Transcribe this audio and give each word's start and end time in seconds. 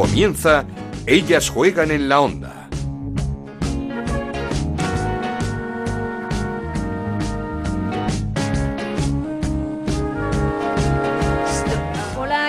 Comienza 0.00 0.64
Ellas 1.06 1.50
juegan 1.50 1.90
en 1.90 2.08
la 2.08 2.22
onda 2.22 2.60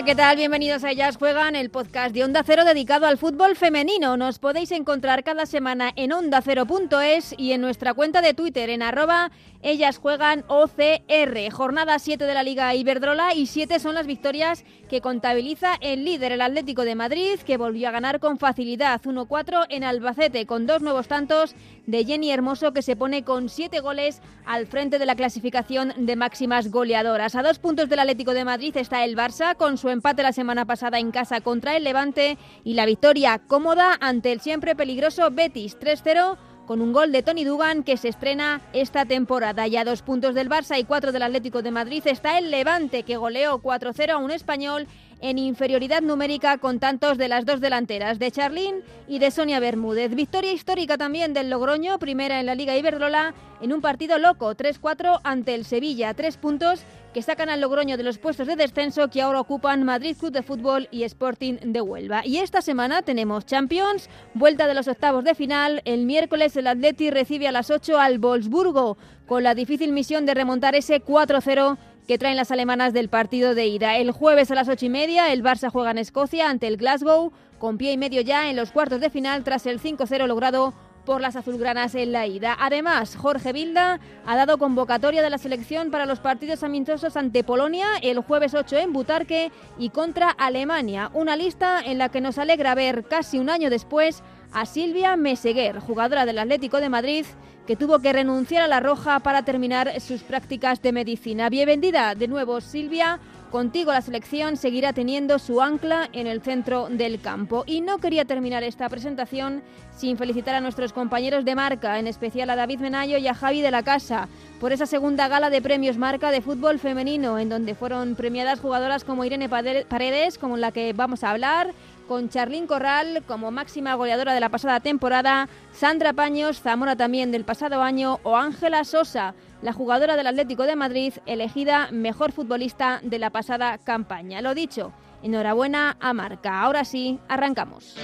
¿qué 0.06 0.16
tal? 0.16 0.36
Bienvenidos 0.36 0.84
a 0.84 0.92
Ellas 0.92 1.16
Juegan, 1.16 1.56
el 1.56 1.70
podcast 1.70 2.14
de 2.14 2.24
Onda 2.24 2.44
Cero 2.44 2.66
dedicado 2.66 3.06
al 3.06 3.20
fútbol 3.20 3.56
femenino. 3.56 4.18
Nos 4.18 4.40
podéis 4.40 4.72
encontrar 4.72 5.24
cada 5.24 5.46
semana 5.46 5.92
en 5.96 6.12
ondacero.es 6.12 7.36
y 7.38 7.52
en 7.52 7.62
nuestra 7.62 7.94
cuenta 7.94 8.22
de 8.22 8.34
Twitter 8.34 8.72
en 8.72 8.82
arroba 8.82 9.32
ellas 9.64 9.98
juegan 9.98 10.44
OCR. 10.48 11.52
Jornada 11.52 12.00
7 12.00 12.24
de 12.24 12.34
la 12.34 12.44
Liga 12.44 12.74
Iberdrola 12.76 13.34
y 13.34 13.46
7 13.46 13.80
son 13.80 13.96
las 13.96 14.08
victorias 14.08 14.64
que 14.90 15.02
contabiliza 15.02 15.76
el 15.82 16.04
líder, 16.06 16.32
el 16.32 16.42
Atlético 16.42 16.84
de 16.84 16.96
Madrid, 16.96 17.40
que 17.46 17.58
volvió 17.58 17.88
a 17.88 17.92
ganar 17.92 18.20
con 18.20 18.38
facilidad 18.38 19.02
1-4 19.02 19.66
en 19.70 19.84
Albacete, 19.84 20.46
con 20.46 20.68
dos 20.68 20.82
nuevos 20.82 21.08
tantos 21.08 21.56
de 21.88 22.06
Jenny 22.06 22.32
Hermoso, 22.32 22.74
que 22.74 22.82
se 22.82 22.96
pone 22.96 23.24
con 23.24 23.50
7 23.50 23.80
goles 23.80 24.22
al 24.46 24.68
frente 24.68 25.00
de 25.00 25.06
la 25.06 25.16
clasificación 25.16 25.94
de 25.98 26.16
máximas 26.16 26.72
goleadoras. 26.72 27.36
A 27.36 27.44
dos 27.44 27.60
puntos 27.60 27.90
del 27.90 28.00
Atlético 28.00 28.34
de 28.34 28.46
Madrid 28.46 28.76
está 28.78 29.04
el 29.06 29.16
Barça, 29.16 29.56
con 29.56 29.78
su 29.78 29.90
empate 29.90 30.24
la 30.24 30.34
semana 30.34 30.66
pasada 30.66 31.00
en 31.00 31.12
casa 31.12 31.42
contra 31.42 31.78
el 31.78 31.84
Levante 31.84 32.38
y 32.64 32.74
la 32.74 32.86
victoria 32.86 33.40
cómoda 33.48 33.98
ante 34.00 34.32
el 34.32 34.42
siempre 34.42 34.76
peligroso 34.76 35.30
Betis 35.32 35.78
3-0 35.80 36.38
con 36.66 36.82
un 36.82 36.94
gol 36.94 37.12
de 37.12 37.24
Tony 37.24 37.44
Dugan 37.44 37.84
que 37.84 37.98
se 37.98 38.10
estrena 38.10 38.62
esta 38.74 39.06
temporada. 39.06 39.68
Ya 39.68 39.84
dos 39.84 40.02
puntos 40.02 40.36
del 40.36 40.50
Barça 40.50 40.80
y 40.80 40.84
cuatro 40.84 41.12
del 41.12 41.24
Atlético 41.24 41.62
de 41.62 41.72
Madrid 41.72 42.04
está 42.06 42.38
el 42.38 42.52
Levante 42.52 43.04
que 43.04 43.18
goleó 43.18 43.62
4-0 43.62 44.10
a 44.12 44.18
un 44.18 44.32
español 44.32 44.88
en 45.22 45.38
inferioridad 45.38 46.02
numérica 46.02 46.58
con 46.58 46.80
tantos 46.80 47.18
de 47.18 47.28
las 47.28 47.46
dos 47.46 47.62
delanteras, 47.62 48.20
de 48.20 48.32
Charlín 48.32 48.84
y 49.08 49.20
de 49.20 49.32
Sonia 49.32 49.60
Bermúdez. 49.60 50.14
Victoria 50.16 50.52
histórica 50.52 50.98
también 50.98 51.34
del 51.34 51.50
Logroño, 51.50 52.00
primera 52.00 52.40
en 52.40 52.48
la 52.48 52.56
Liga 52.56 52.76
Iberdrola, 52.76 53.34
en 53.62 53.74
un 53.74 53.82
partido 53.82 54.18
loco, 54.18 54.56
3-4 54.56 55.22
ante 55.24 55.54
el 55.54 55.66
Sevilla, 55.66 56.14
tres 56.16 56.38
puntos 56.38 56.84
que 57.14 57.22
sacan 57.22 57.50
al 57.50 57.62
Logroño 57.62 57.98
de 57.98 58.04
los 58.04 58.18
puestos 58.18 58.48
de 58.48 58.56
descenso 58.56 59.10
que 59.10 59.22
ahora 59.22 59.42
ocupan 59.42 59.84
Madrid 59.84 60.16
Club 60.18 60.32
de 60.32 60.44
Fútbol 60.44 60.88
y 60.92 61.04
Sporting 61.04 61.58
de 61.64 61.82
Huelva. 61.82 62.26
Y 62.26 62.38
esta 62.38 62.62
semana 62.62 63.02
tenemos 63.02 63.46
Champions, 63.46 64.10
vuelta 64.34 64.66
de 64.66 64.74
los 64.74 64.88
octavos 64.88 65.24
de 65.24 65.36
final. 65.36 65.82
El 65.86 66.06
miércoles 66.06 66.56
el 66.56 66.68
Atleti 66.68 67.12
recibe 67.12 67.48
a 67.48 67.52
las 67.52 67.70
8 67.70 68.00
al 68.00 68.20
Wolfsburgo 68.20 68.98
con 69.28 69.44
la 69.44 69.56
difícil 69.56 69.92
misión 69.92 70.26
de 70.26 70.34
remontar 70.34 70.76
ese 70.76 71.02
4-0 71.02 71.78
que 72.08 72.18
traen 72.18 72.38
las 72.38 72.52
alemanas 72.52 72.94
del 72.94 73.10
partido 73.10 73.56
de 73.56 73.68
ida. 73.68 73.98
El 73.98 74.12
jueves 74.12 74.52
a 74.52 74.56
las 74.56 74.68
ocho 74.68 74.86
y 74.86 74.90
media 74.90 75.32
el 75.32 75.44
Barça 75.44 75.70
juega 75.70 75.92
en 75.92 75.98
Escocia 75.98 76.50
ante 76.50 76.68
el 76.68 76.78
Glasgow 76.78 77.32
con 77.60 77.78
pie 77.78 77.92
y 77.92 77.98
medio 77.98 78.22
ya 78.22 78.50
en 78.50 78.56
los 78.56 78.72
cuartos 78.72 79.00
de 79.02 79.10
final 79.10 79.44
tras 79.44 79.66
el 79.66 79.80
5-0 79.80 80.26
logrado 80.28 80.74
por 81.06 81.22
las 81.22 81.36
azulgranas 81.36 81.96
en 81.96 82.12
la 82.12 82.28
ida. 82.28 82.56
Además, 82.60 83.16
Jorge 83.16 83.54
Vilda 83.54 84.00
ha 84.26 84.36
dado 84.36 84.58
convocatoria 84.58 85.22
de 85.22 85.30
la 85.30 85.38
selección 85.38 85.92
para 85.92 86.06
los 86.06 86.20
partidos 86.20 86.64
amistosos 86.64 87.18
ante 87.18 87.44
Polonia 87.44 87.88
el 88.02 88.20
jueves 88.20 88.54
8 88.54 88.78
en 88.78 88.94
Butarque 88.94 89.52
y 89.78 89.90
contra 89.90 90.30
Alemania. 90.30 91.10
Una 91.14 91.36
lista 91.36 91.82
en 91.84 91.98
la 91.98 92.10
que 92.10 92.22
nos 92.22 92.38
alegra 92.38 92.76
ver 92.76 93.04
casi 93.06 93.40
un 93.40 93.50
año 93.50 93.70
después 93.70 94.24
a 94.54 94.66
Silvia 94.66 95.16
Meseguer, 95.16 95.80
jugadora 95.80 96.26
del 96.26 96.40
Atlético 96.40 96.82
de 96.82 96.90
Madrid, 96.90 97.26
que 97.66 97.76
tuvo 97.76 98.00
que 98.00 98.12
renunciar 98.12 98.64
a 98.64 98.68
la 98.68 98.80
Roja 98.80 99.20
para 99.20 99.44
terminar 99.44 100.00
sus 100.02 100.24
prácticas 100.24 100.82
de 100.82 100.92
medicina. 100.92 101.50
Bienvenida 101.50 102.16
de 102.16 102.28
nuevo, 102.28 102.60
Silvia. 102.60 103.20
Contigo 103.52 103.92
la 103.92 104.02
selección 104.02 104.56
seguirá 104.56 104.94
teniendo 104.94 105.38
su 105.38 105.62
ancla 105.62 106.10
en 106.14 106.26
el 106.26 106.42
centro 106.42 106.88
del 106.90 107.20
campo. 107.20 107.64
Y 107.68 107.82
no 107.82 107.98
quería 107.98 108.24
terminar 108.24 108.64
esta 108.64 108.88
presentación 108.88 109.62
sin 109.96 110.18
felicitar 110.18 110.56
a 110.56 110.62
nuestros 110.62 110.94
compañeros 110.94 111.44
de 111.44 111.54
marca, 111.54 112.00
en 112.00 112.08
especial 112.08 112.50
a 112.50 112.56
David 112.56 112.80
Menayo 112.80 113.18
y 113.18 113.28
a 113.28 113.34
Javi 113.34 113.62
de 113.62 113.72
la 113.72 113.84
Casa, 113.84 114.30
por 114.60 114.72
esa 114.72 114.86
segunda 114.86 115.28
gala 115.28 115.50
de 115.50 115.62
premios 115.62 115.98
marca 115.98 116.32
de 116.32 116.42
fútbol 116.42 116.80
femenino, 116.80 117.38
en 117.38 117.50
donde 117.50 117.76
fueron 117.76 118.16
premiadas 118.16 118.62
jugadoras 118.62 119.04
como 119.04 119.26
Irene 119.26 119.50
Paredes, 119.50 120.38
como 120.38 120.56
la 120.56 120.72
que 120.72 120.94
vamos 120.94 121.26
a 121.26 121.32
hablar, 121.32 121.74
con 122.12 122.28
Charlín 122.28 122.68
Corral 122.68 123.24
como 123.26 123.52
máxima 123.52 123.96
goleadora 123.96 124.34
de 124.34 124.42
la 124.42 124.50
pasada 124.50 124.82
temporada, 124.82 125.48
Sandra 125.72 126.12
Paños, 126.12 126.60
Zamora 126.60 126.98
también 126.98 127.32
del 127.32 127.46
pasado 127.46 127.82
año, 127.82 128.20
o 128.24 128.36
Ángela 128.36 128.84
Sosa 128.84 129.34
la 129.62 129.72
jugadora 129.72 130.18
del 130.18 130.28
Atlético 130.28 130.64
de 130.64 130.76
Madrid, 130.76 131.14
elegida 131.26 131.88
mejor 131.90 132.34
futbolista 132.34 133.00
de 133.02 133.18
la 133.18 133.30
pasada 133.30 133.78
campaña. 133.78 134.42
Lo 134.42 134.54
dicho, 134.54 134.92
enhorabuena 135.24 135.96
a 136.02 136.12
Marca. 136.12 136.60
Ahora 136.60 136.84
sí, 136.84 137.18
arrancamos. 137.30 137.96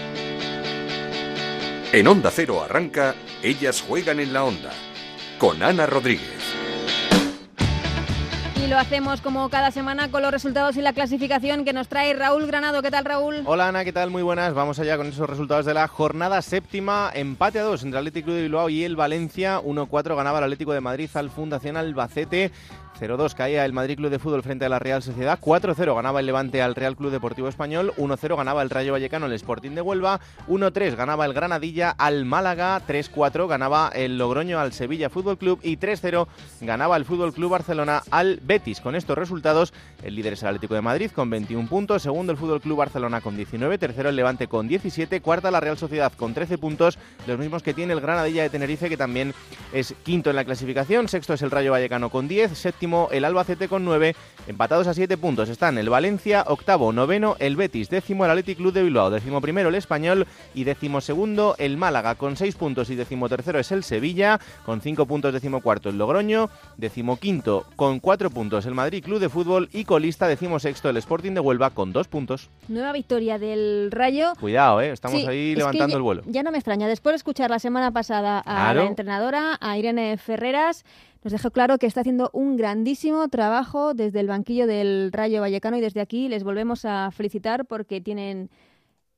En 1.91 2.07
Onda 2.07 2.31
Cero 2.31 2.63
arranca, 2.63 3.13
ellas 3.43 3.81
juegan 3.81 4.21
en 4.21 4.31
la 4.31 4.45
onda, 4.45 4.71
con 5.37 5.61
Ana 5.61 5.85
Rodríguez. 5.85 6.46
Y 8.63 8.67
lo 8.67 8.79
hacemos 8.79 9.21
como 9.21 9.49
cada 9.49 9.69
semana 9.69 10.09
con 10.09 10.23
los 10.23 10.31
resultados 10.31 10.75
y 10.77 10.81
la 10.81 10.91
clasificación 10.91 11.63
que 11.63 11.73
nos 11.73 11.87
trae 11.87 12.13
Raúl 12.13 12.47
Granado. 12.47 12.81
¿Qué 12.81 12.89
tal, 12.89 13.05
Raúl? 13.05 13.43
Hola, 13.45 13.67
Ana, 13.67 13.85
¿qué 13.85 13.93
tal? 13.93 14.09
Muy 14.09 14.23
buenas. 14.23 14.53
Vamos 14.55 14.79
allá 14.79 14.97
con 14.97 15.07
esos 15.07 15.29
resultados 15.29 15.65
de 15.65 15.75
la 15.75 15.87
jornada 15.87 16.41
séptima. 16.41 17.11
Empate 17.13 17.59
a 17.59 17.63
dos 17.63 17.83
entre 17.83 17.99
Atlético 17.99 18.25
Club 18.25 18.37
de 18.37 18.41
Bilbao 18.43 18.69
y 18.69 18.83
el 18.83 18.95
Valencia. 18.95 19.61
1-4 19.61 20.15
ganaba 20.15 20.39
el 20.39 20.45
Atlético 20.45 20.73
de 20.73 20.81
Madrid 20.81 21.09
al 21.13 21.29
Fundación 21.29 21.77
Albacete. 21.77 22.51
0-2 22.99 23.35
caía 23.35 23.63
el 23.63 23.73
Madrid 23.73 23.97
Club 23.97 24.09
de 24.09 24.19
Fútbol 24.19 24.43
frente 24.43 24.65
a 24.65 24.69
la 24.69 24.79
Real 24.79 25.03
Sociedad, 25.03 25.39
4-0 25.39 25.95
ganaba 25.95 26.19
el 26.19 26.25
Levante 26.25 26.61
al 26.61 26.75
Real 26.75 26.95
Club 26.95 27.11
Deportivo 27.11 27.47
Español, 27.47 27.93
1-0 27.97 28.35
ganaba 28.35 28.61
el 28.63 28.69
Rayo 28.69 28.93
Vallecano 28.93 29.27
al 29.27 29.33
Sporting 29.33 29.71
de 29.71 29.81
Huelva, 29.81 30.19
1-3 30.47 30.95
ganaba 30.95 31.25
el 31.25 31.33
Granadilla 31.33 31.91
al 31.91 32.25
Málaga, 32.25 32.81
3-4 32.87 33.47
ganaba 33.47 33.91
el 33.93 34.17
Logroño 34.17 34.59
al 34.59 34.73
Sevilla 34.73 35.09
Fútbol 35.09 35.37
Club. 35.37 35.59
y 35.61 35.77
3-0 35.77 36.27
ganaba 36.61 36.97
el 36.97 37.05
Fútbol 37.05 37.33
Club 37.33 37.51
Barcelona 37.51 38.01
al 38.09 38.39
Betis. 38.43 38.81
Con 38.81 38.95
estos 38.95 39.17
resultados, 39.17 39.73
el 40.03 40.15
líder 40.15 40.33
es 40.33 40.41
el 40.41 40.49
Atlético 40.49 40.73
de 40.73 40.81
Madrid 40.81 41.11
con 41.11 41.29
21 41.29 41.67
puntos, 41.67 42.01
segundo 42.01 42.31
el 42.31 42.37
Fútbol 42.37 42.61
Club 42.61 42.77
Barcelona 42.77 43.21
con 43.21 43.35
19, 43.35 43.77
tercero 43.77 44.09
el 44.09 44.15
Levante 44.15 44.47
con 44.47 44.67
17, 44.67 45.21
cuarta 45.21 45.51
la 45.51 45.59
Real 45.59 45.77
Sociedad 45.77 46.11
con 46.13 46.33
13 46.33 46.57
puntos, 46.57 46.97
los 47.27 47.37
mismos 47.37 47.61
que 47.61 47.73
tiene 47.73 47.93
el 47.93 48.01
Granadilla 48.01 48.43
de 48.43 48.49
Tenerife 48.49 48.89
que 48.89 48.97
también 48.97 49.33
es 49.71 49.93
quinto 50.03 50.29
en 50.29 50.35
la 50.35 50.45
clasificación, 50.45 51.07
sexto 51.07 51.33
es 51.33 51.41
el 51.41 51.51
Rayo 51.51 51.71
Vallecano 51.71 52.09
con 52.09 52.27
10, 52.27 52.57
séptimo 52.57 52.86
el 53.11 53.25
Albacete 53.25 53.67
con 53.67 53.83
9. 53.83 54.15
Empatados 54.47 54.87
a 54.87 54.93
7 54.93 55.17
puntos 55.17 55.49
están 55.49 55.77
el 55.77 55.89
Valencia, 55.89 56.45
octavo, 56.47 56.93
noveno 56.93 57.35
el 57.39 57.57
Betis, 57.57 57.89
décimo 57.89 58.23
el 58.23 58.31
Athletic 58.31 58.57
Club 58.57 58.71
de 58.71 58.81
Bilbao, 58.81 59.09
décimo 59.09 59.41
primero 59.41 59.67
el 59.67 59.75
Español 59.75 60.25
y 60.53 60.63
décimo 60.63 61.01
segundo 61.01 61.55
el 61.57 61.75
Málaga 61.75 62.15
con 62.15 62.37
6 62.37 62.55
puntos 62.55 62.89
y 62.89 62.95
décimo 62.95 63.27
tercero 63.27 63.59
es 63.59 63.73
el 63.73 63.83
Sevilla, 63.83 64.39
con 64.65 64.79
5 64.79 65.05
puntos 65.05 65.33
décimo 65.33 65.61
cuarto 65.61 65.89
el 65.89 65.97
Logroño, 65.97 66.49
décimo 66.77 67.17
quinto 67.17 67.65
con 67.75 67.99
4 67.99 68.29
puntos 68.29 68.65
el 68.65 68.73
Madrid 68.73 69.03
Club 69.03 69.19
de 69.19 69.27
Fútbol 69.27 69.67
y 69.73 69.83
colista 69.83 70.27
décimo 70.27 70.59
sexto 70.59 70.89
el 70.89 70.97
Sporting 70.97 71.33
de 71.33 71.41
Huelva 71.41 71.71
con 71.71 71.91
2 71.91 72.07
puntos. 72.07 72.49
Nueva 72.69 72.93
victoria 72.93 73.37
del 73.37 73.89
Rayo. 73.91 74.31
Cuidado, 74.39 74.79
¿eh? 74.79 74.91
estamos 74.91 75.27
ahí 75.27 75.55
levantando 75.55 75.97
el 75.97 76.03
vuelo. 76.03 76.23
Ya 76.25 76.43
no 76.43 76.51
me 76.51 76.57
extraña, 76.57 76.87
después 76.87 77.11
de 77.11 77.17
escuchar 77.17 77.49
la 77.49 77.59
semana 77.59 77.91
pasada 77.91 78.39
a 78.39 78.73
la 78.73 78.85
entrenadora, 78.85 79.57
a 79.59 79.77
Irene 79.77 80.17
Ferreras, 80.17 80.85
nos 81.23 81.33
dejó 81.33 81.51
claro 81.51 81.77
que 81.77 81.87
está 81.87 82.01
haciendo 82.01 82.29
un 82.33 82.57
grandísimo 82.57 83.27
trabajo 83.29 83.93
desde 83.93 84.19
el 84.19 84.27
banquillo 84.27 84.67
del 84.67 85.11
Rayo 85.11 85.41
Vallecano 85.41 85.77
y 85.77 85.81
desde 85.81 86.01
aquí 86.01 86.27
les 86.29 86.43
volvemos 86.43 86.85
a 86.85 87.11
felicitar 87.11 87.65
porque 87.65 88.01
tienen 88.01 88.49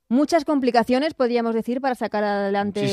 muchas 0.08 0.44
complicaciones, 0.46 1.14
podríamos 1.14 1.54
decir, 1.54 1.82
para 1.82 1.96
sacar 1.96 2.24
adelante 2.24 2.88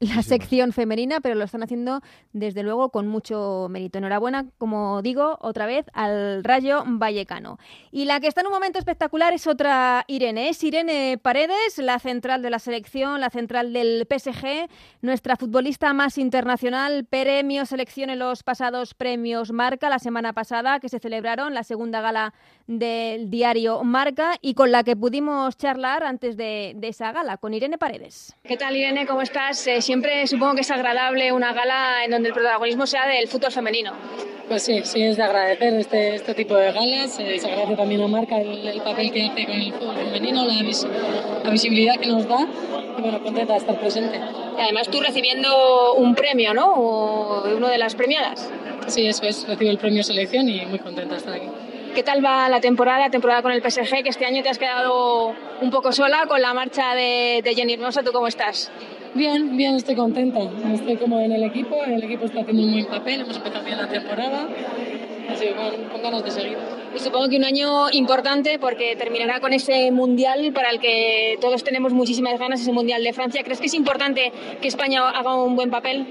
la 0.00 0.22
sección 0.22 0.72
femenina, 0.72 1.20
pero 1.20 1.34
lo 1.34 1.44
están 1.44 1.62
haciendo 1.62 2.00
desde 2.32 2.62
luego 2.62 2.90
con 2.90 3.08
mucho 3.08 3.66
mérito. 3.70 3.98
Enhorabuena, 3.98 4.46
como 4.58 5.02
digo, 5.02 5.38
otra 5.40 5.66
vez 5.66 5.86
al 5.92 6.44
Rayo 6.44 6.84
Vallecano. 6.86 7.58
Y 7.90 8.04
la 8.04 8.20
que 8.20 8.28
está 8.28 8.42
en 8.42 8.48
un 8.48 8.52
momento 8.52 8.78
espectacular 8.78 9.32
es 9.32 9.46
otra 9.46 10.04
Irene, 10.06 10.50
es 10.50 10.62
Irene 10.62 11.18
Paredes, 11.20 11.78
la 11.78 11.98
central 11.98 12.42
de 12.42 12.50
la 12.50 12.58
selección, 12.58 13.20
la 13.20 13.30
central 13.30 13.72
del 13.72 14.06
PSG, 14.08 14.68
nuestra 15.02 15.36
futbolista 15.36 15.92
más 15.92 16.18
internacional, 16.18 17.04
premio 17.04 17.66
selección 17.66 18.10
en 18.10 18.18
los 18.18 18.42
pasados 18.42 18.94
premios 18.94 19.52
Marca 19.52 19.88
la 19.88 19.98
semana 19.98 20.32
pasada 20.32 20.80
que 20.80 20.88
se 20.88 20.98
celebraron, 20.98 21.54
la 21.54 21.64
segunda 21.64 22.00
gala 22.00 22.34
del 22.66 23.30
diario 23.30 23.82
Marca 23.84 24.34
y 24.40 24.54
con 24.54 24.70
la 24.70 24.84
que 24.84 24.96
pudimos 24.96 25.56
charlar 25.56 26.04
antes 26.04 26.36
de, 26.36 26.76
esa 26.82 27.12
gala, 27.12 27.36
con 27.36 27.54
Irene 27.54 27.78
Paredes. 27.78 28.34
¿Qué 28.44 28.56
tal 28.56 28.76
Irene? 28.76 29.06
¿Cómo 29.06 29.22
estás? 29.22 29.66
Eh, 29.66 29.80
siempre 29.88 30.26
supongo 30.26 30.54
que 30.54 30.60
es 30.60 30.70
agradable 30.70 31.32
una 31.32 31.54
gala 31.54 32.04
en 32.04 32.10
donde 32.10 32.28
el 32.28 32.34
protagonismo 32.34 32.86
sea 32.86 33.06
del 33.06 33.26
fútbol 33.26 33.50
femenino. 33.50 33.92
Pues 34.46 34.62
sí, 34.62 34.82
sí 34.84 35.02
es 35.02 35.16
de 35.16 35.22
agradecer 35.22 35.72
este, 35.72 36.14
este 36.14 36.34
tipo 36.34 36.54
de 36.56 36.72
galas. 36.72 37.18
Eh, 37.18 37.38
se 37.38 37.46
agradece 37.46 37.74
también 37.74 38.02
a 38.02 38.06
Marca 38.06 38.38
el, 38.38 38.82
papel 38.82 39.10
que 39.10 39.24
hace 39.24 39.46
con 39.46 39.54
el 39.54 39.72
fútbol 39.72 39.96
femenino, 39.96 40.44
la, 40.44 41.50
visibilidad 41.50 41.98
que 41.98 42.06
nos 42.06 42.28
da. 42.28 42.46
Y 42.98 43.00
bueno, 43.00 43.22
contenta 43.22 43.54
de 43.54 43.58
estar 43.60 43.80
presente. 43.80 44.20
Y 44.58 44.60
además 44.60 44.88
tú 44.88 45.00
recibiendo 45.00 45.94
un 45.94 46.14
premio, 46.14 46.52
¿no? 46.52 46.66
O 46.74 47.56
uno 47.56 47.68
de 47.68 47.78
las 47.78 47.94
premiadas. 47.94 48.52
Sí, 48.88 49.06
eso 49.06 49.24
es. 49.24 49.48
Recibo 49.48 49.70
el 49.70 49.78
premio 49.78 50.02
selección 50.02 50.50
y 50.50 50.66
muy 50.66 50.80
contenta 50.80 51.14
de 51.14 51.18
estar 51.18 51.32
aquí. 51.32 51.46
¿Qué 51.94 52.02
tal 52.02 52.22
va 52.22 52.50
la 52.50 52.60
temporada, 52.60 52.98
la 52.98 53.10
temporada 53.10 53.40
con 53.40 53.52
el 53.52 53.62
PSG, 53.62 54.02
que 54.02 54.10
este 54.10 54.26
año 54.26 54.42
te 54.42 54.50
has 54.50 54.58
quedado 54.58 55.34
un 55.62 55.70
poco 55.70 55.92
sola 55.92 56.26
con 56.28 56.42
la 56.42 56.52
marcha 56.52 56.94
de, 56.94 57.40
de 57.42 57.54
Jenny 57.54 57.72
Hermoso? 57.72 58.02
¿Tú 58.02 58.12
cómo 58.12 58.28
estás? 58.28 58.70
Bien, 59.14 59.56
bien, 59.56 59.74
estoy 59.74 59.94
contenta. 59.94 60.40
Estoy 60.72 60.96
como 60.96 61.20
en 61.20 61.32
el 61.32 61.42
equipo, 61.42 61.82
el 61.84 62.02
equipo 62.02 62.26
está 62.26 62.40
haciendo 62.40 62.62
un 62.62 62.72
buen 62.72 62.86
papel, 62.86 63.22
hemos 63.22 63.36
empezado 63.36 63.64
bien 63.64 63.78
la 63.78 63.88
temporada, 63.88 64.48
así 65.30 65.46
que 65.46 65.54
con, 65.54 65.84
con 65.90 66.02
ganas 66.02 66.24
de 66.24 66.30
seguir. 66.30 66.58
Y 66.94 66.98
supongo 66.98 67.28
que 67.28 67.36
un 67.36 67.44
año 67.44 67.90
importante 67.90 68.58
porque 68.58 68.96
terminará 68.96 69.40
con 69.40 69.52
ese 69.52 69.90
mundial 69.90 70.52
para 70.52 70.70
el 70.70 70.78
que 70.78 71.38
todos 71.40 71.64
tenemos 71.64 71.92
muchísimas 71.92 72.38
ganas, 72.38 72.60
ese 72.60 72.72
mundial 72.72 73.02
de 73.02 73.12
Francia. 73.12 73.42
¿Crees 73.42 73.60
que 73.60 73.66
es 73.66 73.74
importante 73.74 74.32
que 74.60 74.68
España 74.68 75.08
haga 75.08 75.42
un 75.42 75.56
buen 75.56 75.70
papel? 75.70 76.06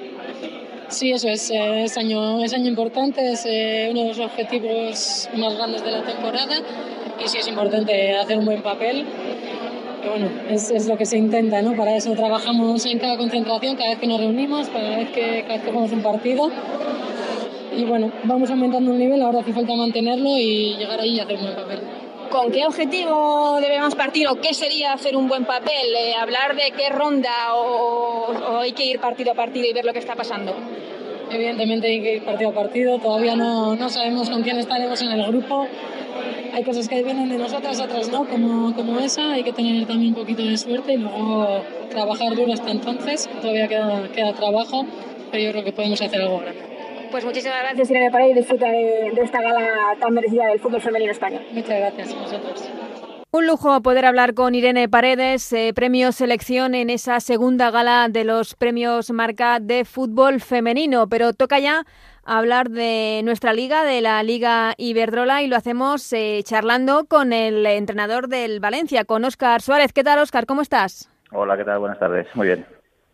Sí, 0.90 1.12
eso 1.12 1.28
es, 1.28 1.52
eh, 1.52 1.84
es, 1.84 1.98
año, 1.98 2.44
es 2.44 2.54
año 2.54 2.68
importante, 2.68 3.34
es 3.34 3.46
eh, 3.46 3.90
uno 3.92 4.04
de 4.04 4.08
los 4.10 4.20
objetivos 4.20 5.30
más 5.36 5.56
grandes 5.56 5.84
de 5.84 5.92
la 5.92 6.04
temporada 6.04 6.62
y 7.24 7.28
sí 7.28 7.38
es 7.38 7.48
importante 7.48 8.16
hacer 8.16 8.38
un 8.38 8.46
buen 8.46 8.62
papel. 8.62 9.06
Y 10.07 10.09
bueno, 10.09 10.30
es, 10.50 10.71
es, 10.71 10.88
lo 10.88 10.98
que 10.98 11.06
se 11.06 11.18
intenta, 11.18 11.62
¿no? 11.62 11.75
Para 11.75 11.98
eso 11.98 12.13
trabajamos 12.13 12.86
en 12.86 12.98
cada 12.98 13.18
concentración, 13.18 13.75
cada 13.75 13.89
vez 13.89 14.00
que 14.00 14.07
nos 14.07 14.21
reunimos, 14.21 14.69
cada 14.69 14.95
vez 14.95 15.09
que, 15.09 15.42
cada 15.42 15.56
vez 15.56 15.63
que 15.63 15.69
jugamos 15.69 15.92
un 15.92 16.01
partido. 16.01 16.50
Y 17.75 17.83
bueno, 17.83 18.09
vamos 18.24 18.50
aumentando 18.50 18.94
el 18.94 19.00
nivel, 19.00 19.21
ahora 19.21 19.39
hace 19.39 19.51
falta 19.51 19.75
mantenerlo 19.75 20.38
y 20.38 20.77
llegar 20.77 21.01
ahí 21.01 21.15
y 21.15 21.19
hacer 21.19 21.36
un 21.36 21.44
buen 21.44 21.56
papel. 21.56 21.80
¿Con 22.30 22.51
qué 22.51 22.65
objetivo 22.65 23.59
debemos 23.59 23.95
partir 23.95 24.30
o 24.30 24.36
qué 24.36 24.54
sería 24.54 24.94
hacer 24.94 25.18
un 25.18 25.27
buen 25.27 25.44
papel? 25.44 25.94
Eh, 25.98 26.13
¿Hablar 26.15 26.56
de 26.56 26.71
qué 26.71 26.89
ronda 26.89 27.56
o, 27.56 28.31
o, 28.31 28.57
hay 28.59 28.71
que 28.71 28.86
ir 28.86 29.00
partido 29.00 29.33
a 29.33 29.36
partido 29.36 29.68
y 29.68 29.74
ver 29.74 29.83
lo 29.83 29.92
que 29.92 30.00
está 30.00 30.15
pasando? 30.15 30.54
Evidentemente 31.30 31.88
hay 31.88 32.01
que 32.01 32.15
ir 32.15 32.24
partido 32.24 32.51
a 32.51 32.54
partido, 32.54 32.98
todavía 33.00 33.36
no, 33.36 33.75
no 33.75 33.89
sabemos 33.89 34.30
con 34.30 34.42
quién 34.42 34.57
estaremos 34.57 35.01
en 35.01 35.12
el 35.12 35.27
grupo. 35.27 35.68
Hay 36.57 36.63
cosas 36.63 36.89
que 36.89 37.04
vienen 37.04 37.30
de 37.30 37.38
nosotras, 37.38 37.80
otras 37.80 38.09
no, 38.09 38.27
como, 38.27 38.74
como 38.74 39.00
esa. 39.00 39.33
Hay 39.33 39.44
que 39.44 39.54
tener 39.54 39.86
también 39.86 40.15
un 40.15 40.21
poquito 40.21 40.42
de 40.42 40.57
suerte 40.57 40.94
y 40.94 40.98
luego 40.98 41.62
trabajar 41.92 42.33
duro 42.33 42.51
hasta 42.51 42.71
entonces. 42.71 43.30
Todavía 43.42 43.68
queda, 43.68 44.12
queda 44.12 44.33
trabajo, 44.33 44.83
pero 45.30 45.44
yo 45.44 45.51
creo 45.51 45.63
que 45.63 45.71
podemos 45.71 46.01
hacer 46.01 46.19
algo 46.19 46.39
grande. 46.39 46.59
Pues 47.12 47.24
muchísimas 47.24 47.59
gracias, 47.62 47.92
Irene 47.92 48.09
Paredes, 48.09 48.31
y 48.31 48.39
disfruta 48.39 48.71
de, 48.71 49.12
de, 49.13 49.21
esta 49.21 49.39
gala 49.39 49.98
tan 50.00 50.12
merecida 50.15 50.48
del 50.48 50.59
fútbol 50.59 50.81
femenino 50.81 51.12
español. 51.12 51.44
Muchas 51.51 51.80
gracias 51.80 52.12
a 52.12 52.21
vosotros. 52.24 52.69
Un 53.30 53.45
lujo 53.45 53.81
poder 53.83 54.06
hablar 54.06 54.33
con 54.33 54.56
Irene 54.56 54.89
Paredes, 54.89 55.54
eh, 55.54 55.74
premio 55.75 56.12
selección 56.12 56.74
en 56.74 56.89
esa 56.89 57.19
segunda 57.19 57.69
gala 57.69 58.07
de 58.09 58.24
los 58.24 58.56
premios 58.56 59.12
Marca 59.12 59.59
de 59.59 59.86
fútbol 59.86 60.42
femenino. 60.42 61.07
Pero 61.07 61.33
toca 61.33 61.59
ya 61.59 61.86
hablar 62.28 62.70
de 62.70 63.22
nuestra 63.24 63.54
liga, 63.54 63.84
de 63.84 64.02
la 64.02 64.22
Liga 64.22 64.74
Iberdrola, 64.78 65.42
y 65.42 65.48
lo 65.48 65.56
hacemos 65.56 66.12
eh, 66.14 66.42
charlando 66.44 67.06
con 67.06 67.32
el 67.32 67.66
entrenador 67.66 68.28
del 68.28 68.60
Valencia, 68.60 69.06
con 69.06 69.24
Óscar 69.24 69.62
Suárez. 69.62 69.94
¿Qué 69.94 70.04
tal, 70.04 70.20
Óscar? 70.20 70.46
¿Cómo 70.46 70.62
estás? 70.62 71.10
Hola, 71.32 71.58
¿qué 71.58 71.64
tal? 71.64 71.80
Buenas 71.80 72.00
tardes. 72.00 72.28
Muy 72.36 72.48
bien. 72.48 72.66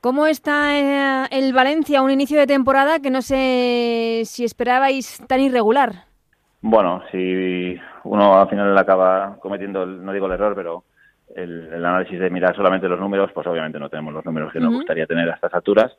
¿Cómo 0.02 0.26
está 0.28 0.78
eh, 0.78 1.28
el 1.32 1.54
Valencia? 1.54 2.02
Un 2.02 2.12
inicio 2.12 2.40
de 2.40 2.48
temporada 2.48 3.00
que 3.00 3.12
no 3.12 3.22
sé 3.22 4.24
si 4.26 4.44
esperabais 4.44 5.24
tan 5.28 5.40
irregular. 5.40 6.06
Bueno, 6.62 7.04
si 7.12 7.78
uno 8.04 8.40
al 8.40 8.50
final 8.50 8.78
acaba 8.78 9.38
cometiendo, 9.40 9.86
no 9.86 10.12
digo 10.12 10.26
el 10.26 10.34
error, 10.34 10.56
pero 10.56 10.84
el, 11.36 11.68
el, 11.72 11.86
análisis 11.86 12.20
de 12.20 12.30
mirar 12.30 12.56
solamente 12.56 12.88
los 12.88 13.00
números, 13.00 13.32
pues 13.34 13.46
obviamente 13.48 13.80
no 13.80 13.90
tenemos 13.90 14.14
los 14.14 14.26
números 14.26 14.52
que 14.52 14.60
nos 14.60 14.70
uh 14.70 14.72
-huh. 14.72 14.78
gustaría 14.78 15.06
tener 15.06 15.30
a 15.30 15.36
estas 15.36 15.54
alturas, 15.54 15.92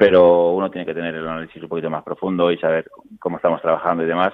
pero 0.00 0.52
uno 0.52 0.70
tiene 0.70 0.86
que 0.86 0.94
tener 0.94 1.14
el 1.14 1.28
análisis 1.28 1.62
un 1.62 1.68
poquito 1.68 1.90
más 1.90 2.02
profundo 2.02 2.50
y 2.50 2.56
saber 2.56 2.90
cómo 3.18 3.36
estamos 3.36 3.60
trabajando 3.60 4.02
y 4.02 4.06
demás. 4.06 4.32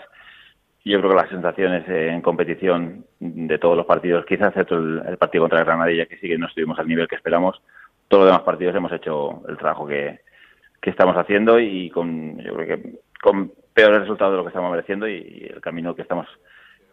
Yo 0.85 1.01
creo 1.01 1.11
que 1.11 1.17
las 1.17 1.29
sensaciones 1.29 1.89
en 1.89 2.23
competición 2.23 3.05
de 3.19 3.59
todos 3.59 3.77
los 3.77 3.85
partidos, 3.85 4.25
quizás 4.27 4.51
excepto 4.51 4.77
el, 4.77 5.03
el 5.05 5.17
partido 5.17 5.43
contra 5.43 5.65
Granadilla, 5.65 6.07
que 6.07 6.19
sí 6.19 6.29
que 6.29 6.39
no 6.39 6.47
estuvimos 6.47 6.79
al 6.79 6.87
nivel 6.87 7.09
que 7.09 7.17
esperamos, 7.17 7.61
todos 8.07 8.23
los 8.23 8.33
demás 8.33 8.45
partidos 8.45 8.77
hemos 8.77 8.93
hecho 8.93 9.43
el 9.49 9.57
trabajo 9.57 9.89
que, 9.89 10.21
que 10.81 10.91
estamos 10.91 11.17
haciendo 11.17 11.59
y 11.59 11.91
con, 11.91 12.39
yo 12.39 12.55
creo 12.55 12.67
que 12.69 13.01
con 13.21 13.51
peores 13.75 14.03
resultados 14.03 14.35
de 14.35 14.37
lo 14.37 14.45
que 14.45 14.51
estamos 14.51 14.71
mereciendo 14.71 15.09
y, 15.09 15.51
el 15.53 15.61
camino 15.61 15.97
que 15.97 16.03
estamos 16.03 16.29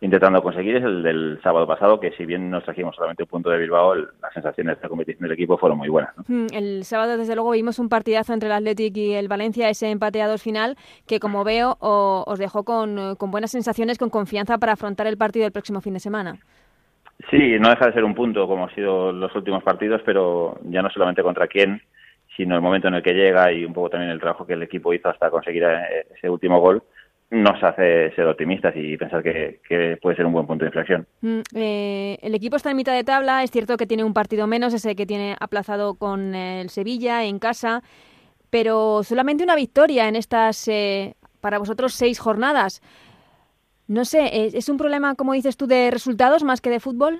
intentando 0.04 0.44
conseguir 0.44 0.76
es 0.76 0.84
el 0.84 1.02
del 1.02 1.40
sábado 1.42 1.66
pasado, 1.66 1.98
que 1.98 2.12
si 2.12 2.26
bien 2.26 2.50
nos 2.50 2.66
trajimos 2.66 2.94
solamente 2.94 3.24
un 3.24 3.30
punto 3.30 3.50
de 3.50 3.58
Bilbao, 3.58 3.94
el, 3.94 4.10
las 4.22 4.34
sensaciones 4.34 4.80
de 4.82 4.90
competición 4.90 5.24
del 5.24 5.32
equipo 5.32 5.58
fueron 5.58 5.78
muy 5.78 5.88
buenas. 5.88 6.14
¿no? 6.18 6.48
El 6.52 6.84
sábado, 6.84 7.18
desde 7.18 7.36
luego, 7.36 7.52
vimos 7.52 7.80
un 7.80 7.88
partidazo 7.88 8.34
entre 8.34 8.48
el 8.48 8.54
Athletic 8.54 8.98
y 8.98 9.14
el 9.14 9.30
Valencia, 9.30 9.70
ese 9.70 9.90
empate 9.90 10.22
a 10.22 10.28
dos 10.28 10.44
final, 10.44 10.76
que 11.08 11.22
como 11.22 11.46
veo 11.46 11.78
o, 11.80 12.26
os 12.28 12.38
dejó 12.38 12.66
con, 12.66 13.16
con 13.16 13.32
buenas 13.32 13.52
sensaciones, 13.52 13.98
con 13.98 14.10
confianza 14.10 14.58
para 14.58 14.74
afrontar 14.74 15.08
el 15.08 15.18
partido 15.18 15.44
del 15.44 15.54
próximo 15.54 15.80
fin 15.80 15.94
de 15.94 16.02
semana. 16.02 16.36
Sí, 17.30 17.58
no 17.58 17.70
deja 17.70 17.88
de 17.88 17.94
ser 17.94 18.04
un 18.04 18.14
punto 18.14 18.46
como 18.46 18.66
han 18.66 18.76
sido 18.76 19.14
los 19.14 19.34
últimos 19.34 19.64
partidos, 19.64 20.02
pero 20.06 20.60
ya 20.64 20.82
no 20.82 20.90
solamente 20.90 21.24
contra 21.24 21.48
quién, 21.48 21.82
sino 22.36 22.56
el 22.56 22.62
momento 22.62 22.90
en 22.90 22.96
el 22.96 23.04
que 23.04 23.14
llega 23.14 23.54
y 23.54 23.64
un 23.64 23.74
poco 23.74 23.92
también 23.92 24.12
el 24.12 24.20
trabajo 24.20 24.46
que 24.46 24.54
el 24.54 24.64
equipo 24.64 24.94
hizo 24.94 25.08
hasta 25.08 25.30
conseguir 25.30 25.64
eh, 25.64 26.08
ese 26.14 26.30
último 26.30 26.60
gol 26.60 26.84
nos 27.34 27.62
hace 27.64 28.12
ser 28.16 28.28
optimistas 28.28 28.74
y 28.76 28.96
pensar 28.96 29.24
que, 29.24 29.60
que 29.68 29.98
puede 30.02 30.16
ser 30.16 30.26
un 30.26 30.34
buen 30.34 30.46
punto 30.46 30.64
de 30.64 30.70
inflexión. 30.70 31.08
Mm, 31.22 31.40
eh, 31.56 32.18
el 32.22 32.36
equipo 32.36 32.56
está 32.56 32.72
en 32.72 32.78
mitad 32.78 32.94
de 32.94 33.04
tabla, 33.04 33.44
es 33.44 33.50
cierto 33.50 33.76
que 33.76 33.88
tiene 33.88 34.04
un 34.04 34.14
partido 34.14 34.46
menos, 34.46 34.74
ese 34.74 34.96
que 34.96 35.08
tiene 35.08 35.36
aplazado 35.40 35.96
con 35.96 36.36
el 36.36 36.70
Sevilla 36.70 37.24
en 37.24 37.40
casa, 37.40 37.82
pero 38.52 39.02
solamente 39.04 39.44
una 39.44 39.56
victoria 39.56 40.08
en 40.08 40.16
estas, 40.16 40.68
eh, 40.68 41.16
para 41.42 41.58
vosotros, 41.58 41.94
seis 41.94 42.20
jornadas. 42.20 42.82
No 43.88 44.06
sé, 44.06 44.48
¿es 44.56 44.70
un 44.70 44.78
problema, 44.78 45.16
como 45.16 45.34
dices 45.34 45.58
tú, 45.58 45.68
de 45.68 45.92
resultados 45.92 46.44
más 46.44 46.62
que 46.62 46.70
de 46.70 46.80
fútbol? 46.80 47.20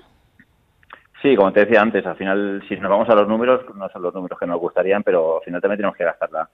Sí, 1.20 1.36
como 1.36 1.52
te 1.52 1.60
decía 1.60 1.80
antes, 1.80 2.06
al 2.06 2.16
final, 2.16 2.62
si 2.68 2.76
nos 2.76 2.90
vamos 2.90 3.08
a 3.08 3.14
los 3.14 3.28
números, 3.28 3.62
no 3.74 3.88
son 3.88 4.02
los 4.02 4.14
números 4.14 4.38
que 4.38 4.46
nos 4.46 4.60
gustarían, 4.60 5.02
pero 5.02 5.38
al 5.38 5.42
final 5.42 5.60
también 5.60 5.78
tenemos 5.78 5.96
que 5.96 6.04
gastar 6.04 6.30
la, 6.30 6.48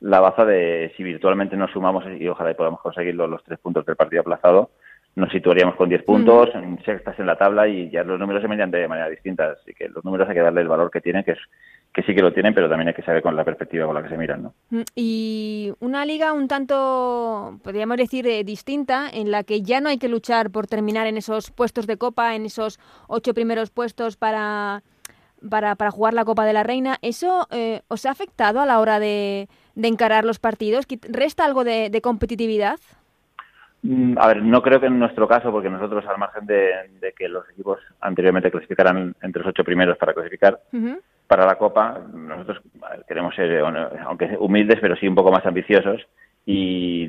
la 0.00 0.20
baza 0.20 0.44
de 0.44 0.92
si 0.96 1.02
virtualmente 1.02 1.56
nos 1.56 1.70
sumamos 1.70 2.04
y 2.18 2.26
ojalá 2.28 2.54
podamos 2.54 2.80
conseguir 2.80 3.14
los, 3.14 3.28
los 3.28 3.44
tres 3.44 3.58
puntos 3.58 3.84
del 3.86 3.96
partido 3.96 4.22
aplazado, 4.22 4.70
nos 5.16 5.30
situaríamos 5.30 5.74
con 5.74 5.88
10 5.88 6.04
puntos, 6.04 6.48
mm. 6.54 6.58
en 6.58 6.84
sextas 6.84 7.18
en 7.18 7.26
la 7.26 7.36
tabla 7.36 7.68
y 7.68 7.90
ya 7.90 8.04
los 8.04 8.18
números 8.18 8.42
se 8.42 8.48
miran 8.48 8.70
de 8.70 8.86
manera 8.86 9.08
distinta. 9.08 9.56
Así 9.60 9.74
que 9.74 9.88
los 9.88 10.04
números 10.04 10.28
hay 10.28 10.34
que 10.34 10.40
darle 10.40 10.60
el 10.60 10.68
valor 10.68 10.90
que 10.90 11.00
tienen, 11.00 11.24
que 11.24 11.32
es 11.32 11.38
que 11.92 12.02
sí 12.02 12.14
que 12.14 12.22
lo 12.22 12.32
tienen, 12.32 12.54
pero 12.54 12.68
también 12.68 12.88
hay 12.88 12.94
que 12.94 13.02
saber 13.02 13.20
con 13.20 13.34
la 13.34 13.44
perspectiva 13.44 13.84
con 13.84 13.96
la 13.96 14.02
que 14.02 14.10
se 14.10 14.16
miran. 14.16 14.44
¿no? 14.44 14.54
Mm, 14.70 14.82
y 14.94 15.72
una 15.80 16.04
liga 16.04 16.32
un 16.32 16.46
tanto, 16.46 17.58
podríamos 17.64 17.96
decir, 17.96 18.26
eh, 18.28 18.44
distinta, 18.44 19.08
en 19.12 19.32
la 19.32 19.42
que 19.42 19.62
ya 19.62 19.80
no 19.80 19.88
hay 19.88 19.98
que 19.98 20.08
luchar 20.08 20.50
por 20.50 20.68
terminar 20.68 21.08
en 21.08 21.16
esos 21.16 21.50
puestos 21.50 21.88
de 21.88 21.96
copa, 21.96 22.36
en 22.36 22.46
esos 22.46 22.78
ocho 23.08 23.34
primeros 23.34 23.70
puestos 23.70 24.16
para, 24.16 24.84
para, 25.48 25.74
para 25.74 25.90
jugar 25.90 26.14
la 26.14 26.24
Copa 26.24 26.44
de 26.44 26.52
la 26.52 26.62
Reina. 26.62 26.98
¿Eso 27.02 27.48
eh, 27.50 27.82
os 27.88 28.06
ha 28.06 28.12
afectado 28.12 28.60
a 28.60 28.66
la 28.66 28.78
hora 28.78 29.00
de, 29.00 29.48
de 29.74 29.88
encarar 29.88 30.24
los 30.24 30.38
partidos? 30.38 30.86
¿Resta 31.08 31.44
algo 31.44 31.64
de, 31.64 31.90
de 31.90 32.00
competitividad? 32.00 32.78
Mm, 33.82 34.18
a 34.18 34.26
ver, 34.28 34.42
no 34.42 34.60
creo 34.62 34.80
que 34.80 34.86
en 34.86 34.98
nuestro 34.98 35.26
caso, 35.26 35.50
porque 35.50 35.70
nosotros, 35.70 36.04
al 36.06 36.18
margen 36.18 36.46
de, 36.46 36.70
de 37.00 37.12
que 37.12 37.28
los 37.28 37.48
equipos 37.50 37.78
anteriormente 38.00 38.50
clasificaran 38.50 39.14
entre 39.22 39.42
los 39.42 39.50
ocho 39.50 39.64
primeros 39.64 39.96
para 39.96 40.12
clasificar 40.12 40.60
uh 40.72 40.76
-huh. 40.76 41.00
para 41.26 41.46
la 41.46 41.54
Copa, 41.56 41.98
nosotros 42.12 42.60
queremos 43.08 43.34
ser, 43.34 43.62
aunque 44.04 44.36
humildes, 44.38 44.78
pero 44.80 44.96
sí 44.96 45.08
un 45.08 45.14
poco 45.14 45.32
más 45.32 45.46
ambiciosos 45.46 46.06
y 46.44 47.08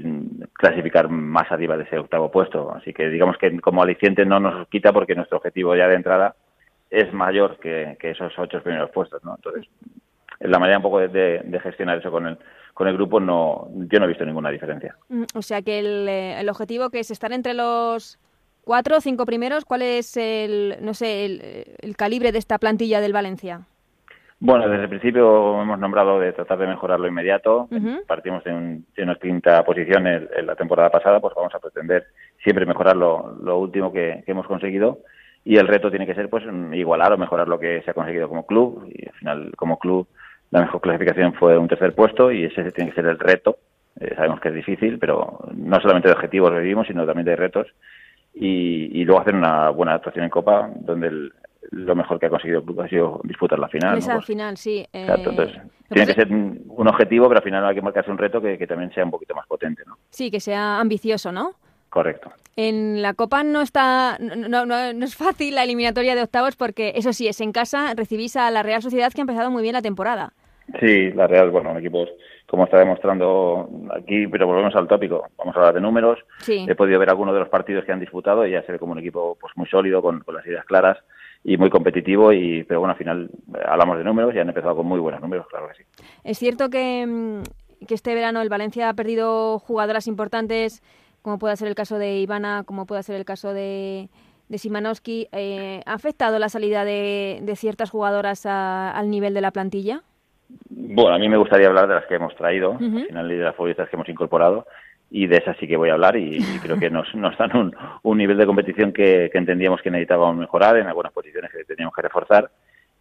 clasificar 0.54 1.10
más 1.10 1.52
arriba 1.52 1.76
de 1.76 1.84
ese 1.84 1.98
octavo 1.98 2.32
puesto. 2.32 2.74
Así 2.74 2.94
que 2.94 3.10
digamos 3.10 3.38
que 3.38 3.60
como 3.60 3.82
aliciente 3.82 4.26
no 4.26 4.40
nos 4.40 4.68
quita 4.70 4.94
porque 4.94 5.16
nuestro 5.16 5.38
objetivo 5.38 5.76
ya 5.76 5.88
de 5.88 5.96
entrada 5.96 6.36
es 6.90 7.12
mayor 7.14 7.58
que, 7.58 7.98
que 8.00 8.12
esos 8.12 8.38
ocho 8.38 8.62
primeros 8.62 8.92
puestos, 8.92 9.24
¿no? 9.24 9.36
Entonces, 9.36 9.66
la 10.44 10.60
manera 10.60 10.78
un 10.78 10.84
poco 10.84 11.00
de, 11.00 11.08
de, 11.08 11.42
de 11.44 11.60
gestionar 11.60 11.98
eso 11.98 12.12
con 12.12 12.28
el 12.28 12.38
con 12.74 12.88
el 12.88 12.94
grupo 12.96 13.20
no 13.20 13.68
yo 13.74 14.00
no 14.00 14.06
he 14.06 14.10
visto 14.10 14.26
ninguna 14.26 14.50
diferencia. 14.50 14.96
O 15.36 15.42
sea 15.42 15.62
que 15.62 15.80
el, 15.80 16.08
el 16.08 16.50
objetivo 16.50 16.90
que 16.90 17.00
es 17.00 17.12
estar 17.12 17.32
entre 17.32 17.54
los 17.54 18.18
cuatro 18.64 18.98
o 18.98 19.02
cinco 19.02 19.26
primeros, 19.26 19.66
¿cuál 19.66 19.82
es 19.82 20.16
el 20.18 20.78
no 20.82 20.94
sé 20.94 21.26
el, 21.26 21.42
el, 21.82 21.96
calibre 21.96 22.32
de 22.32 22.40
esta 22.40 22.58
plantilla 22.58 23.02
del 23.02 23.14
Valencia? 23.14 23.62
Bueno, 24.40 24.68
desde 24.68 24.84
el 24.84 24.90
principio 24.90 25.62
hemos 25.62 25.78
nombrado 25.78 26.20
de 26.20 26.34
tratar 26.34 26.58
de 26.58 26.66
mejorar 26.66 27.00
lo 27.00 27.08
inmediato. 27.08 27.68
Uh 27.70 27.76
-huh. 27.76 28.06
Partimos 28.08 28.44
de, 28.44 28.52
un, 28.52 28.86
de, 28.96 29.04
una 29.04 29.16
quinta 29.16 29.64
posición 29.64 30.08
en, 30.08 30.28
en, 30.36 30.48
la 30.48 30.56
temporada 30.56 30.90
pasada, 30.90 31.20
pues 31.20 31.36
vamos 31.36 31.54
a 31.54 31.60
pretender 31.60 32.08
siempre 32.44 32.66
mejorar 32.66 32.96
lo, 32.98 33.38
lo 33.44 33.60
último 33.60 33.92
que, 33.92 34.24
que 34.26 34.32
hemos 34.32 34.48
conseguido 34.48 35.00
y 35.44 35.58
el 35.58 35.68
reto 35.68 35.90
tiene 35.90 36.06
que 36.06 36.16
ser 36.16 36.30
pues 36.30 36.44
igualar 36.74 37.14
o 37.14 37.18
mejorar 37.18 37.48
lo 37.48 37.60
que 37.60 37.82
se 37.84 37.92
ha 37.92 37.94
conseguido 37.94 38.28
como 38.28 38.46
club 38.46 38.86
y 38.88 39.08
al 39.08 39.14
final 39.14 39.52
como 39.56 39.78
club 39.78 40.08
la 40.52 40.62
mejor 40.62 40.82
clasificación 40.82 41.34
fue 41.34 41.58
un 41.58 41.68
tercer 41.68 41.96
puesto 41.96 42.32
y 42.32 42.46
ese 42.46 42.72
tiene 42.72 42.92
que 42.92 42.96
ser 42.96 43.06
el 43.08 43.20
reto. 43.20 43.58
Eh, 44.00 44.14
sabemos 44.16 44.40
que 44.40 44.50
es 44.50 44.56
difícil, 44.56 45.00
pero 45.00 45.40
no 45.54 45.80
solamente 45.82 46.08
de 46.08 46.14
objetivos 46.14 46.52
vivimos, 46.54 46.88
sino 46.88 47.06
también 47.06 47.26
de 47.26 47.36
retos. 47.36 47.68
Y, 48.34 49.02
y 49.02 49.04
luego 49.04 49.22
hacer 49.22 49.36
una 49.36 49.70
buena 49.70 49.96
actuación 49.96 50.24
en 50.24 50.30
Copa, 50.30 50.70
donde 50.76 51.08
el, 51.08 51.34
lo 51.72 51.96
mejor 51.96 52.20
que 52.20 52.26
ha 52.26 52.30
conseguido 52.30 52.60
el 52.60 52.66
club 52.66 52.82
ha 52.82 52.90
sido 52.90 53.22
disputar 53.24 53.60
la 53.60 53.68
final. 53.70 53.98
Esa 53.98 54.14
¿no? 54.14 54.20
pues, 54.20 54.28
final, 54.28 54.58
sí. 54.58 54.86
Eh... 54.92 55.02
Exacto, 55.02 55.30
entonces 55.32 55.62
tiene 55.90 56.08
que 56.08 56.14
ser 56.14 56.32
un 56.32 56.88
objetivo, 56.88 57.28
pero 57.28 57.40
al 57.40 57.44
final 57.44 57.66
hay 57.66 57.76
que 57.76 57.82
marcarse 57.82 58.12
un 58.12 58.18
reto 58.18 58.42
que, 58.42 58.58
que 58.58 58.68
también 58.68 58.94
sea 58.94 59.04
un 59.04 59.12
poquito 59.12 59.36
más 59.36 59.46
potente, 59.48 59.84
¿no? 59.86 59.98
Sí, 60.10 60.32
que 60.32 60.40
sea 60.40 60.80
ambicioso, 60.80 61.32
¿no? 61.32 61.56
Correcto. 61.90 62.32
En 62.56 63.02
la 63.02 63.14
Copa 63.14 63.44
no 63.44 63.62
está 63.62 64.18
no, 64.20 64.66
no, 64.66 64.76
es 64.78 65.16
fácil 65.16 65.56
la 65.56 65.64
eliminatoria 65.64 66.16
de 66.16 66.24
octavos 66.24 66.56
porque, 66.56 66.94
eso 66.96 67.12
sí, 67.12 67.28
es 67.28 67.42
en 67.42 67.52
casa, 67.52 67.94
recibís 67.96 68.38
a 68.38 68.50
la 68.50 68.64
Real 68.64 68.82
Sociedad 68.82 69.12
que 69.12 69.20
ha 69.20 69.24
empezado 69.24 69.52
muy 69.52 69.62
bien 69.62 69.74
la 69.74 69.82
temporada. 69.82 70.34
Sí, 70.80 71.12
la 71.12 71.28
Real, 71.28 71.50
bueno, 71.50 71.72
un 71.72 71.78
equipo 71.78 72.06
como 72.48 72.66
está 72.66 72.78
demostrando 72.78 73.70
aquí, 73.96 74.28
pero 74.28 74.48
volvemos 74.48 74.76
al 74.76 74.88
tópico. 74.88 75.26
Vamos 75.38 75.56
a 75.56 75.60
hablar 75.60 75.74
de 75.76 75.82
números. 75.82 76.20
He 76.48 76.76
podido 76.76 77.00
ver 77.00 77.10
algunos 77.10 77.34
de 77.34 77.40
los 77.40 77.50
partidos 77.50 77.86
que 77.86 77.92
han 77.92 78.00
disputado 78.00 78.46
y 78.46 78.52
ya 78.52 78.64
se 78.64 78.74
ve 78.74 78.80
como 78.80 78.92
un 78.92 79.00
equipo 79.00 79.38
pues 79.40 79.56
muy 79.56 79.68
sólido, 79.68 80.02
con, 80.02 80.24
las 80.34 80.46
ideas 80.46 80.66
claras 80.66 80.98
y 81.44 81.58
muy 81.58 81.70
competitivo. 81.70 82.34
Y, 82.34 82.64
pero 82.64 82.82
bueno, 82.82 82.92
al 82.92 82.98
final 82.98 83.30
eh, 83.56 83.60
hablamos 83.66 83.98
de 83.98 84.04
números 84.04 84.36
y 84.36 84.40
han 84.40 84.50
empezado 84.50 84.76
con 84.76 84.86
muy 84.86 85.00
buenos 85.00 85.22
números, 85.22 85.48
claro 85.48 85.70
que 85.70 85.76
sí. 85.76 85.84
Es 86.24 86.38
cierto 86.38 86.70
que, 86.70 87.06
mm, 87.08 87.86
que 87.86 87.94
este 87.94 88.14
verano 88.14 88.42
el 88.42 88.50
Valencia 88.50 88.90
ha 88.90 88.94
perdido 88.94 89.60
jugadoras 89.60 90.08
importantes 90.08 90.84
como 91.22 91.38
puede 91.38 91.56
ser 91.56 91.68
el 91.68 91.76
caso 91.76 91.98
de 91.98 92.20
Ivana, 92.20 92.64
como 92.66 92.86
puede 92.86 93.04
ser 93.04 93.16
el 93.16 93.26
caso 93.26 93.54
de, 93.54 94.10
de 94.50 94.58
Simanowski, 94.58 95.28
eh, 95.32 95.82
¿ha 95.86 95.94
afectado 95.94 96.40
la 96.40 96.50
salida 96.50 96.84
de, 96.84 97.54
ciertas 97.56 97.90
jugadoras 97.90 98.46
al 98.46 99.10
nivel 99.10 99.34
de 99.34 99.42
la 99.42 99.52
plantilla? 99.52 100.04
Bueno, 100.70 101.14
a 101.14 101.20
mí 101.20 101.30
me 101.30 101.38
gustaría 101.38 101.68
hablar 101.68 101.88
de 101.88 101.96
las 101.96 102.06
que 102.06 102.16
hemos 102.16 102.36
traído, 102.36 102.74
al 102.74 103.06
final 103.08 103.28
de 103.28 103.38
las 103.38 103.56
futbolistas 103.56 103.90
que 103.90 103.96
hemos 103.96 104.10
incorporado, 104.10 104.66
y 105.10 105.28
de 105.28 105.38
esas 105.38 105.58
sí 105.58 105.68
que 105.68 105.78
voy 105.78 105.90
a 105.90 105.94
hablar 105.94 106.16
y, 106.16 106.40
creo 106.64 106.80
que 106.80 106.90
nos, 106.90 107.14
nos 107.16 107.38
dan 107.38 107.56
un, 107.56 107.76
un, 108.04 108.18
nivel 108.18 108.38
de 108.38 108.46
competición 108.46 108.94
que, 108.94 109.30
entendíamos 109.34 109.82
que 109.82 109.92
necesitábamos 109.92 110.38
mejorar 110.38 110.78
en 110.78 110.88
algunas 110.88 111.12
posiciones 111.12 111.52
que 111.52 111.66
teníamos 111.66 111.94
que 111.94 112.02
reforzar 112.02 112.50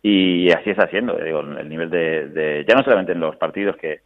y 0.03 0.51
así 0.51 0.71
está 0.71 0.89
siendo, 0.89 1.17
digo, 1.17 1.41
el 1.41 1.69
nivel 1.69 1.91
de, 1.91 2.29
de, 2.29 2.65
ya 2.67 2.75
no 2.75 2.83
solamente 2.83 3.13
en 3.13 3.21
los 3.21 3.37
partidos 3.37 3.77
que, 3.77 4.01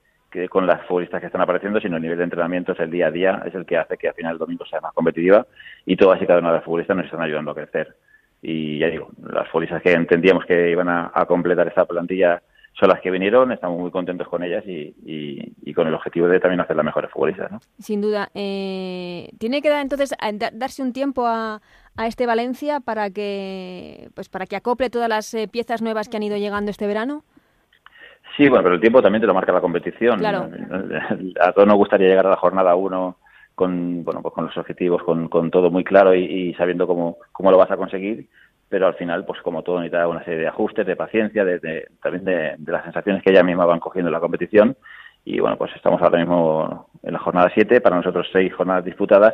con 0.49 0.67
las 0.67 0.85
futbolistas 0.87 1.21
que 1.21 1.27
están 1.27 1.41
apareciendo, 1.41 1.81
sino 1.81 1.97
el 1.97 2.03
nivel 2.03 2.19
de 2.19 2.25
entrenamiento 2.25 2.73
es 2.73 2.81
el 2.81 2.91
día 2.91 3.07
a 3.07 3.11
día, 3.11 3.43
es 3.47 3.55
el 3.55 3.65
que 3.65 3.77
hace 3.77 3.97
que 3.97 4.09
al 4.09 4.15
final 4.15 4.33
el 4.33 4.39
domingo 4.39 4.67
sea 4.67 4.81
más 4.81 4.93
competitiva 4.93 5.47
y 5.87 5.97
todas 5.97 6.21
y 6.21 6.27
cada 6.27 6.41
una 6.41 6.49
de 6.49 6.57
las 6.57 6.65
futbolistas 6.65 6.97
nos 6.97 7.07
están 7.07 7.23
ayudando 7.23 7.53
a 7.53 7.55
crecer. 7.55 7.95
Y 8.43 8.79
ya 8.79 8.89
digo, 8.89 9.11
las 9.23 9.49
futbolistas 9.49 9.81
que 9.81 9.93
entendíamos 9.93 10.45
que 10.45 10.71
iban 10.71 10.89
a, 10.89 11.11
completar 11.27 11.69
esta 11.69 11.85
plantilla 11.85 12.43
son 12.79 12.89
las 12.89 13.01
que 13.01 13.11
vinieron, 13.11 13.53
estamos 13.53 13.79
muy 13.79 13.91
contentos 13.91 14.29
con 14.29 14.43
ellas 14.43 14.65
y, 14.67 15.73
con 15.75 15.89
el 15.89 15.95
objetivo 15.95 16.29
de 16.29 16.41
también 16.41 16.61
hacer 16.61 16.77
las 16.77 16.85
mejores 16.85 17.11
futbolistas. 17.11 17.51
¿no? 17.51 17.61
Sin 17.79 18.01
duda. 18.01 18.29
Eh, 18.35 19.31
¿Tiene 19.39 19.63
que 19.63 19.69
dar 19.69 19.81
entonces 19.83 20.15
darse 20.53 20.83
un 20.83 20.93
tiempo 20.93 21.27
a, 21.27 21.61
a, 21.97 22.07
este 22.07 22.27
Valencia 22.27 22.81
para 22.81 23.11
que, 23.11 24.11
pues 24.15 24.29
para 24.29 24.47
que 24.47 24.57
acople 24.57 24.91
todas 24.91 25.09
las 25.09 25.33
eh, 25.35 25.49
piezas 25.49 25.83
nuevas 25.83 26.09
que 26.09 26.17
han 26.17 26.23
ido 26.23 26.37
llegando 26.37 26.71
este 26.71 26.87
verano? 26.87 27.25
Sí, 28.37 28.49
bueno, 28.49 28.65
pero 28.65 28.75
el 28.75 28.81
tiempo 28.81 29.03
también 29.03 29.21
te 29.21 29.27
lo 29.27 29.35
marca 29.35 29.53
la 29.53 29.61
competición. 29.61 30.19
Claro. 30.19 30.49
A 31.41 31.53
todos 31.53 31.69
nos 31.69 31.77
gustaría 31.77 32.09
llegar 32.09 32.27
a 32.27 32.31
la 32.31 32.37
jornada 32.37 32.75
uno 32.75 33.19
con, 33.55 34.05
bueno, 34.05 34.23
pues 34.23 34.35
con 34.35 34.47
los 34.47 34.57
objetivos, 34.57 35.03
con, 35.05 35.29
con 35.29 35.51
todo 35.51 35.71
muy 35.71 35.85
claro 35.85 36.15
y, 36.15 36.53
sabiendo 36.55 36.87
cómo, 36.87 37.19
cómo 37.33 37.51
lo 37.51 37.59
vas 37.59 37.71
a 37.71 37.77
conseguir, 37.77 38.29
pero 38.75 38.89
al 38.89 38.97
final, 38.97 39.25
pues 39.25 39.41
como 39.41 39.63
todo, 39.63 39.79
necesita 39.79 40.09
una 40.09 40.25
serie 40.25 40.41
de 40.41 40.49
ajustes, 40.49 40.85
de 40.85 40.97
paciencia, 40.97 41.45
de, 41.45 41.87
también 42.03 42.25
de, 42.25 42.57
las 42.73 42.83
sensaciones 42.83 43.23
que 43.23 43.31
ellas 43.31 43.45
mismas 43.45 43.69
van 43.69 43.79
cogiendo 43.79 44.09
en 44.09 44.13
la 44.15 44.19
competición. 44.19 44.77
Y 45.25 45.39
bueno, 45.39 45.57
pues 45.57 45.71
estamos 45.77 46.03
ahora 46.03 46.19
mismo 46.19 46.91
en 47.05 47.13
la 47.13 47.21
jornada 47.21 47.53
7, 47.55 47.81
para 47.81 47.95
nosotros 47.95 48.27
seis 48.33 48.53
jornadas 48.53 48.85
disputadas, 48.85 49.33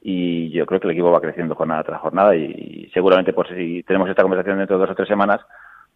y 0.00 0.48
yo 0.52 0.64
creo 0.64 0.80
que 0.80 0.86
el 0.86 0.92
equipo 0.92 1.10
va 1.10 1.20
creciendo 1.20 1.54
jornada 1.54 1.84
tras 1.84 2.00
jornada 2.00 2.34
y, 2.34 2.90
seguramente 2.94 3.34
pues 3.34 3.48
si 3.48 3.82
tenemos 3.82 4.08
esta 4.08 4.22
conversación 4.22 4.56
dentro 4.56 4.78
de 4.78 4.80
dos 4.80 4.92
o 4.92 4.94
tres 4.94 5.08
semanas 5.08 5.42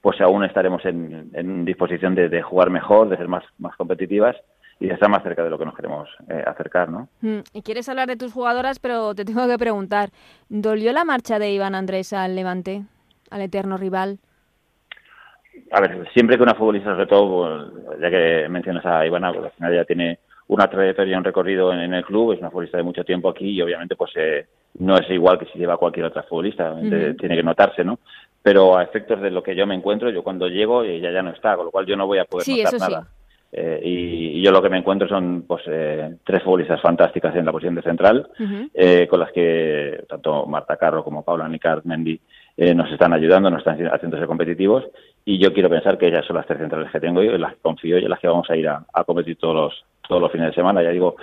pues 0.03 0.21
aún 0.21 0.45
estaremos 0.45 0.85
en, 0.85 1.65
disposición 1.65 2.15
de, 2.15 2.43
jugar 2.43 2.69
mejor, 2.69 3.09
de 3.09 3.17
ser 3.17 3.29
más 3.29 3.45
competitivas 3.79 4.37
y 4.83 4.91
estar 4.91 5.09
más 5.09 5.23
cerca 5.23 5.45
de 5.45 5.51
lo 5.51 5.59
que 5.59 5.65
nos 5.65 5.77
queremos 5.77 6.09
eh, 6.29 6.43
acercar, 6.45 6.89
¿no? 6.89 7.09
Mm, 7.21 7.39
y 7.53 7.63
quieres 7.63 7.89
hablar 7.89 8.09
de 8.09 8.17
tus 8.17 8.33
jugadoras, 8.33 8.81
pero 8.81 9.15
te 9.15 9.25
tengo 9.25 9.47
que 9.47 9.57
preguntar, 9.57 10.11
¿dolió 10.49 10.93
la 10.93 11.05
marcha 11.05 11.39
de 11.39 11.53
Iván 11.53 11.77
Andrés 11.77 12.13
al 12.13 12.35
Levante, 12.35 12.83
al 13.31 13.43
eterno 13.43 13.77
rival? 13.77 14.19
A 15.71 15.81
ver, 15.81 16.09
siempre 16.13 16.37
que 16.37 16.43
una 16.43 16.55
futbolista, 16.55 16.91
sobre 16.93 17.07
todo, 17.07 17.99
ya 18.01 18.11
que 18.11 18.49
mencionas 18.49 18.85
a 18.85 19.07
Ivana, 19.07 19.33
pues 19.33 19.45
al 19.45 19.53
final 19.53 19.75
ya 19.75 19.85
tiene 19.85 20.19
una 20.49 20.69
trayectoria, 20.69 21.17
un 21.17 21.25
recorrido 21.25 21.73
en, 21.73 21.95
el 21.95 22.05
club, 22.05 22.33
es 22.33 22.41
una 22.41 22.51
futbolista 22.51 22.79
de 22.79 22.83
mucho 22.83 23.05
tiempo 23.05 23.29
aquí 23.29 23.51
y 23.51 23.63
obviamente 23.63 23.95
pues 23.95 24.11
eh, 24.17 24.47
no 24.81 24.97
es 24.97 25.09
igual 25.11 25.39
que 25.39 25.47
si 25.47 25.59
lleva 25.59 25.77
cualquier 25.77 26.07
otra 26.07 26.25
futbolista, 26.25 26.75
tiene 26.81 27.37
que 27.37 27.43
notarse, 27.43 27.85
¿no? 27.85 28.01
pero 28.43 28.77
a 28.77 28.83
efectos 28.83 29.21
de 29.21 29.31
lo 29.31 29.43
que 29.43 29.55
yo 29.55 29.67
me 29.67 29.75
encuentro, 29.75 30.11
yo 30.11 30.23
cuando 30.23 30.49
llego 30.49 30.83
ella 30.83 31.13
ya 31.13 31.23
no 31.23 31.31
está, 31.31 31.57
con 31.57 31.67
lo 31.67 31.71
cual 31.71 31.87
yo 31.87 31.97
no 31.97 32.07
voy 32.07 32.19
a 32.19 32.25
poder 32.25 32.47
notar 32.49 32.81
nada. 32.81 33.09
Eh, 33.55 33.81
y, 33.85 34.43
yo 34.43 34.51
lo 34.51 34.63
que 34.63 34.71
me 34.71 34.79
encuentro 34.79 35.07
son 35.07 35.45
pues 35.47 35.63
eh, 35.67 36.17
tres 36.25 36.43
futbolistas 36.43 36.81
fantásticas 36.81 37.37
en 37.37 37.45
la 37.45 37.53
posición 37.53 37.75
de 37.75 37.83
central, 37.83 38.29
eh, 38.73 39.07
con 39.09 39.21
las 39.21 39.31
que 39.31 40.05
tanto 40.09 40.47
Marta 40.47 40.77
Carro 40.77 41.05
como 41.05 41.23
Paula 41.23 41.49
Nicard 41.49 41.85
Mendy 41.85 42.19
nos 42.75 42.91
están 42.93 43.13
ayudando, 43.13 43.51
nos 43.51 43.61
están 43.61 43.79
haciendo 43.93 44.19
ser 44.19 44.27
competitivos 44.27 44.85
y 45.25 45.39
yo 45.39 45.53
quiero 45.53 45.71
pensar 45.71 45.97
que 45.97 46.09
ellas 46.09 46.25
son 46.27 46.37
las 46.37 46.47
tres 46.47 46.59
centrales 46.59 46.91
que 46.91 47.01
tengo 47.01 47.23
y 47.23 47.29
en 47.29 47.41
las 47.41 47.55
que 47.55 47.61
confío 47.61 47.99
y 47.99 48.05
en 48.05 48.11
las 48.11 48.21
que 48.21 48.29
vamos 48.29 48.49
a 48.51 48.57
ir 48.57 48.69
a, 48.69 48.85
a 48.93 49.05
competir 49.05 49.37
todos 49.37 49.55
los, 49.55 49.85
todos 50.07 50.21
los 50.21 50.31
fines 50.31 50.49
de 50.49 50.55
semana. 50.55 50.83
Ya 50.83 50.91
digo, 50.91 51.17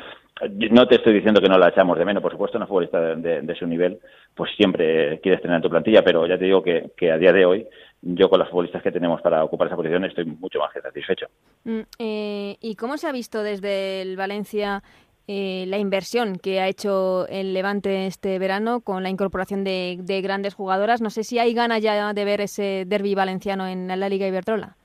no 0.48 0.88
te 0.88 0.96
estoy 0.96 1.14
diciendo 1.14 1.42
que 1.42 1.50
no 1.50 1.58
la 1.58 1.70
echamos 1.70 1.98
de 1.98 2.06
menos, 2.06 2.24
por 2.24 2.32
supuesto, 2.32 2.58
una 2.58 2.68
futbolista 2.68 3.00
de, 3.00 3.56
su 3.58 3.68
nivel, 3.68 4.00
pues 4.34 4.52
siempre 4.56 5.20
quieres 5.22 5.42
tener 5.42 5.58
en 5.58 5.62
tu 5.62 5.70
plantilla, 5.70 6.04
pero 6.04 6.26
ya 6.28 6.38
te 6.38 6.46
digo 6.46 6.64
que, 6.64 7.12
a 7.12 7.18
día 7.18 7.34
de 7.34 7.46
hoy, 7.46 7.68
yo 8.02 8.30
con 8.30 8.40
las 8.40 8.50
futbolistas 8.50 8.82
que 8.82 8.92
tenemos 8.92 9.22
para 9.22 9.44
ocupar 9.44 9.68
esa 9.68 9.76
posición 9.76 10.06
estoy 10.06 10.26
mucho 10.26 10.60
más 10.60 10.72
que 10.74 10.82
satisfecho. 10.82 11.28
Mm, 11.66 11.80
eh, 12.00 12.58
¿Y 12.62 12.76
cómo 12.76 12.98
se 12.98 13.08
ha 13.08 13.12
visto 13.12 13.44
desde 13.44 14.02
el 14.02 14.16
Valencia 14.16 14.82
eh, 15.28 15.66
la 15.68 15.78
inversión 15.78 16.38
que 16.38 16.62
ha 16.62 16.68
hecho 16.68 17.28
el 17.28 17.54
Levante 17.54 18.08
este 18.08 18.40
verano 18.40 18.80
con 18.82 19.04
la 19.04 19.10
incorporación 19.10 19.66
de, 19.66 19.98
de 20.00 20.22
grandes 20.22 20.54
jugadoras? 20.54 21.02
No 21.02 21.10
sé 21.10 21.24
si 21.24 21.40
hay 21.40 21.54
ganas 21.54 21.82
ya 21.82 22.14
de 22.14 22.26
ver 22.26 22.40
ese 22.40 22.86
derby 22.88 23.16
valenciano 23.16 23.68
en 23.68 23.88
la 23.88 24.08
Liga 24.08 24.28
Iberdrola. 24.28 24.78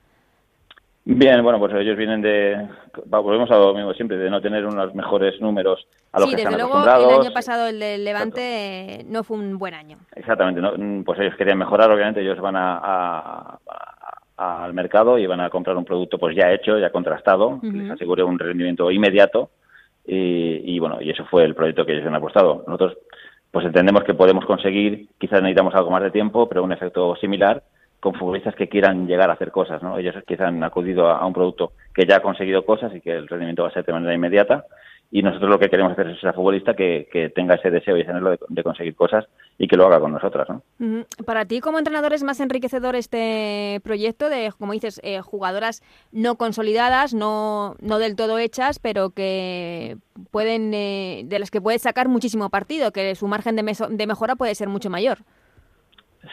Bien, 1.07 1.43
bueno, 1.43 1.59
pues 1.59 1.71
ellos 1.75 1.95
vienen 1.95 2.19
de, 2.23 2.67
volvemos 3.05 3.51
a 3.51 3.57
lo 3.59 3.75
mismo 3.75 3.93
siempre, 3.93 4.17
de 4.17 4.27
no 4.27 4.41
tener 4.41 4.65
unos 4.65 4.95
mejores 4.95 5.39
números 5.39 5.87
a 6.11 6.19
los 6.19 6.29
sí, 6.29 6.35
que 6.35 6.41
están 6.41 6.57
luego 6.57 6.83
el 6.83 7.21
año 7.21 7.31
pasado 7.31 7.67
el 7.67 7.79
del 7.79 8.03
Levante 8.03 9.05
no 9.07 9.23
fue 9.23 9.37
un 9.37 9.59
buen 9.59 9.75
año. 9.75 9.99
Exactamente, 10.15 10.61
pues 11.05 11.19
ellos 11.19 11.35
querían 11.35 11.59
mejorar, 11.59 11.91
obviamente 11.91 12.21
ellos 12.21 12.39
van 12.39 12.55
a, 12.57 13.59
al 14.35 14.73
mercado 14.73 15.19
y 15.19 15.27
van 15.27 15.41
a 15.41 15.51
comprar 15.51 15.77
un 15.77 15.85
producto 15.85 16.17
pues 16.17 16.35
ya 16.35 16.51
hecho, 16.51 16.79
ya 16.79 16.89
contrastado, 16.89 17.61
que 17.61 17.67
les 17.67 17.91
asegure 17.91 18.23
un 18.23 18.39
rendimiento 18.39 18.89
inmediato 18.89 19.51
y, 20.07 20.75
y, 20.75 20.79
bueno, 20.79 20.99
y 21.01 21.11
eso 21.11 21.23
fue 21.25 21.43
el 21.43 21.53
proyecto 21.53 21.85
que 21.85 21.93
ellos 21.93 22.07
han 22.07 22.15
apostado. 22.15 22.63
Nosotros 22.65 22.97
pues 23.51 23.63
entendemos 23.63 24.03
que 24.03 24.15
podemos 24.15 24.43
conseguir, 24.45 25.07
quizás 25.19 25.39
necesitamos 25.39 25.75
algo 25.75 25.91
más 25.91 26.01
de 26.01 26.09
tiempo, 26.09 26.49
pero 26.49 26.63
un 26.63 26.71
efecto 26.71 27.15
similar 27.17 27.61
con 28.05 28.13
futbolistas 28.13 28.53
que 28.53 28.69
quieran 28.69 29.07
llegar 29.07 29.31
a 29.31 29.33
hacer 29.33 29.49
cosas, 29.49 29.81
¿no? 29.81 29.97
Ellos 29.97 30.13
quizás 30.27 30.49
han 30.49 30.63
acudido 30.63 31.09
a, 31.09 31.25
un 31.25 31.33
producto 31.33 31.71
que 31.91 32.05
ya 32.05 32.17
ha 32.17 32.19
conseguido 32.19 32.63
cosas 32.63 32.93
y 32.93 33.01
que 33.01 33.09
el 33.09 33.27
rendimiento 33.27 33.63
va 33.63 33.69
a 33.69 33.73
ser 33.73 33.83
de 33.83 33.93
manera 33.93 34.13
inmediata 34.13 34.65
y 35.09 35.23
nosotros 35.23 35.49
lo 35.49 35.57
que 35.57 35.69
queremos 35.69 35.93
hacer 35.93 36.09
es 36.09 36.19
esa 36.19 36.31
futbolista 36.31 36.75
que, 36.75 37.31
tenga 37.33 37.55
ese 37.55 37.71
deseo 37.71 37.97
y 37.97 38.01
ese 38.01 38.11
anhelo 38.11 38.37
de, 38.47 38.63
conseguir 38.63 38.93
cosas 38.93 39.25
y 39.57 39.67
que 39.67 39.75
lo 39.75 39.87
haga 39.87 39.99
con 39.99 40.11
nosotras, 40.11 40.47
¿no? 40.49 40.61
Para 41.25 41.45
ti 41.45 41.61
como 41.61 41.79
entrenador 41.79 42.13
es 42.13 42.21
más 42.21 42.39
enriquecedor 42.39 42.95
este 42.95 43.81
proyecto 43.83 44.29
de, 44.29 44.53
como 44.55 44.73
dices, 44.73 45.01
eh, 45.03 45.21
jugadoras 45.21 45.81
no 46.11 46.35
consolidadas, 46.35 47.15
no, 47.15 47.73
no 47.81 47.97
del 47.97 48.15
todo 48.15 48.37
hechas, 48.37 48.77
pero 48.77 49.09
que 49.09 49.97
pueden, 50.29 50.75
eh, 50.75 51.23
de 51.25 51.39
las 51.39 51.49
que 51.49 51.59
puedes 51.59 51.81
sacar 51.81 52.07
muchísimo 52.07 52.51
partido, 52.51 52.91
que 52.91 53.15
su 53.15 53.27
margen 53.27 53.55
de 53.55 54.05
mejora 54.07 54.35
puede 54.35 54.53
ser 54.53 54.69
mucho 54.69 54.91
mayor. 54.91 55.23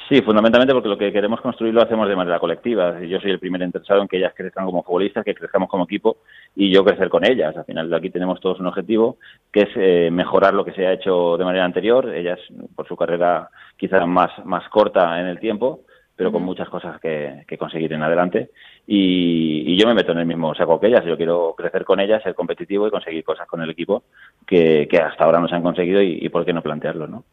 Sí, 0.09 0.23
fundamentalmente 0.23 0.73
porque 0.73 0.89
lo 0.89 0.97
que 0.97 1.13
queremos 1.13 1.41
construir 1.41 1.75
lo 1.75 1.83
hacemos 1.83 2.09
de 2.09 2.17
manera 2.17 2.39
colectiva. 2.39 3.01
Yo 3.01 3.21
soy 3.21 3.31
el 3.31 3.39
primer 3.39 3.63
interesado 3.63 4.01
en 4.01 4.09
que 4.09 4.17
ellas 4.17 4.33
crezcan 4.35 4.65
como 4.65 4.83
futbolistas, 4.83 5.25
que 5.25 5.35
crezcamos 5.35 5.69
como 5.69 5.85
equipo 5.85 6.19
y 6.55 6.73
yo 6.73 6.85
crecer 6.85 7.09
con 7.09 7.25
ellas. 7.25 7.57
Al 7.57 7.65
final 7.65 7.93
aquí 7.93 8.11
tenemos 8.11 8.41
todos 8.41 8.61
un 8.61 8.67
objetivo 8.67 9.19
que 9.53 9.63
es 9.63 9.69
eh, 9.77 10.11
mejorar 10.11 10.55
lo 10.55 10.65
que 10.65 10.73
se 10.73 10.87
ha 10.87 10.93
hecho 10.93 11.37
de 11.37 11.45
manera 11.45 11.65
anterior. 11.65 12.15
Ellas, 12.15 12.39
por 12.75 12.87
su 12.87 12.97
carrera 12.97 13.51
quizás 13.77 14.07
más, 14.07 14.31
más 14.45 14.69
corta 14.69 15.21
en 15.21 15.27
el 15.27 15.39
tiempo, 15.41 15.81
pero 16.17 16.33
con 16.33 16.43
muchas 16.43 16.69
cosas 16.69 17.01
que, 17.01 17.45
conseguir 17.59 17.93
en 17.93 18.03
adelante. 18.03 18.51
Y, 18.87 19.77
yo 19.77 19.87
me 19.87 19.95
meto 19.95 20.13
en 20.13 20.19
el 20.19 20.27
mismo 20.27 20.55
saco 20.55 20.79
que 20.81 20.87
ellas. 20.87 21.05
Yo 21.05 21.17
quiero 21.17 21.55
crecer 21.57 21.85
con 21.85 22.01
ellas, 22.01 22.23
ser 22.23 22.35
competitivo 22.35 22.87
y 22.87 22.91
conseguir 22.91 23.25
cosas 23.25 23.47
con 23.47 23.61
el 23.63 23.71
equipo 23.71 24.05
que, 24.47 24.89
hasta 25.05 25.25
ahora 25.25 25.41
no 25.41 25.49
se 25.49 25.55
han 25.55 25.63
conseguido 25.63 26.01
y, 26.01 26.19
y 26.23 26.29
por 26.29 26.45
qué 26.45 26.53
no 26.53 26.63
plantearlo, 26.63 27.07
¿no? 27.07 27.25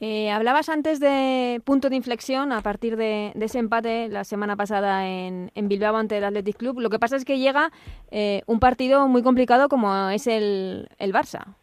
Eh, 0.00 0.30
hablabas 0.30 0.68
antes 0.68 1.00
de 1.00 1.60
punto 1.64 1.88
de 1.88 1.96
inflexión 1.96 2.52
a 2.52 2.60
partir 2.60 2.96
de, 2.96 3.32
ese 3.40 3.58
empate 3.58 4.08
la 4.08 4.24
semana 4.24 4.54
pasada 4.54 5.08
en, 5.08 5.50
Bilbao 5.54 5.96
ante 5.96 6.18
el 6.18 6.24
Athletic 6.24 6.56
Club. 6.56 6.80
Lo 6.80 6.90
que 6.90 6.98
pasa 6.98 7.16
es 7.16 7.24
que 7.24 7.38
llega 7.38 7.70
eh, 8.10 8.42
un 8.46 8.60
partido 8.60 9.08
muy 9.08 9.22
complicado 9.22 9.68
como 9.68 10.10
es 10.10 10.26
el, 10.26 10.88
el 10.98 11.12
Barça. 11.12 11.54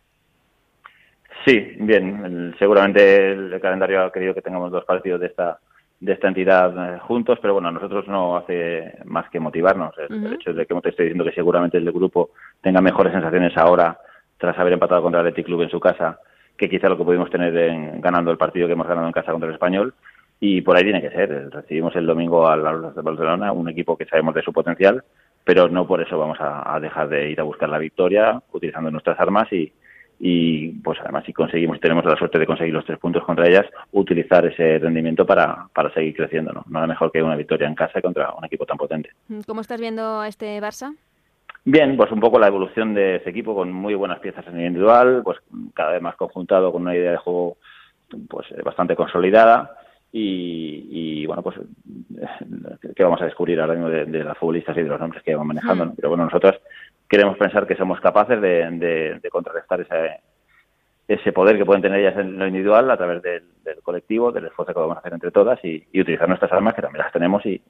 Sí, 1.46 1.60
bien. 1.78 2.56
seguramente 2.58 3.34
el 3.34 3.60
calendario 3.62 4.04
ha 4.04 4.12
querido 4.12 4.34
que 4.34 4.42
tengamos 4.42 4.72
dos 4.72 4.86
partidos 4.86 5.20
de 5.20 5.28
esta 5.28 5.60
de 6.04 6.12
esta 6.12 6.28
entidad 6.28 6.96
eh, 6.96 7.00
juntos, 7.00 7.40
pero 7.42 7.54
bueno, 7.54 7.70
a 7.70 7.72
nosotros 7.72 8.06
no 8.10 8.36
hace 8.36 8.94
más 9.06 9.30
que 9.30 9.40
motivarnos. 9.40 9.96
El, 9.98 10.34
hecho 10.34 10.54
de 10.54 10.66
que 10.66 10.76
te 10.82 10.90
estoy 10.90 11.06
diciendo 11.06 11.24
que 11.24 11.32
seguramente 11.32 11.78
el 11.78 11.90
grupo 11.94 12.32
tenga 12.62 12.82
mejores 12.82 13.14
sensaciones 13.14 13.56
ahora 13.56 13.98
tras 14.38 14.58
haber 14.60 14.74
empatado 14.74 15.02
contra 15.02 15.22
el 15.22 15.28
Athletic 15.28 15.46
Club 15.46 15.62
en 15.62 15.70
su 15.70 15.80
casa 15.80 16.20
que 16.58 16.70
quizá 16.70 16.90
lo 16.90 16.98
que 16.98 17.04
pudimos 17.04 17.30
tener 17.30 17.56
en, 17.58 18.02
ganando 18.02 18.32
el 18.32 18.38
partido 18.38 18.68
que 18.68 18.74
hemos 18.74 18.88
ganado 18.88 19.08
en 19.08 19.14
casa 19.14 19.32
contra 19.32 19.50
el 19.50 19.56
español 19.56 19.94
y 20.40 20.62
por 20.62 20.76
ahí 20.76 20.84
tiene 20.84 21.02
que 21.02 21.10
ser. 21.10 21.50
Recibimos 21.52 21.96
el 21.96 22.06
domingo 22.06 22.48
al 22.48 22.94
de 22.94 23.02
Barcelona, 23.02 23.52
un 23.52 23.70
equipo 23.70 23.98
que 23.98 24.06
sabemos 24.06 24.36
de 24.36 24.42
su 24.42 24.52
potencial, 24.52 25.04
pero 25.44 25.70
no 25.70 25.88
por 25.88 26.02
eso 26.02 26.18
vamos 26.18 26.38
a, 26.40 26.80
dejar 26.80 27.10
de 27.10 27.32
ir 27.32 27.40
a 27.40 27.44
buscar 27.44 27.70
la 27.70 27.78
victoria 27.78 28.42
utilizando 28.52 28.92
nuestras 28.92 29.20
armas 29.20 29.52
y, 29.52 29.72
y 30.20 30.70
pues 30.70 31.00
además 31.02 31.24
si 31.26 31.34
conseguimos 31.34 31.80
tenemos 31.80 32.06
la 32.06 32.16
suerte 32.16 32.40
de 32.40 32.46
conseguir 32.46 32.74
los 32.74 32.86
tres 32.86 33.00
puntos 33.00 33.24
contra 33.24 33.48
ellas 33.48 33.66
utilizar 33.92 34.46
ese 34.46 34.80
rendimiento 34.80 35.26
para, 35.26 35.68
para 35.74 35.94
seguir 35.94 36.16
creciendo 36.16 36.54
no 36.54 36.64
nada 36.70 36.88
mejor 36.88 37.12
que 37.12 37.24
una 37.24 37.36
victoria 37.36 37.68
en 37.68 37.76
casa 37.76 38.02
contra 38.02 38.34
un 38.34 38.46
equipo 38.46 38.66
tan 38.66 38.78
potente. 38.78 39.10
Cómo 39.48 39.62
estás 39.62 39.82
viendo 39.82 40.20
a 40.22 40.28
este 40.28 40.60
Barça 40.62 40.94
Bien, 41.66 41.96
pues 41.96 42.12
un 42.12 42.20
poco 42.20 42.40
la 42.40 42.48
evolución 42.48 42.94
de 42.94 43.18
ese 43.18 43.30
equipo 43.30 43.56
con 43.56 43.72
muy 43.72 43.96
buenas 43.96 44.20
piezas 44.20 44.46
en 44.48 44.60
individual, 44.60 45.22
pues 45.24 45.40
cada 45.74 45.94
vez 45.94 46.02
más 46.02 46.16
conjuntado 46.16 46.72
con 46.72 46.82
una 46.82 46.96
idea 46.96 47.12
de 47.12 47.18
juego 47.18 47.58
pues 48.28 48.48
bastante 48.64 48.96
consolidada 48.96 49.78
y, 50.16 51.26
bueno, 51.26 51.42
pues 51.42 51.58
que 52.96 53.04
vamos 53.04 53.22
a 53.22 53.26
descubrir 53.26 53.60
ahora 53.60 53.74
mismo 53.74 53.90
de, 53.90 54.24
las 54.24 54.38
futbolistas 54.38 54.78
y 54.78 54.84
de 54.84 54.90
los 54.90 55.00
nombres 55.00 55.24
que 55.24 55.36
van 55.36 55.48
manejando. 55.48 55.92
Pero 55.96 56.10
bueno, 56.10 56.26
nosotros 56.26 56.62
queremos 57.10 57.36
pensar 57.38 57.66
que 57.66 57.76
somos 57.76 58.00
capaces 58.00 58.40
de, 58.40 59.20
contrarrestar 59.32 59.82
ese, 59.82 60.20
ese 61.08 61.34
poder 61.34 61.58
que 61.58 61.66
pueden 61.66 61.82
tener 61.82 62.00
ellas 62.00 62.18
en 62.18 62.38
lo 62.38 62.48
individual 62.48 62.90
a 62.90 62.98
través 62.98 63.22
del, 63.22 63.44
colectivo, 63.84 64.32
del 64.32 64.46
esfuerzo 64.46 64.74
que 64.74 64.80
vamos 64.80 64.98
a 64.98 65.00
hacer 65.00 65.14
entre 65.14 65.32
todas 65.32 65.60
y, 65.64 65.86
utilizar 66.00 66.28
nuestras 66.28 66.52
armas 66.52 66.74
que 66.74 66.82
también 66.82 67.04
las 67.04 67.12
tenemos 67.12 67.46
y, 67.46 67.62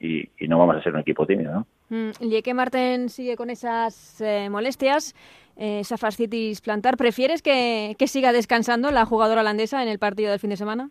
no 0.48 0.58
vamos 0.58 0.76
a 0.76 0.82
ser 0.82 0.94
un 0.94 1.00
equipo 1.00 1.26
tímido. 1.26 1.52
¿no? 1.52 1.66
Mm, 1.88 2.40
que 2.42 2.54
Marten 2.54 3.08
sigue 3.08 3.36
con 3.36 3.50
esas 3.50 4.20
eh, 4.20 4.48
molestias, 4.50 5.14
eh, 5.56 5.80
esa 5.80 5.96
fascitis 5.96 6.60
plantar. 6.60 6.96
¿Prefieres 6.96 7.42
que, 7.42 7.96
que 7.98 8.06
siga 8.06 8.32
descansando 8.32 8.90
la 8.90 9.04
jugadora 9.04 9.40
holandesa 9.40 9.82
en 9.82 9.88
el 9.88 9.98
partido 9.98 10.30
del 10.30 10.40
fin 10.40 10.50
de 10.50 10.56
semana? 10.56 10.90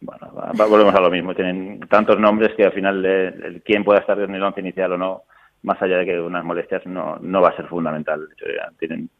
bueno, 0.00 0.30
volvemos 0.68 0.94
a 0.94 1.00
lo 1.00 1.10
mismo. 1.10 1.34
Tienen 1.34 1.80
tantos 1.88 2.18
nombres 2.18 2.54
que 2.56 2.64
al 2.64 2.72
final 2.72 3.04
el, 3.04 3.62
quién 3.64 3.84
pueda 3.84 4.00
estar 4.00 4.18
en 4.20 4.34
el 4.34 4.42
once 4.42 4.60
inicial 4.60 4.92
o 4.92 4.98
no, 4.98 5.22
más 5.62 5.80
allá 5.82 5.98
de 5.98 6.06
que 6.06 6.20
unas 6.20 6.44
molestias, 6.44 6.86
no, 6.86 7.16
no 7.20 7.40
va 7.40 7.50
a 7.50 7.56
ser 7.56 7.66
fundamental. 7.66 8.28
Tienen, 8.78 9.10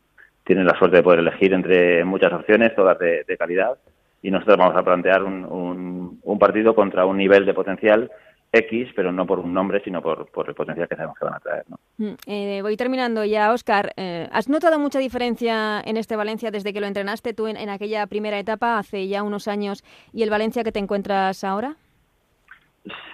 tienen 0.51 0.67
la 0.67 0.77
suerte 0.77 0.97
de 0.97 1.03
poder 1.05 1.21
elegir 1.21 1.55
entre 1.55 2.05
muchas 2.05 2.33
opciones, 2.33 2.75
todas 2.75 2.99
de, 2.99 3.37
calidad, 3.39 3.79
y 4.21 4.33
nosotros 4.33 4.57
vamos 4.57 4.77
a 4.77 4.83
plantear 4.83 5.23
un, 5.23 6.19
un 6.21 6.39
partido 6.41 6.75
contra 6.75 7.07
un 7.07 7.19
nivel 7.19 7.47
de 7.47 7.55
potencial 7.55 8.11
X, 8.53 8.89
pero 8.97 9.13
no 9.13 9.27
por 9.27 9.39
un 9.39 9.55
nombre, 9.55 9.81
sino 9.85 10.03
por, 10.03 10.29
por 10.33 10.49
el 10.49 10.57
potencial 10.57 10.89
que 10.89 10.97
sabemos 10.97 11.17
que 11.17 11.25
van 11.25 11.35
a 11.35 11.39
traer. 11.39 11.65
¿no? 11.69 11.79
Mm, 11.99 12.15
eh, 12.27 12.63
voy 12.63 12.77
terminando 12.77 13.25
ya, 13.25 13.53
Oscar. 13.53 13.93
Eh, 13.97 14.29
¿Has 14.33 14.49
notado 14.49 14.81
mucha 14.81 14.99
diferencia 14.99 15.81
en 15.85 15.97
este 15.97 16.17
Valencia 16.17 16.51
desde 16.51 16.73
que 16.73 16.81
lo 16.81 16.89
entrenaste 16.89 17.33
tú 17.33 17.47
en, 17.47 17.69
aquella 17.69 18.09
primera 18.09 18.41
etapa, 18.41 18.77
hace 18.77 19.07
ya 19.07 19.23
unos 19.23 19.47
años, 19.47 19.85
y 20.13 20.25
el 20.25 20.31
Valencia 20.31 20.65
que 20.65 20.73
te 20.73 20.81
encuentras 20.81 21.45
ahora? 21.45 21.77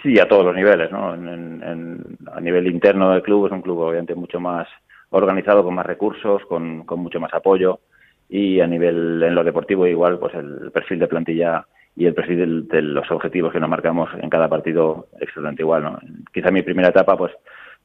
Sí, 0.03 0.19
a 0.19 0.27
todos 0.27 0.47
los 0.47 0.55
niveles. 0.55 0.91
¿no? 0.91 1.11
a 1.11 2.41
nivel 2.41 2.67
interno 2.69 3.11
del 3.11 3.23
club 3.23 3.47
es 3.47 3.53
un 3.53 3.61
club 3.61 3.81
obviamente 3.81 4.15
mucho 4.15 4.41
más 4.41 4.67
organizado, 5.11 5.65
con 5.65 5.75
más 5.75 5.87
recursos, 5.87 6.43
con, 6.47 6.85
con 6.85 7.01
mucho 7.01 7.21
más 7.21 7.33
apoyo. 7.35 7.81
Y 8.29 8.61
a 8.61 8.67
nivel 8.67 9.23
en 9.23 9.35
lo 9.35 9.45
deportivo 9.45 9.87
igual, 9.87 10.19
pues 10.19 10.35
el 10.35 10.71
perfil 10.73 10.99
de 10.99 11.09
plantilla 11.09 11.67
y 11.97 12.05
el 12.05 12.15
perfil 12.15 12.69
de 12.69 12.83
los 12.83 13.11
objetivos 13.11 13.53
que 13.53 13.61
nos 13.61 13.71
marcamos 13.71 14.11
en 14.21 14.29
cada 14.29 14.49
partido 14.49 15.09
exactamente 15.19 15.63
igual. 15.63 15.83
¿no? 15.83 15.99
Quizá 16.33 16.51
mi 16.51 16.63
primera 16.63 16.91
etapa, 16.91 17.17
pues 17.17 17.33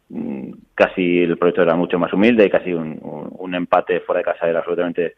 mm, 0.10 0.52
casi 0.76 1.24
el 1.24 1.38
proyecto 1.38 1.62
era 1.62 1.76
mucho 1.76 1.98
más 1.98 2.12
humilde 2.12 2.46
y 2.46 2.50
casi 2.50 2.74
un, 2.74 3.00
un, 3.02 3.56
empate 3.56 4.02
fuera 4.02 4.20
de 4.20 4.26
casa 4.26 4.50
era 4.50 4.60
absolutamente 4.60 5.16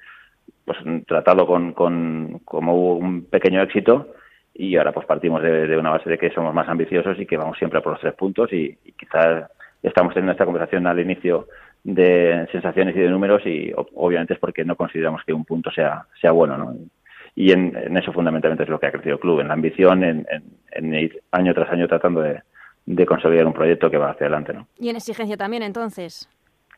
pues 0.64 0.78
tratado 1.08 1.48
con, 1.48 1.74
con 1.74 2.40
como 2.46 2.96
un 2.96 3.26
pequeño 3.26 3.62
éxito 3.62 4.14
y 4.54 4.78
ahora 4.78 4.92
pues 4.92 5.08
partimos 5.08 5.42
de, 5.42 5.76
una 5.76 5.90
base 5.90 6.10
de 6.10 6.18
que 6.18 6.30
somos 6.30 6.54
más 6.54 6.70
ambiciosos 6.70 7.20
y 7.20 7.26
que 7.26 7.38
vamos 7.38 7.58
siempre 7.58 7.82
por 7.82 7.94
los 7.94 8.02
tres 8.02 8.14
puntos 8.14 8.54
y, 8.54 8.78
y 8.86 8.92
quizás 8.92 9.50
estamos 9.82 10.14
teniendo 10.14 10.34
esta 10.34 10.46
conversación 10.46 10.86
al 10.86 11.00
inicio 11.00 11.48
de 11.84 12.48
sensaciones 12.52 12.96
y 12.96 13.00
de 13.00 13.10
números 13.10 13.42
y 13.46 13.72
obviamente 13.76 14.34
es 14.34 14.40
porque 14.40 14.64
no 14.64 14.76
consideramos 14.76 15.24
que 15.26 15.34
un 15.34 15.44
punto 15.44 15.70
sea 15.70 16.06
sea 16.22 16.32
bueno 16.32 16.58
¿no? 16.58 16.76
y 17.36 17.52
en, 17.52 17.98
eso 17.98 18.14
fundamentalmente 18.14 18.64
es 18.64 18.70
lo 18.70 18.80
que 18.80 18.88
ha 18.88 18.92
crecido 18.92 19.16
el 19.16 19.20
club, 19.20 19.40
en 19.40 19.48
la 19.48 19.54
ambición, 19.54 20.04
en, 20.04 20.94
ir 20.94 21.22
año 21.32 21.54
tras 21.54 21.72
año 21.72 21.88
tratando 21.88 22.22
de, 22.22 23.06
consolidar 23.06 23.46
un 23.48 23.54
proyecto 23.54 23.90
que 23.90 23.98
va 23.98 24.12
hacia 24.12 24.28
adelante. 24.28 24.54
¿no? 24.54 24.68
Y 24.78 24.90
en 24.90 24.98
exigencia 24.98 25.38
también, 25.38 25.64
entonces. 25.64 26.30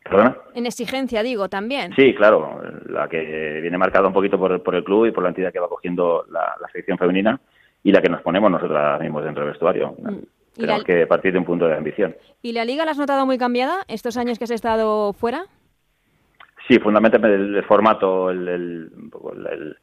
¿Perdona? 0.04 0.36
En 0.54 0.66
exigencia, 0.66 1.22
digo, 1.22 1.48
también. 1.48 1.92
Sí, 1.94 2.14
claro, 2.14 2.62
la 2.86 3.08
que 3.08 3.60
viene 3.60 3.76
marcada 3.76 4.06
un 4.06 4.14
poquito 4.14 4.38
por, 4.38 4.62
por 4.62 4.74
el 4.76 4.84
club 4.84 5.06
y 5.06 5.10
por 5.10 5.24
la 5.24 5.30
entidad 5.30 5.52
que 5.52 5.58
va 5.58 5.68
cogiendo 5.68 6.24
la, 6.30 6.54
la 6.60 6.68
selección 6.68 6.96
femenina 6.96 7.40
y 7.82 7.92
la 7.92 8.00
que 8.00 8.08
nos 8.08 8.22
ponemos 8.22 8.50
nosotros 8.50 9.00
mismos 9.00 9.24
dentro 9.24 9.42
del 9.42 9.52
vestuario. 9.52 9.94
Mm. 9.98 10.18
Tenemos 10.56 10.84
que 10.84 11.06
partir 11.06 11.32
de 11.32 11.38
un 11.38 11.44
punto 11.44 11.66
de 11.66 11.76
ambición. 11.76 12.16
¿Y 12.42 12.52
la 12.52 12.64
liga 12.64 12.84
la 12.84 12.92
has 12.92 12.98
notado 12.98 13.26
muy 13.26 13.38
cambiada 13.38 13.84
estos 13.88 14.16
años 14.16 14.38
que 14.38 14.44
has 14.44 14.50
estado 14.50 15.12
fuera? 15.12 15.46
Sí, 16.66 16.78
fundamentalmente 16.78 17.58
el, 17.58 17.64
formato, 17.64 18.30
el, 18.30 18.48
el, 18.48 19.76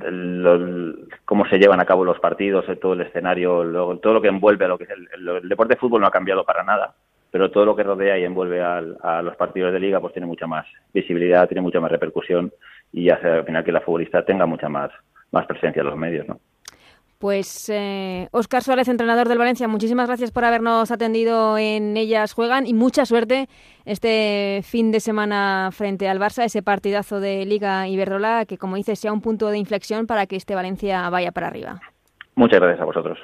el, 0.00 1.08
cómo 1.24 1.46
se 1.46 1.58
llevan 1.58 1.80
a 1.80 1.84
cabo 1.84 2.04
los 2.04 2.18
partidos, 2.18 2.64
todo 2.80 2.94
el 2.94 3.02
escenario, 3.02 3.98
todo 4.02 4.14
lo 4.14 4.22
que 4.22 4.28
envuelve 4.28 4.64
a 4.64 4.68
lo 4.68 4.78
que 4.78 4.84
es 4.84 4.90
el, 4.90 5.48
deporte 5.48 5.74
de 5.74 5.80
fútbol 5.80 6.00
no 6.00 6.06
ha 6.08 6.10
cambiado 6.10 6.44
para 6.44 6.64
nada, 6.64 6.94
pero 7.30 7.50
todo 7.50 7.64
lo 7.64 7.76
que 7.76 7.84
rodea 7.84 8.18
y 8.18 8.24
envuelve 8.24 8.60
a 8.62 9.22
los 9.22 9.36
partidos 9.36 9.72
de 9.72 9.80
liga 9.80 10.00
pues 10.00 10.12
tiene 10.12 10.26
mucha 10.26 10.46
más 10.46 10.66
visibilidad, 10.92 11.46
tiene 11.46 11.60
mucha 11.60 11.80
más 11.80 11.90
repercusión 11.90 12.52
y 12.92 13.10
hace 13.10 13.28
al 13.28 13.44
final 13.44 13.64
que 13.64 13.72
la 13.72 13.80
futbolista 13.80 14.24
tenga 14.24 14.46
mucha 14.46 14.68
más, 14.68 14.90
más 15.30 15.46
presencia 15.46 15.80
en 15.80 15.86
los 15.86 15.96
medios, 15.96 16.26
¿no? 16.26 16.40
Pues 17.24 17.70
eh, 17.72 18.28
Óscar 18.32 18.62
Suárez, 18.62 18.86
entrenador 18.86 19.30
del 19.30 19.38
Valencia, 19.38 19.66
muchísimas 19.66 20.08
gracias 20.08 20.30
por 20.30 20.44
habernos 20.44 20.90
atendido 20.90 21.56
en 21.56 21.96
Ellas 21.96 22.34
Juegan 22.34 22.66
y 22.66 22.74
mucha 22.74 23.06
suerte 23.06 23.48
este 23.86 24.60
fin 24.62 24.92
de 24.92 25.00
semana 25.00 25.70
frente 25.72 26.06
al 26.06 26.20
Barça, 26.20 26.44
ese 26.44 26.62
partidazo 26.62 27.20
de 27.20 27.46
Liga 27.46 27.88
Iberdrola, 27.88 28.44
que 28.44 28.58
como 28.58 28.76
dices 28.76 28.98
sea 28.98 29.10
un 29.10 29.22
punto 29.22 29.48
de 29.48 29.56
inflexión 29.56 30.06
para 30.06 30.26
que 30.26 30.36
este 30.36 30.54
Valencia 30.54 31.08
vaya 31.08 31.32
para 31.32 31.46
arriba. 31.46 31.80
Muchas 32.34 32.60
gracias 32.60 32.82
a 32.82 32.84
vosotros. 32.84 33.18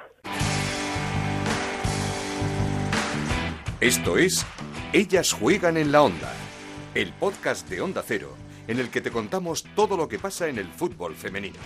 Esto 3.83 4.17
es 4.17 4.47
Ellas 4.95 5.35
Juegan 5.35 5.77
en 5.77 5.93
la 5.93 6.05
Onda, 6.05 6.33
el 6.95 7.13
podcast 7.13 7.69
de 7.69 7.83
Onda 7.83 8.01
Cero, 8.03 8.31
en 8.67 8.79
el 8.79 8.89
que 8.89 9.03
te 9.03 9.11
contamos 9.11 9.63
todo 9.77 9.99
lo 9.99 10.09
que 10.09 10.19
pasa 10.19 10.49
en 10.49 10.57
el 10.57 10.69
fútbol 10.69 11.15
femenino. 11.17 11.59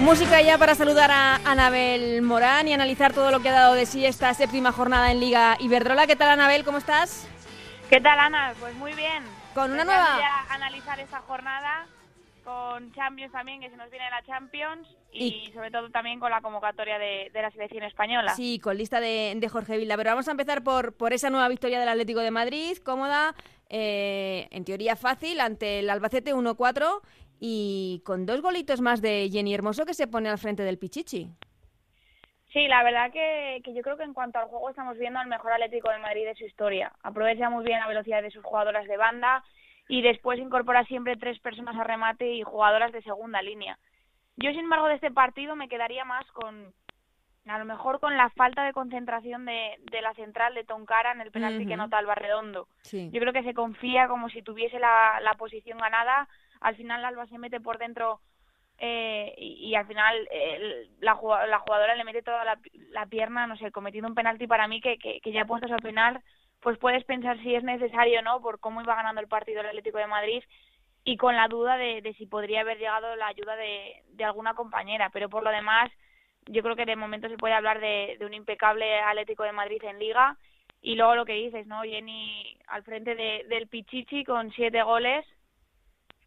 Música 0.00 0.40
ya 0.40 0.56
para 0.56 0.74
saludar 0.74 1.10
a 1.10 1.36
Anabel 1.44 2.22
Morán 2.22 2.68
y 2.68 2.72
analizar 2.72 3.12
todo 3.12 3.30
lo 3.30 3.40
que 3.40 3.48
ha 3.48 3.52
dado 3.52 3.74
de 3.74 3.84
sí 3.84 4.06
esta 4.06 4.32
séptima 4.32 4.72
jornada 4.72 5.10
en 5.10 5.20
Liga 5.20 5.56
Iberdrola. 5.58 6.06
¿Qué 6.06 6.16
tal, 6.16 6.30
Anabel? 6.30 6.64
¿Cómo 6.64 6.78
estás? 6.78 7.28
¿Qué 7.90 8.00
tal, 8.00 8.18
Ana? 8.18 8.54
Pues 8.60 8.74
muy 8.76 8.94
bien. 8.94 9.24
Con 9.54 9.72
una 9.72 9.84
nueva... 9.84 10.18
analizar 10.50 11.00
esta 11.00 11.18
jornada 11.20 11.86
con 12.44 12.92
Champions 12.92 13.32
también, 13.32 13.60
que 13.60 13.68
se 13.68 13.76
nos 13.76 13.90
viene 13.90 14.08
la 14.08 14.22
Champions, 14.24 14.88
y, 15.12 15.50
sobre 15.52 15.70
todo 15.70 15.90
también 15.90 16.18
con 16.18 16.30
la 16.30 16.40
convocatoria 16.40 16.98
de, 16.98 17.30
la 17.34 17.50
selección 17.50 17.82
española. 17.82 18.34
Sí, 18.34 18.58
con 18.58 18.78
lista 18.78 19.00
de, 19.00 19.48
Jorge 19.50 19.76
Vila. 19.76 19.96
Pero 19.96 20.10
vamos 20.10 20.28
a 20.28 20.30
empezar 20.30 20.62
por, 20.62 20.94
por 20.94 21.12
esa 21.12 21.28
nueva 21.28 21.48
victoria 21.48 21.78
del 21.80 21.88
Atlético 21.88 22.20
de 22.20 22.30
Madrid, 22.30 22.78
cómoda, 22.78 23.34
eh, 23.68 24.48
en 24.50 24.64
teoría 24.64 24.96
fácil, 24.96 25.40
ante 25.40 25.80
el 25.80 25.90
Albacete 25.90 26.34
1-4 26.34 27.02
y 27.40 28.02
con 28.04 28.26
dos 28.26 28.40
golitos 28.40 28.80
más 28.80 29.00
de 29.00 29.28
Jenny 29.30 29.54
Hermoso 29.54 29.86
que 29.86 29.94
se 29.94 30.06
pone 30.06 30.28
al 30.28 30.38
frente 30.38 30.62
del 30.62 30.78
Pichichi. 30.78 31.30
Sí, 32.52 32.66
la 32.66 32.82
verdad 32.82 33.12
que, 33.12 33.60
yo 33.64 33.82
creo 33.82 33.96
que 33.96 34.04
en 34.04 34.14
cuanto 34.14 34.38
al 34.38 34.48
juego 34.48 34.70
estamos 34.70 34.96
viendo 34.96 35.18
al 35.18 35.28
mejor 35.28 35.52
Atlético 35.52 35.90
de 35.90 35.98
Madrid 35.98 36.24
de 36.24 36.34
su 36.34 36.44
historia. 36.44 36.92
Aprovecha 37.02 37.50
muy 37.50 37.64
bien 37.64 37.78
la 37.78 37.88
velocidad 37.88 38.22
de 38.22 38.30
sus 38.30 38.42
jugadoras 38.42 38.86
de 38.86 38.96
banda 38.96 39.44
y 39.86 40.02
después 40.02 40.38
incorpora 40.38 40.84
siempre 40.84 41.16
tres 41.16 41.38
personas 41.40 41.76
a 41.76 41.84
remate 41.84 42.34
y 42.34 42.42
jugadoras 42.42 42.92
de 42.92 43.02
segunda 43.02 43.42
línea. 43.42 43.78
Yo, 44.36 44.50
sin 44.50 44.60
embargo, 44.60 44.86
de 44.86 44.94
este 44.94 45.10
partido 45.10 45.56
me 45.56 45.68
quedaría 45.68 46.04
más 46.04 46.24
con, 46.32 46.72
a 47.46 47.58
lo 47.58 47.64
mejor 47.64 48.00
con 48.00 48.16
la 48.16 48.30
falta 48.30 48.64
de 48.64 48.72
concentración 48.72 49.44
de, 49.44 49.78
de 49.90 50.00
la 50.00 50.14
central 50.14 50.54
de 50.54 50.64
Toncara 50.64 51.12
en 51.12 51.20
el 51.20 51.30
penalti 51.30 51.66
que 51.66 51.76
nota 51.76 51.98
Alba 51.98 52.14
Redondo. 52.14 52.68
Yo 52.90 53.20
creo 53.20 53.32
que 53.32 53.42
se 53.42 53.54
confía 53.54 54.08
como 54.08 54.30
si 54.30 54.42
tuviese 54.42 54.78
la, 54.78 55.20
la 55.22 55.34
posición 55.34 55.78
ganada 55.78 56.28
al 56.60 56.76
final 56.76 57.04
Alba 57.04 57.26
se 57.26 57.38
mete 57.38 57.60
por 57.60 57.78
dentro 57.78 58.20
eh, 58.80 59.34
y, 59.36 59.74
al 59.74 59.86
final 59.86 60.28
la, 61.00 61.14
jugadora 61.14 61.96
le 61.96 62.04
mete 62.04 62.22
toda 62.22 62.44
la, 62.44 63.06
pierna, 63.06 63.46
no 63.46 63.56
sé, 63.56 63.72
cometiendo 63.72 64.08
un 64.08 64.14
penalti 64.14 64.46
para 64.46 64.68
mí 64.68 64.80
que, 64.80 64.98
que, 64.98 65.32
ya 65.32 65.44
puestos 65.44 65.72
a 65.72 65.76
penal, 65.76 66.22
pues 66.60 66.78
puedes 66.78 67.04
pensar 67.04 67.38
si 67.42 67.54
es 67.54 67.64
necesario 67.64 68.20
o 68.20 68.22
no, 68.22 68.40
por 68.40 68.60
cómo 68.60 68.80
iba 68.80 68.94
ganando 68.94 69.20
el 69.20 69.28
partido 69.28 69.60
el 69.60 69.66
Atlético 69.66 69.98
de 69.98 70.06
Madrid. 70.06 70.42
y 71.04 71.16
con 71.16 71.34
la 71.36 71.48
duda 71.48 71.76
de, 71.76 72.14
si 72.18 72.26
podría 72.26 72.60
haber 72.60 72.78
llegado 72.78 73.16
la 73.16 73.28
ayuda 73.28 73.56
de, 73.56 74.02
de, 74.10 74.24
alguna 74.24 74.54
compañera. 74.54 75.10
Pero 75.10 75.28
por 75.28 75.42
lo 75.42 75.50
demás, 75.50 75.90
yo 76.46 76.62
creo 76.62 76.76
que 76.76 76.84
de 76.86 76.96
momento 76.96 77.28
se 77.28 77.38
puede 77.38 77.54
hablar 77.54 77.80
de, 77.80 78.16
de 78.18 78.26
un 78.26 78.34
impecable 78.34 79.00
Atlético 79.00 79.44
de 79.44 79.52
Madrid 79.52 79.82
en 79.84 79.98
Liga. 79.98 80.36
Y 80.82 80.94
luego 80.94 81.16
lo 81.16 81.24
que 81.24 81.32
dices, 81.32 81.66
¿no? 81.66 81.82
Jenny 81.82 82.56
al 82.68 82.84
frente 82.84 83.14
del 83.14 83.68
Pichichi 83.68 84.24
con 84.24 84.52
siete 84.52 84.82
goles, 84.82 85.24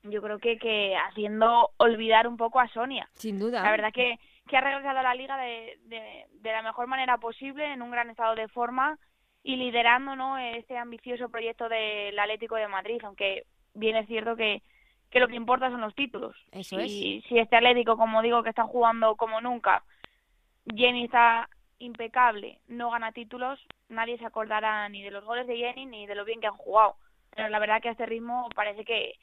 yo 0.03 0.21
creo 0.21 0.39
que, 0.39 0.57
que 0.57 0.95
haciendo 0.95 1.71
olvidar 1.77 2.27
un 2.27 2.37
poco 2.37 2.59
a 2.59 2.67
Sonia. 2.69 3.09
Sin 3.15 3.39
duda. 3.39 3.63
La 3.63 3.71
verdad 3.71 3.91
que, 3.93 4.19
que 4.47 4.57
ha 4.57 4.61
regresado 4.61 4.99
a 4.99 5.03
la 5.03 5.15
liga 5.15 5.37
de, 5.37 5.77
de, 5.85 6.25
de 6.31 6.51
la 6.51 6.61
mejor 6.61 6.87
manera 6.87 7.17
posible, 7.17 7.73
en 7.73 7.81
un 7.81 7.91
gran 7.91 8.09
estado 8.09 8.35
de 8.35 8.47
forma 8.47 8.97
y 9.43 9.55
liderando 9.55 10.15
¿no? 10.15 10.37
este 10.37 10.77
ambicioso 10.77 11.29
proyecto 11.29 11.67
del 11.69 12.17
Atlético 12.19 12.55
de 12.55 12.67
Madrid, 12.67 13.01
aunque 13.03 13.45
bien 13.73 13.95
es 13.95 14.07
cierto 14.07 14.35
que, 14.35 14.61
que 15.09 15.19
lo 15.19 15.27
que 15.27 15.35
importa 15.35 15.69
son 15.69 15.81
los 15.81 15.95
títulos. 15.95 16.35
Eso 16.51 16.79
y 16.79 17.23
si 17.27 17.39
este 17.39 17.55
Atlético, 17.55 17.97
como 17.97 18.21
digo, 18.21 18.43
que 18.43 18.49
está 18.49 18.63
jugando 18.63 19.15
como 19.15 19.41
nunca, 19.41 19.83
Jenny 20.75 21.05
está 21.05 21.49
impecable, 21.79 22.59
no 22.67 22.91
gana 22.91 23.11
títulos, 23.11 23.59
nadie 23.89 24.17
se 24.19 24.25
acordará 24.25 24.87
ni 24.89 25.01
de 25.01 25.11
los 25.11 25.25
goles 25.25 25.47
de 25.47 25.57
Jenny 25.57 25.85
ni 25.85 26.05
de 26.05 26.15
lo 26.15 26.25
bien 26.25 26.39
que 26.39 26.47
han 26.47 26.57
jugado. 26.57 26.95
Pero 27.35 27.49
la 27.49 27.59
verdad 27.59 27.81
que 27.81 27.89
a 27.89 27.91
este 27.91 28.05
ritmo 28.05 28.47
parece 28.55 28.85
que, 28.85 29.15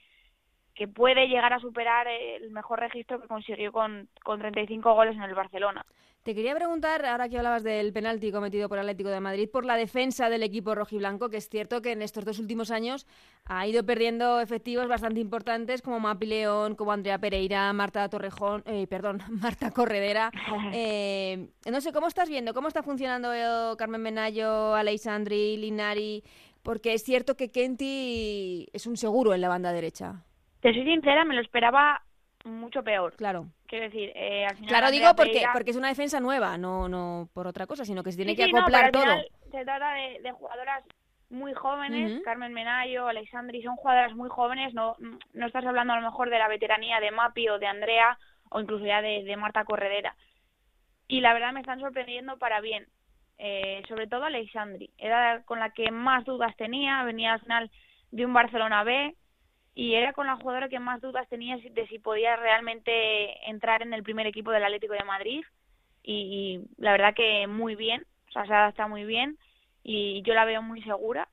que 0.78 0.86
puede 0.86 1.26
llegar 1.26 1.52
a 1.52 1.58
superar 1.58 2.06
el 2.06 2.52
mejor 2.52 2.78
registro 2.78 3.20
que 3.20 3.26
consiguió 3.26 3.72
con, 3.72 4.08
con 4.22 4.38
35 4.38 4.94
goles 4.94 5.16
en 5.16 5.24
el 5.24 5.34
Barcelona. 5.34 5.84
Te 6.22 6.36
quería 6.36 6.54
preguntar, 6.54 7.04
ahora 7.04 7.28
que 7.28 7.36
hablabas 7.36 7.64
del 7.64 7.92
penalti 7.92 8.30
cometido 8.30 8.68
por 8.68 8.78
Atlético 8.78 9.08
de 9.08 9.18
Madrid, 9.18 9.48
por 9.50 9.64
la 9.64 9.76
defensa 9.76 10.28
del 10.28 10.44
equipo 10.44 10.76
rojiblanco, 10.76 11.30
que 11.30 11.38
es 11.38 11.48
cierto 11.48 11.82
que 11.82 11.92
en 11.92 12.02
estos 12.02 12.24
dos 12.24 12.38
últimos 12.38 12.70
años 12.70 13.08
ha 13.46 13.66
ido 13.66 13.84
perdiendo 13.84 14.38
efectivos 14.40 14.86
bastante 14.86 15.18
importantes 15.18 15.82
como 15.82 15.98
Mapi 15.98 16.26
León, 16.26 16.76
como 16.76 16.92
Andrea 16.92 17.18
Pereira, 17.18 17.72
Marta 17.72 18.08
Torrejón, 18.08 18.62
eh, 18.66 18.86
perdón, 18.86 19.20
Marta 19.30 19.70
Corredera. 19.72 20.30
Eh, 20.72 21.48
no 21.70 21.80
sé, 21.80 21.92
¿cómo 21.92 22.08
estás 22.08 22.28
viendo? 22.28 22.52
¿Cómo 22.52 22.68
está 22.68 22.82
funcionando 22.82 23.32
eh, 23.32 23.74
Carmen 23.78 24.02
Menayo, 24.02 24.74
Alexandri, 24.74 25.56
Linari? 25.56 26.22
Porque 26.62 26.92
es 26.92 27.02
cierto 27.02 27.36
que 27.36 27.50
Kenty 27.50 28.68
es 28.72 28.86
un 28.86 28.96
seguro 28.96 29.34
en 29.34 29.40
la 29.40 29.48
banda 29.48 29.72
derecha. 29.72 30.24
Te 30.60 30.72
soy 30.72 30.84
sincera, 30.84 31.24
me 31.24 31.34
lo 31.34 31.40
esperaba 31.40 32.02
mucho 32.44 32.82
peor. 32.82 33.14
Claro. 33.16 33.46
Quiero 33.66 33.84
decir, 33.84 34.12
eh, 34.14 34.46
al 34.46 34.56
final 34.56 34.68
Claro, 34.68 34.90
digo 34.90 35.14
porque, 35.14 35.44
porque 35.52 35.70
es 35.70 35.76
una 35.76 35.88
defensa 35.88 36.20
nueva, 36.20 36.56
no 36.56 36.88
no 36.88 37.28
por 37.34 37.46
otra 37.46 37.66
cosa, 37.66 37.84
sino 37.84 38.02
que 38.02 38.12
se 38.12 38.16
tiene 38.16 38.34
que 38.34 38.44
acoplar 38.44 38.90
todo. 38.90 39.04
se 39.50 39.64
trata 39.64 39.92
de, 39.94 40.20
de, 40.22 40.32
jugadoras 40.32 40.84
muy 41.30 41.52
jóvenes, 41.52 42.22
Carmen 42.24 42.54
Menayo, 42.54 43.06
Alexandri, 43.06 43.62
son 43.62 43.76
jugadoras 43.76 44.14
muy 44.14 44.30
jóvenes, 44.30 44.72
no, 44.72 44.96
no 45.34 45.46
estás 45.46 45.66
hablando 45.66 45.92
a 45.92 46.00
lo 46.00 46.02
mejor 46.02 46.30
de 46.30 46.38
la 46.38 46.48
veteranía 46.48 47.00
de 47.00 47.10
Mapi 47.10 47.48
o 47.50 47.58
de 47.58 47.66
Andrea 47.66 48.18
o 48.50 48.60
incluso 48.60 48.86
ya 48.86 49.02
de, 49.02 49.24
de 49.24 49.36
Marta 49.36 49.64
Corredera. 49.64 50.16
Y 51.06 51.20
la 51.20 51.34
verdad 51.34 51.52
me 51.52 51.60
están 51.60 51.80
sorprendiendo 51.80 52.38
para 52.38 52.60
bien, 52.60 52.86
eh, 53.36 53.82
sobre 53.88 54.06
todo 54.06 54.24
Alexandri, 54.24 54.90
era 54.96 55.42
con 55.44 55.58
la 55.58 55.70
que 55.70 55.90
más 55.90 56.24
dudas 56.24 56.56
tenía, 56.56 57.02
venía 57.02 57.34
al 57.34 57.40
final 57.40 57.70
de 58.10 58.24
un 58.24 58.32
Barcelona 58.32 58.84
B, 58.84 59.14
y 59.78 59.94
era 59.94 60.12
con 60.12 60.26
la 60.26 60.34
jugadora 60.34 60.68
que 60.68 60.80
más 60.80 61.00
dudas 61.00 61.28
tenía 61.28 61.56
de 61.56 61.86
si 61.86 62.00
podía 62.00 62.34
realmente 62.34 63.48
entrar 63.48 63.80
en 63.80 63.94
el 63.94 64.02
primer 64.02 64.26
equipo 64.26 64.50
del 64.50 64.64
Atlético 64.64 64.94
de 64.94 65.04
Madrid 65.04 65.44
y, 66.02 66.62
la 66.78 66.90
verdad 66.90 67.14
que 67.14 67.46
muy 67.46 67.76
bien, 67.76 68.04
o 68.26 68.32
sea, 68.32 68.44
se 68.44 68.52
adapta 68.52 68.88
muy 68.88 69.04
bien 69.04 69.38
y 69.84 70.20
yo 70.22 70.34
la 70.34 70.46
veo 70.46 70.62
muy 70.62 70.82
segura. 70.82 71.28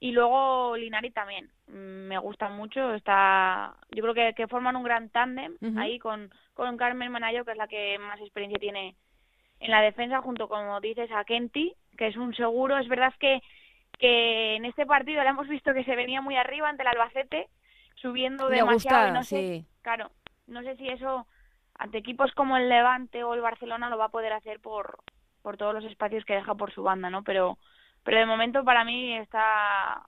Y 0.00 0.10
luego 0.10 0.76
Linari 0.76 1.12
también, 1.12 1.48
mm, 1.68 2.08
me 2.08 2.18
gusta 2.18 2.48
mucho, 2.48 2.92
está 2.92 3.76
yo 3.94 4.02
creo 4.02 4.14
que, 4.14 4.34
que 4.34 4.48
forman 4.48 4.74
un 4.74 4.82
gran 4.82 5.08
tándem 5.10 5.56
ahí 5.78 6.00
con, 6.00 6.32
con 6.54 6.76
Carmen 6.76 7.12
Manayo, 7.12 7.44
que 7.44 7.52
es 7.52 7.56
la 7.56 7.68
que 7.68 8.00
más 8.00 8.18
experiencia 8.20 8.58
tiene 8.58 8.96
en 9.60 9.70
la 9.70 9.80
defensa, 9.80 10.22
junto 10.22 10.48
como 10.48 10.80
dices 10.80 11.08
a 11.12 11.22
Kenty, 11.22 11.72
que 11.96 12.08
es 12.08 12.16
un 12.16 12.34
seguro. 12.34 12.78
Es 12.78 12.88
verdad 12.88 13.14
que, 13.20 13.40
que 13.96 14.56
en 14.56 14.64
este 14.64 14.86
partido 14.86 15.22
le 15.22 15.28
hemos 15.28 15.46
visto 15.46 15.72
que 15.72 15.84
se 15.84 15.94
venía 15.94 16.20
muy 16.20 16.34
arriba 16.34 16.68
ante 16.68 16.82
el 16.82 16.88
Albacete, 16.88 17.46
subiendo 17.96 18.48
demasiado. 18.48 19.12
no 19.12 19.24
sé, 19.24 19.64
Claro, 19.82 20.10
no 20.46 20.62
sé 20.62 20.76
si 20.76 20.88
eso 20.88 21.26
ante 21.78 21.98
equipos 21.98 22.32
como 22.32 22.56
el 22.56 22.68
Levante 22.68 23.24
o 23.24 23.34
el 23.34 23.40
Barcelona 23.40 23.90
lo 23.90 23.98
va 23.98 24.06
a 24.06 24.10
poder 24.10 24.32
hacer 24.32 24.60
por, 24.60 25.00
por 25.42 25.56
todos 25.56 25.74
los 25.74 25.84
espacios 25.84 26.24
que 26.24 26.34
deja 26.34 26.54
por 26.54 26.72
su 26.72 26.82
banda, 26.82 27.10
¿no? 27.10 27.22
Pero, 27.22 27.58
pero 28.02 28.18
de 28.18 28.26
momento 28.26 28.64
para 28.64 28.84
mí 28.84 29.16
está 29.16 30.02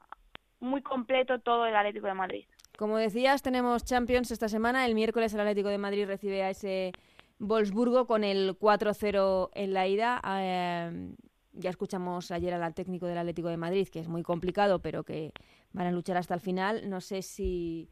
muy 0.61 0.83
completo 0.83 1.41
todo 1.41 1.67
el 1.67 1.77
Atlético 1.77 2.07
de 2.07 2.15
Madrid. 2.15 2.45
Como 2.77 2.97
decías, 2.97 3.43
tenemos 3.43 3.85
Champions 3.85 4.31
esta 4.31 4.49
semana. 4.49 4.87
El 4.87 4.95
miércoles 4.95 5.35
el 5.35 5.41
Atlético 5.41 5.69
de 5.69 5.79
Madrid 5.79 6.07
recibe 6.07 6.43
a 6.43 6.51
ese 6.51 6.93
Wolfsburgo 7.39 8.07
con 8.07 8.25
el 8.25 8.57
4-0 8.59 9.51
en 9.55 9.75
la 9.75 9.87
ida. 9.87 10.21
Eh, 10.25 11.13
ya 11.59 11.71
escuchamos 11.71 12.31
ayer 12.31 12.55
al 12.55 12.75
técnico 12.75 13.07
del 13.07 13.19
Atlético 13.19 13.49
de 13.49 13.57
Madrid, 13.57 13.89
que 13.89 14.01
es 14.01 14.09
muy 14.09 14.23
complicado, 14.23 14.81
pero 14.81 15.05
que 15.05 15.33
van 15.73 15.87
a 15.87 15.93
luchar 15.93 16.17
hasta 16.17 16.35
el 16.35 16.41
final. 16.41 16.89
No 16.89 17.01
sé 17.01 17.23
si 17.23 17.89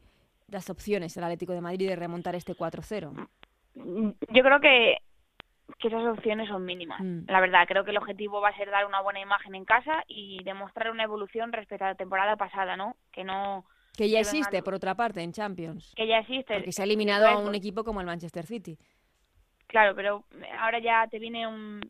das 0.47 0.69
opciones 0.69 1.17
al 1.17 1.25
Atlético 1.25 1.53
de 1.53 1.61
Madrid 1.61 1.89
de 1.89 1.95
remontar 1.95 2.35
este 2.35 2.53
4-0. 2.55 3.27
Yo 3.75 4.43
creo 4.43 4.59
que, 4.59 4.97
que 5.79 5.87
esas 5.89 6.05
opciones 6.05 6.47
son 6.47 6.65
mínimas. 6.65 7.01
Mm. 7.01 7.25
La 7.27 7.41
verdad, 7.41 7.67
creo 7.67 7.83
que 7.83 7.91
el 7.91 7.97
objetivo 7.97 8.41
va 8.41 8.49
a 8.49 8.57
ser 8.57 8.71
dar 8.71 8.85
una 8.85 9.01
buena 9.01 9.19
imagen 9.19 9.53
en 9.53 9.65
casa 9.65 10.03
y 10.07 10.41
demostrar 10.43 10.89
una 10.91 11.03
evolución 11.03 11.51
respecto 11.51 11.85
a 11.85 11.89
la 11.89 11.95
temporada 11.95 12.37
pasada, 12.37 12.77
¿no? 12.77 12.95
Que 13.11 13.23
no 13.23 13.65
que 13.97 14.09
ya 14.09 14.19
existe, 14.19 14.61
por 14.61 14.75
otra 14.75 14.93
parte, 14.93 15.21
en 15.23 15.31
Champions. 15.31 15.93
Que 15.95 16.05
ya 16.05 16.19
existe. 16.19 16.53
Porque 16.53 16.71
se 16.71 16.83
ha 16.83 16.85
eliminado 16.85 17.27
a 17.27 17.39
un 17.39 17.55
equipo 17.55 17.83
como 17.83 17.99
el 17.99 18.05
Manchester 18.05 18.45
City. 18.45 18.77
Claro, 19.65 19.95
pero 19.95 20.23
ahora 20.59 20.79
ya 20.79 21.07
te 21.07 21.17
viene 21.17 21.47
un, 21.47 21.81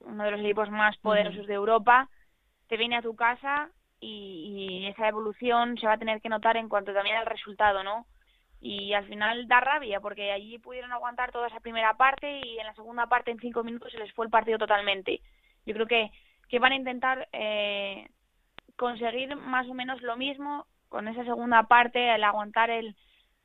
uno 0.00 0.24
de 0.24 0.30
los 0.30 0.40
equipos 0.40 0.70
más 0.70 0.96
poderosos 0.98 1.46
de 1.46 1.54
Europa, 1.54 2.08
te 2.68 2.76
viene 2.76 2.96
a 2.96 3.02
tu 3.02 3.16
casa 3.16 3.70
y, 4.00 4.86
esa 4.86 5.08
evolución 5.08 5.76
se 5.78 5.86
va 5.86 5.94
a 5.94 5.98
tener 5.98 6.20
que 6.20 6.28
notar 6.28 6.56
en 6.56 6.68
cuanto 6.68 6.94
también 6.94 7.16
al 7.16 7.26
resultado, 7.26 7.82
¿no? 7.82 8.06
Y 8.60 8.92
al 8.94 9.06
final 9.06 9.46
da 9.46 9.60
rabia 9.60 10.00
porque 10.00 10.32
allí 10.32 10.58
pudieron 10.58 10.92
aguantar 10.92 11.30
toda 11.30 11.48
esa 11.48 11.60
primera 11.60 11.96
parte 11.96 12.40
y 12.44 12.58
en 12.58 12.66
la 12.66 12.74
segunda 12.74 13.06
parte 13.06 13.30
en 13.30 13.38
cinco 13.38 13.62
minutos 13.62 13.92
se 13.92 13.98
les 13.98 14.12
fue 14.12 14.24
el 14.24 14.30
partido 14.30 14.58
totalmente. 14.58 15.20
Yo 15.66 15.74
creo 15.74 15.86
que, 15.86 16.10
que 16.48 16.58
van 16.58 16.72
a 16.72 16.76
intentar 16.76 17.28
eh, 17.32 18.08
conseguir 18.76 19.36
más 19.36 19.68
o 19.68 19.74
menos 19.74 20.00
lo 20.02 20.16
mismo 20.16 20.66
con 20.88 21.06
esa 21.06 21.24
segunda 21.24 21.64
parte, 21.64 22.14
el 22.14 22.24
aguantar 22.24 22.70
el, 22.70 22.96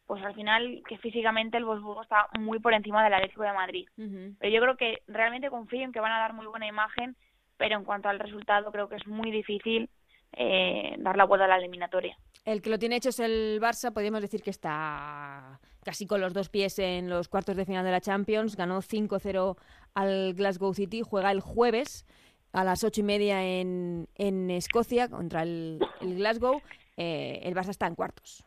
pues 0.05 0.23
al 0.23 0.35
final 0.35 0.83
que 0.87 0.97
físicamente 0.97 1.57
el 1.57 1.65
Wolfsburgo 1.65 2.03
está 2.03 2.27
muy 2.39 2.59
por 2.59 2.73
encima 2.73 3.03
del 3.03 3.13
Atlético 3.13 3.43
de 3.43 3.53
Madrid. 3.53 3.87
Pero 3.95 4.53
yo 4.53 4.61
creo 4.61 4.77
que 4.77 5.01
realmente 5.07 5.49
confío 5.49 5.83
en 5.83 5.91
que 5.91 5.99
van 5.99 6.11
a 6.11 6.19
dar 6.19 6.33
muy 6.33 6.45
buena 6.45 6.67
imagen, 6.67 7.15
pero 7.57 7.77
en 7.77 7.85
cuanto 7.85 8.09
al 8.09 8.19
resultado 8.19 8.71
creo 8.71 8.89
que 8.89 8.95
es 8.95 9.07
muy 9.07 9.31
difícil 9.31 9.89
eh, 10.33 10.95
dar 10.99 11.15
la 11.15 11.25
vuelta 11.25 11.45
a 11.45 11.47
la 11.47 11.57
eliminatoria. 11.57 12.17
El 12.43 12.61
que 12.61 12.69
lo 12.69 12.79
tiene 12.79 12.97
hecho 12.97 13.09
es 13.09 13.19
el 13.19 13.59
Barça, 13.61 13.93
podríamos 13.93 14.21
decir 14.21 14.41
que 14.41 14.49
está 14.49 15.59
casi 15.83 16.05
con 16.05 16.19
los 16.19 16.33
dos 16.33 16.49
pies 16.49 16.79
en 16.79 17.09
los 17.09 17.29
cuartos 17.29 17.55
de 17.55 17.65
final 17.65 17.85
de 17.85 17.91
la 17.91 18.01
Champions, 18.01 18.55
ganó 18.55 18.81
5-0 18.81 19.57
al 19.93 20.33
Glasgow 20.33 20.73
City, 20.73 21.01
juega 21.05 21.31
el 21.31 21.39
jueves 21.39 22.05
a 22.51 22.63
las 22.63 22.83
ocho 22.83 23.01
y 23.01 23.03
media 23.03 23.43
en, 23.43 24.07
en 24.15 24.49
Escocia 24.49 25.07
contra 25.07 25.43
el, 25.43 25.79
Glasgow, 26.01 26.61
eh, 26.97 27.39
el 27.43 27.55
Barça 27.55 27.69
está 27.69 27.87
en 27.87 27.95
cuartos. 27.95 28.43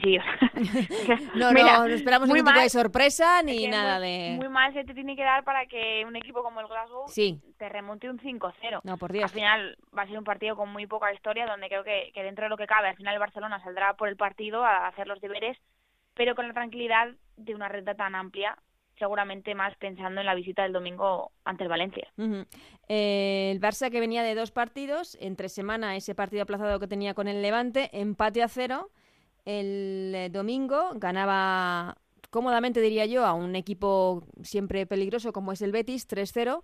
No, 1.34 1.52
no, 1.52 1.88
no 1.88 1.94
esperamos 1.94 2.28
ningún 2.28 2.44
tipo 2.44 2.60
de 2.60 2.68
sorpresa 2.68 3.42
ni 3.42 3.66
nada 3.66 4.00
de... 4.00 4.34
Muy 4.36 4.48
mal 4.48 4.72
se 4.72 4.84
te 4.84 4.94
tiene 4.94 5.16
que 5.16 5.22
dar 5.22 5.44
para 5.44 5.66
que 5.66 6.04
un 6.06 6.16
equipo 6.16 6.42
como 6.42 6.60
el 6.60 6.66
Glasgow 6.66 7.06
te 7.14 7.68
remonte 7.68 8.08
un 8.08 8.18
5-0. 8.18 8.80
No, 8.84 8.96
por 8.98 9.12
Dios. 9.12 9.24
Al 9.24 9.30
final 9.30 9.78
va 9.96 10.02
a 10.02 10.06
ser 10.06 10.18
un 10.18 10.24
partido 10.24 10.56
con 10.56 10.70
muy 10.70 10.86
poca 10.86 11.12
historia, 11.12 11.46
donde 11.46 11.68
creo 11.68 11.84
que, 11.84 12.10
que 12.14 12.22
dentro 12.22 12.44
de 12.44 12.50
lo 12.50 12.56
que 12.56 12.66
cabe, 12.66 12.88
al 12.88 12.96
final 12.96 13.14
el 13.14 13.20
Barcelona 13.20 13.62
saldrá 13.62 13.94
por 13.94 14.08
el 14.08 14.16
partido 14.16 14.64
a 14.64 14.86
hacer 14.88 15.06
los 15.06 15.20
deberes, 15.20 15.58
pero 16.14 16.34
con 16.34 16.46
la 16.46 16.54
tranquilidad 16.54 17.08
de 17.36 17.54
una 17.54 17.68
renta 17.68 17.94
tan 17.94 18.14
amplia 18.14 18.56
seguramente 18.98 19.54
más 19.54 19.74
pensando 19.78 20.20
en 20.20 20.26
la 20.26 20.34
visita 20.34 20.62
del 20.62 20.72
domingo 20.72 21.32
ante 21.44 21.64
el 21.64 21.68
Valencia. 21.68 22.08
Eh, 22.88 23.50
el 23.50 23.60
Barça 23.60 23.90
que 23.90 23.98
venía 24.00 24.22
de 24.22 24.34
dos 24.34 24.52
partidos, 24.52 25.16
entre 25.20 25.48
semana 25.48 25.96
ese 25.96 26.14
partido 26.14 26.42
aplazado 26.42 26.78
que 26.78 26.86
tenía 26.86 27.14
con 27.14 27.26
el 27.26 27.42
Levante, 27.42 27.90
empate 27.92 28.42
a 28.42 28.48
cero 28.48 28.90
el 29.44 30.12
eh, 30.14 30.28
domingo 30.30 30.90
ganaba 30.94 31.96
cómodamente, 32.30 32.80
diría 32.80 33.06
yo, 33.06 33.26
a 33.26 33.34
un 33.34 33.54
equipo 33.56 34.24
siempre 34.42 34.86
peligroso 34.86 35.32
como 35.32 35.52
es 35.52 35.60
el 35.60 35.70
Betis, 35.70 36.08
3-0, 36.08 36.62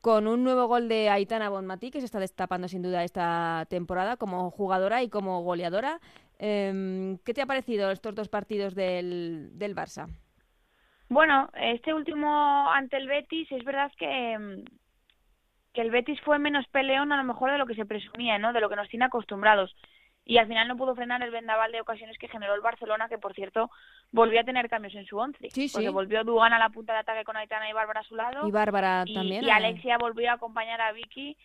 con 0.00 0.26
un 0.26 0.44
nuevo 0.44 0.66
gol 0.66 0.88
de 0.88 1.10
Aitana 1.10 1.50
Bonmatí, 1.50 1.90
que 1.90 2.00
se 2.00 2.06
está 2.06 2.20
destapando 2.20 2.68
sin 2.68 2.82
duda 2.82 3.04
esta 3.04 3.66
temporada 3.68 4.16
como 4.16 4.50
jugadora 4.50 5.02
y 5.02 5.10
como 5.10 5.42
goleadora. 5.42 6.00
Em, 6.38 7.18
¿Qué 7.18 7.34
te 7.34 7.42
ha 7.42 7.46
parecido 7.46 7.90
estos 7.90 8.14
dos 8.14 8.28
partidos 8.28 8.74
del, 8.74 9.50
del 9.58 9.74
Barça? 9.74 10.08
Bueno, 11.08 11.50
este 11.54 11.92
último 11.92 12.70
ante 12.70 12.96
el 12.96 13.06
Betis, 13.06 13.50
es 13.52 13.64
verdad 13.64 13.92
que, 13.98 14.32
em, 14.32 14.64
que 15.74 15.82
el 15.82 15.90
Betis 15.90 16.20
fue 16.22 16.38
menos 16.38 16.66
peleón 16.68 17.12
a 17.12 17.18
lo 17.18 17.24
mejor 17.24 17.50
de 17.50 17.58
lo 17.58 17.66
que 17.66 17.74
se 17.74 17.84
presumía, 17.84 18.38
¿no? 18.38 18.52
De 18.54 18.60
lo 18.60 18.70
que 18.70 18.76
nos 18.76 18.88
tiene 18.88 19.04
acostumbrados 19.04 19.74
y 20.26 20.38
al 20.38 20.46
final 20.48 20.66
no 20.68 20.76
pudo 20.76 20.94
frenar 20.94 21.22
el 21.22 21.30
vendaval 21.30 21.70
de 21.72 21.80
ocasiones 21.80 22.16
que 22.18 22.28
generó 22.28 22.54
el 22.54 22.60
Barcelona, 22.62 23.08
que 23.08 23.18
por 23.18 23.34
cierto 23.34 23.70
volvió 24.10 24.40
a 24.40 24.44
tener 24.44 24.68
cambios 24.70 24.94
en 24.94 25.04
su 25.06 25.18
once. 25.18 25.50
Sí, 25.50 25.68
porque 25.72 25.86
sí. 25.88 25.92
volvió 25.92 26.24
Dugan 26.24 26.52
a 26.52 26.58
la 26.58 26.70
punta 26.70 26.92
de 26.94 27.00
ataque 27.00 27.24
con 27.24 27.36
Aitana 27.36 27.68
y 27.68 27.72
Bárbara 27.74 28.00
a 28.00 28.04
su 28.04 28.14
lado. 28.16 28.46
Y 28.48 28.50
Bárbara 28.50 29.04
y- 29.06 29.14
también. 29.14 29.44
Y 29.44 29.48
eh. 29.48 29.52
Alexia 29.52 29.98
volvió 29.98 30.30
a 30.30 30.34
acompañar 30.34 30.80
a 30.80 30.92
Vicky 30.92 31.36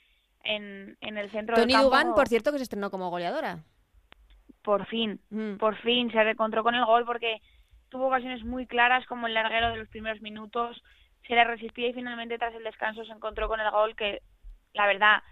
en, 0.44 0.98
en 1.02 1.18
el 1.18 1.30
centro 1.32 1.56
del 1.56 1.64
Tony 1.64 1.74
campo. 1.74 1.88
Dugan, 1.90 2.14
por 2.16 2.28
cierto, 2.30 2.52
que 2.52 2.58
se 2.60 2.64
estrenó 2.64 2.90
como 2.90 3.10
goleadora. 3.10 3.60
Por 4.64 4.86
fin, 4.88 5.20
Mm. 5.30 5.56
por 5.58 5.76
fin 5.78 6.12
se 6.12 6.24
reencontró 6.24 6.64
con 6.64 6.76
el 6.76 6.86
gol 6.86 7.06
porque 7.06 7.42
tuvo 7.90 8.08
ocasiones 8.08 8.44
muy 8.44 8.68
claras 8.68 9.06
como 9.08 9.28
el 9.28 9.34
larguero 9.34 9.72
de 9.72 9.78
los 9.78 9.88
primeros 9.90 10.22
minutos, 10.22 10.82
se 11.28 11.34
le 11.36 11.44
resistía 11.44 11.88
y 11.88 11.94
finalmente 11.94 12.38
tras 12.38 12.54
el 12.56 12.64
descanso 12.64 13.04
se 13.06 13.12
encontró 13.12 13.48
con 13.48 13.60
el 13.60 13.70
gol 13.72 13.96
que 13.96 14.22
la 14.74 14.86
verdad 14.88 15.24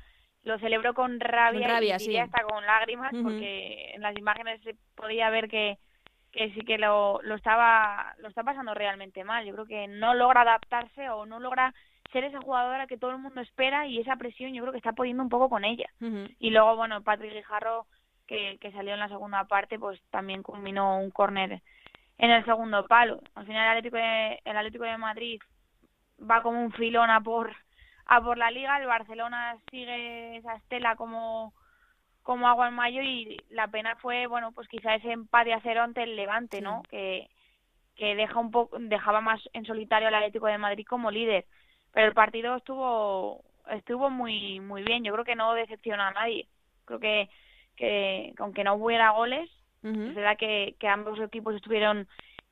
lo 0.47 0.57
celebró 0.59 0.93
con 0.93 1.19
rabia, 1.19 1.61
Con 1.61 1.69
rabia, 1.69 1.95
y 1.97 1.99
sí. 1.99 2.17
hasta 2.17 2.43
con 2.43 2.65
lágrimas 2.65 3.13
porque 3.21 3.91
en 3.93 4.01
las 4.01 4.17
imágenes 4.17 4.61
se 4.63 4.75
podía 4.95 5.29
ver 5.29 5.47
que, 5.49 5.77
que 6.31 6.51
sí 6.53 6.61
que 6.61 6.77
lo, 6.77 7.19
lo 7.23 7.35
estaba 7.35 8.15
lo 8.19 8.29
está 8.29 8.43
pasando 8.43 8.73
realmente 8.73 9.23
mal. 9.23 9.45
Yo 9.45 9.53
creo 9.53 9.65
que 9.65 9.87
no 9.87 10.13
logra 10.13 10.41
adaptarse 10.41 11.09
o 11.09 11.25
no 11.25 11.39
logra 11.39 11.73
ser 12.11 12.23
esa 12.23 12.39
jugadora 12.41 12.87
que 12.87 12.97
todo 12.97 13.11
el 13.11 13.17
mundo 13.17 13.41
espera 13.41 13.85
y 13.85 13.99
esa 13.99 14.15
presión 14.15 14.53
yo 14.53 14.61
creo 14.61 14.71
que 14.71 14.79
está 14.79 14.93
pudiendo 14.93 15.21
un 15.21 15.29
poco 15.29 15.49
con 15.49 15.65
ella. 15.65 15.89
Y 16.39 16.49
luego, 16.51 16.77
bueno, 16.77 17.03
Patrick 17.03 17.33
Guijarro, 17.33 17.85
que, 18.25 18.57
que 18.61 18.71
salió 18.71 18.93
en 18.93 18.99
la 19.01 19.09
segunda 19.09 19.43
parte, 19.45 19.77
pues 19.77 20.01
también 20.09 20.41
culminó 20.43 20.99
un 20.99 21.11
córner 21.11 21.61
en 22.17 22.31
el 22.31 22.45
segundo 22.45 22.87
palo. 22.87 23.21
Al 23.35 23.45
final 23.45 23.63
el 23.63 23.77
Atlético 23.77 23.97
de, 23.97 24.39
el 24.45 24.57
Atlético 24.57 24.85
de 24.85 24.97
Madrid 24.97 25.41
va 26.19 26.41
como 26.41 26.61
un 26.61 26.71
filón 26.71 27.09
a 27.09 27.21
por, 27.21 27.53
a 28.07 28.21
por 28.21 28.37
la 28.37 28.51
liga, 28.51 28.77
el 28.79 28.87
Barcelona 28.87 29.57
sigue 29.69 30.37
esa 30.37 30.55
estela 30.55 30.95
como, 30.95 31.53
como 32.23 32.47
agua 32.47 32.67
en 32.67 32.73
mayo 32.73 33.01
y 33.01 33.37
la 33.49 33.67
pena 33.67 33.95
fue, 33.97 34.27
bueno, 34.27 34.51
pues 34.53 34.67
quizá 34.67 34.95
ese 34.95 35.11
empate 35.11 35.53
a 35.53 35.61
cero 35.61 35.83
ante 35.83 36.03
el 36.03 36.15
Levante, 36.15 36.61
¿no? 36.61 36.83
Que, 36.89 37.29
que 37.95 38.15
deja 38.15 38.39
un 38.39 38.51
poco, 38.51 38.77
dejaba 38.79 39.21
más 39.21 39.41
en 39.53 39.65
solitario 39.65 40.07
al 40.07 40.15
Atlético 40.15 40.47
de 40.47 40.57
Madrid 40.57 40.85
como 40.87 41.11
líder. 41.11 41.45
Pero 41.93 42.07
el 42.07 42.13
partido 42.13 42.55
estuvo 42.55 43.43
estuvo 43.71 44.09
muy 44.09 44.61
muy 44.61 44.83
bien, 44.83 45.03
yo 45.03 45.11
creo 45.13 45.25
que 45.25 45.35
no 45.35 45.53
decepcionó 45.53 46.03
a 46.03 46.11
nadie. 46.11 46.47
Creo 46.85 46.99
que, 46.99 47.29
que 47.75 48.33
aunque 48.37 48.63
no 48.63 48.75
hubiera 48.75 49.11
goles, 49.11 49.49
es 49.83 50.15
verdad 50.15 50.37
que, 50.37 50.75
que 50.79 50.87
ambos 50.87 51.19
equipos 51.19 51.55
estuvieron 51.55 52.07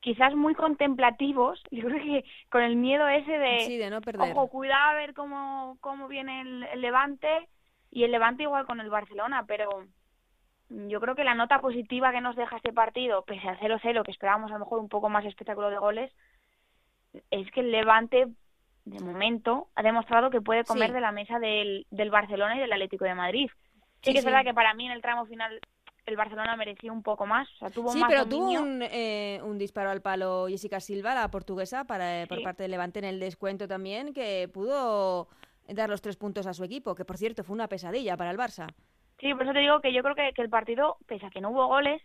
quizás 0.05 0.35
muy 0.35 0.53
contemplativos. 0.53 1.61
Yo 1.71 1.85
creo 1.87 2.01
que 2.03 2.25
con 2.51 2.61
el 2.61 2.75
miedo 2.75 3.07
ese 3.07 3.31
de, 3.39 3.59
Sí, 3.61 3.77
de 3.77 3.89
no 3.89 4.01
perder. 4.01 4.31
ojo, 4.31 4.47
cuidado 4.49 4.91
a 4.91 4.93
ver 4.93 5.15
cómo, 5.15 5.77
cómo 5.81 6.07
viene 6.07 6.41
el, 6.41 6.63
el 6.63 6.81
Levante 6.81 7.49
y 7.89 8.03
el 8.03 8.11
Levante 8.11 8.43
igual 8.43 8.67
con 8.67 8.79
el 8.79 8.89
Barcelona, 8.91 9.45
pero 9.47 9.67
yo 10.69 10.99
creo 11.01 11.15
que 11.15 11.23
la 11.23 11.33
nota 11.33 11.59
positiva 11.59 12.11
que 12.11 12.21
nos 12.21 12.35
deja 12.35 12.57
este 12.57 12.71
partido, 12.71 13.23
pese 13.25 13.47
al 13.49 13.57
0-0, 13.59 14.03
que 14.03 14.11
esperábamos 14.11 14.51
a 14.51 14.55
lo 14.55 14.59
mejor 14.59 14.79
un 14.79 14.89
poco 14.89 15.09
más 15.09 15.25
espectáculo 15.25 15.69
de 15.71 15.77
goles, 15.77 16.11
es 17.31 17.49
que 17.51 17.61
el 17.61 17.71
Levante, 17.71 18.27
de 18.85 18.99
momento, 19.03 19.69
ha 19.75 19.81
demostrado 19.81 20.29
que 20.29 20.41
puede 20.41 20.63
comer 20.65 20.89
Sí. 20.89 20.93
de 20.93 21.01
la 21.01 21.11
mesa 21.11 21.39
del, 21.39 21.87
del 21.89 22.11
Barcelona 22.11 22.55
y 22.57 22.59
del 22.59 22.73
Atlético 22.73 23.05
de 23.05 23.15
Madrid. 23.15 23.49
Sí, 24.01 24.11
Sí, 24.11 24.13
que 24.13 24.19
es 24.19 24.25
verdad 24.25 24.43
que 24.43 24.53
para 24.53 24.73
mí 24.75 24.85
en 24.85 24.91
el 24.91 25.01
tramo 25.01 25.25
final 25.25 25.59
el 26.05 26.15
Barcelona 26.17 26.55
mereció 26.55 26.93
un 26.93 27.03
poco 27.03 27.25
más, 27.25 27.47
o 27.55 27.57
sea, 27.57 27.69
tuvo 27.71 27.91
Sí, 27.91 27.99
más 27.99 28.09
pero 28.09 28.27
tuvo 28.27 28.53
dominio. 28.53 28.61
un, 28.61 28.81
eh, 28.83 29.39
un 29.43 29.57
disparo 29.57 29.89
al 29.89 30.01
palo 30.01 30.47
Jessica 30.47 30.79
Silva, 30.79 31.15
la 31.15 31.31
portuguesa, 31.31 31.85
para, 31.85 32.21
eh, 32.23 32.27
por 32.27 32.41
parte 32.41 32.63
del 32.63 32.71
Levante 32.71 32.99
en 32.99 33.05
el 33.05 33.19
descuento 33.19 33.67
también, 33.67 34.13
que 34.13 34.47
pudo 34.53 35.27
dar 35.67 35.89
los 35.89 36.01
tres 36.01 36.17
puntos 36.17 36.45
a 36.47 36.53
su 36.53 36.63
equipo, 36.63 36.95
que 36.95 37.05
por 37.05 37.17
cierto 37.17 37.43
fue 37.43 37.55
una 37.55 37.67
pesadilla 37.67 38.17
para 38.17 38.31
el 38.31 38.37
Barça. 38.37 38.67
Sí, 39.19 39.33
por 39.33 39.43
eso 39.43 39.53
te 39.53 39.59
digo 39.59 39.79
que 39.81 39.93
yo 39.93 40.03
creo 40.03 40.15
que, 40.15 40.33
que 40.33 40.41
el 40.41 40.49
partido, 40.49 40.97
pese 41.07 41.25
a 41.25 41.29
que 41.29 41.41
no 41.41 41.49
hubo 41.51 41.67
goles, 41.67 42.01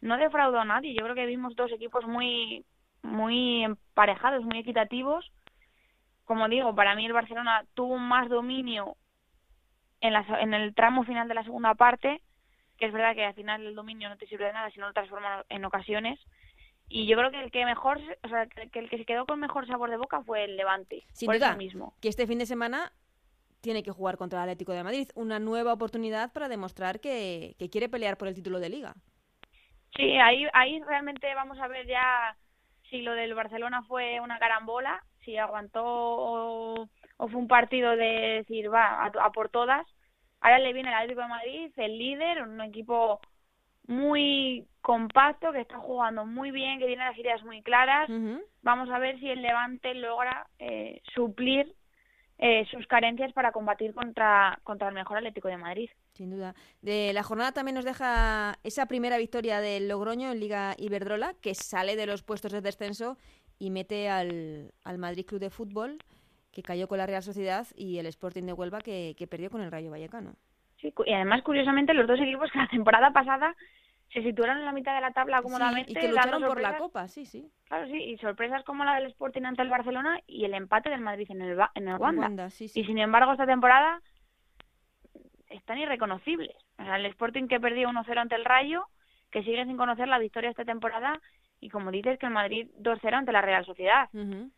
no 0.00 0.16
defraudó 0.16 0.58
a 0.58 0.64
nadie. 0.64 0.94
Yo 0.94 1.02
creo 1.04 1.14
que 1.14 1.26
vimos 1.26 1.54
dos 1.56 1.70
equipos 1.72 2.06
muy, 2.06 2.64
muy 3.02 3.64
emparejados, 3.64 4.44
muy 4.44 4.58
equitativos. 4.58 5.30
Como 6.24 6.48
digo, 6.48 6.74
para 6.74 6.94
mí 6.94 7.06
el 7.06 7.12
Barcelona 7.12 7.64
tuvo 7.74 7.98
más 7.98 8.28
dominio 8.28 8.96
en, 10.00 10.12
la, 10.14 10.24
en 10.40 10.54
el 10.54 10.74
tramo 10.74 11.04
final 11.04 11.28
de 11.28 11.34
la 11.34 11.44
segunda 11.44 11.74
parte, 11.74 12.22
que 12.78 12.86
es 12.86 12.92
verdad 12.92 13.14
que 13.14 13.24
al 13.24 13.34
final 13.34 13.66
el 13.66 13.74
dominio 13.74 14.08
no 14.08 14.16
te 14.16 14.26
sirve 14.26 14.46
de 14.46 14.52
nada 14.52 14.70
si 14.70 14.78
no 14.80 14.86
lo 14.88 14.92
transformas 14.92 15.44
en 15.48 15.64
ocasiones. 15.64 16.18
Y 16.88 17.06
yo 17.06 17.16
creo 17.18 17.30
que 17.30 17.40
el 17.42 17.50
que 17.50 17.64
mejor, 17.66 18.00
o 18.22 18.28
sea, 18.28 18.46
que 18.46 18.78
el 18.78 18.88
que 18.88 18.98
se 18.98 19.04
quedó 19.04 19.26
con 19.26 19.40
mejor 19.40 19.66
sabor 19.66 19.90
de 19.90 19.96
boca 19.98 20.22
fue 20.22 20.44
el 20.44 20.56
Levante. 20.56 21.04
Sin 21.12 21.26
por 21.26 21.36
duda, 21.36 21.50
eso 21.50 21.54
mismo. 21.54 21.94
que 22.00 22.08
este 22.08 22.26
fin 22.26 22.38
de 22.38 22.46
semana 22.46 22.92
tiene 23.60 23.82
que 23.82 23.90
jugar 23.90 24.16
contra 24.16 24.38
el 24.38 24.44
Atlético 24.44 24.72
de 24.72 24.84
Madrid. 24.84 25.08
Una 25.14 25.38
nueva 25.38 25.72
oportunidad 25.72 26.32
para 26.32 26.48
demostrar 26.48 27.00
que, 27.00 27.56
que 27.58 27.68
quiere 27.70 27.88
pelear 27.88 28.16
por 28.16 28.28
el 28.28 28.34
título 28.34 28.60
de 28.60 28.70
liga. 28.70 28.94
Sí, 29.96 30.16
ahí, 30.18 30.46
ahí 30.52 30.80
realmente 30.82 31.34
vamos 31.34 31.58
a 31.58 31.68
ver 31.68 31.86
ya 31.86 32.36
si 32.90 33.02
lo 33.02 33.12
del 33.14 33.34
Barcelona 33.34 33.82
fue 33.82 34.20
una 34.20 34.38
carambola, 34.38 35.02
si 35.24 35.36
aguantó 35.36 35.82
o, 35.84 36.88
o 37.16 37.28
fue 37.28 37.40
un 37.40 37.48
partido 37.48 37.90
de 37.96 38.38
decir, 38.38 38.72
va, 38.72 39.04
a, 39.04 39.06
a 39.06 39.32
por 39.32 39.48
todas. 39.50 39.86
Ahora 40.40 40.58
le 40.58 40.72
viene 40.72 40.88
el 40.88 40.94
Atlético 40.94 41.22
de 41.22 41.28
Madrid, 41.28 41.72
el 41.76 41.98
líder, 41.98 42.42
un 42.42 42.60
equipo 42.60 43.20
muy 43.86 44.66
compacto, 44.82 45.50
que 45.52 45.60
está 45.60 45.78
jugando 45.78 46.24
muy 46.26 46.50
bien, 46.50 46.78
que 46.78 46.86
tiene 46.86 47.04
las 47.04 47.18
ideas 47.18 47.42
muy 47.42 47.62
claras. 47.62 48.08
Vamos 48.62 48.90
a 48.90 48.98
ver 48.98 49.18
si 49.18 49.28
el 49.28 49.42
Levante 49.42 49.94
logra 49.94 50.46
eh, 50.58 51.00
suplir 51.14 51.74
eh, 52.38 52.66
sus 52.70 52.86
carencias 52.86 53.32
para 53.32 53.50
combatir 53.50 53.94
contra, 53.94 54.60
contra 54.62 54.88
el 54.88 54.94
mejor 54.94 55.16
Atlético 55.16 55.48
de 55.48 55.56
Madrid. 55.56 55.90
Sin 56.12 56.30
duda. 56.30 56.54
De 56.82 57.12
la 57.12 57.22
jornada 57.22 57.52
también 57.52 57.74
nos 57.74 57.84
deja 57.84 58.58
esa 58.62 58.86
primera 58.86 59.18
victoria 59.18 59.60
del 59.60 59.88
Logroño 59.88 60.30
en 60.30 60.38
Liga 60.38 60.74
Iberdrola, 60.78 61.34
que 61.40 61.54
sale 61.54 61.96
de 61.96 62.06
los 62.06 62.22
puestos 62.22 62.52
de 62.52 62.60
descenso 62.60 63.16
y 63.58 63.70
mete 63.70 64.08
al, 64.08 64.72
al 64.84 64.98
Madrid 64.98 65.26
Club 65.26 65.40
de 65.40 65.50
Fútbol, 65.50 65.98
que 66.58 66.62
cayó 66.64 66.88
con 66.88 66.98
la 66.98 67.06
Real 67.06 67.22
Sociedad, 67.22 67.68
y 67.76 67.98
el 67.98 68.06
Sporting 68.06 68.42
de 68.42 68.52
Huelva, 68.52 68.80
que, 68.80 69.14
que 69.16 69.28
perdió 69.28 69.48
con 69.48 69.60
el 69.60 69.70
Rayo 69.70 69.92
Vallecano. 69.92 70.34
Sí, 70.80 70.92
y 71.06 71.12
además, 71.12 71.42
curiosamente, 71.42 71.94
los 71.94 72.08
dos 72.08 72.18
equipos 72.18 72.50
que 72.52 72.58
la 72.58 72.66
temporada 72.66 73.12
pasada 73.12 73.54
se 74.12 74.24
situaron 74.24 74.58
en 74.58 74.64
la 74.64 74.72
mitad 74.72 74.92
de 74.96 75.00
la 75.00 75.12
tabla 75.12 75.40
cómodamente. 75.40 75.92
Sí, 75.92 75.96
y 75.96 76.00
que 76.00 76.08
lucharon 76.08 76.42
por 76.42 76.60
la. 76.60 76.76
Copa, 76.76 77.06
sí, 77.06 77.26
sí. 77.26 77.48
Claro, 77.68 77.86
sí, 77.86 77.96
y 77.96 78.18
sorpresas 78.18 78.64
como 78.64 78.84
la 78.84 78.96
del 78.96 79.06
Sporting 79.06 79.42
ante 79.42 79.62
el 79.62 79.68
Barcelona 79.68 80.18
y 80.26 80.46
el 80.46 80.54
empate 80.54 80.90
del 80.90 81.00
Madrid 81.00 81.28
en 81.30 81.42
el, 81.42 81.56
en 81.76 81.86
el 81.86 81.96
Wanda. 81.96 82.22
Wanda, 82.22 82.50
sí, 82.50 82.66
sí. 82.66 82.80
Y 82.80 82.84
sin 82.86 82.98
embargo, 82.98 83.30
esta 83.30 83.46
temporada 83.46 84.02
están 85.50 85.78
irreconocibles. 85.78 86.56
O 86.80 86.82
sea, 86.82 86.96
el 86.96 87.06
Sporting 87.06 87.46
que 87.46 87.60
perdió 87.60 87.88
1-0 87.88 88.18
ante 88.18 88.34
el 88.34 88.44
Rayo, 88.44 88.88
que 89.30 89.44
sigue 89.44 89.64
sin 89.64 89.76
conocer 89.76 90.08
la 90.08 90.18
victoria 90.18 90.50
esta 90.50 90.64
temporada, 90.64 91.20
y 91.60 91.70
como 91.70 91.90
dices, 91.90 92.18
que 92.18 92.26
el 92.26 92.32
Madrid 92.32 92.68
2-0 92.80 93.14
ante 93.14 93.32
la 93.32 93.42
Real 93.42 93.64
Sociedad. 93.64 94.08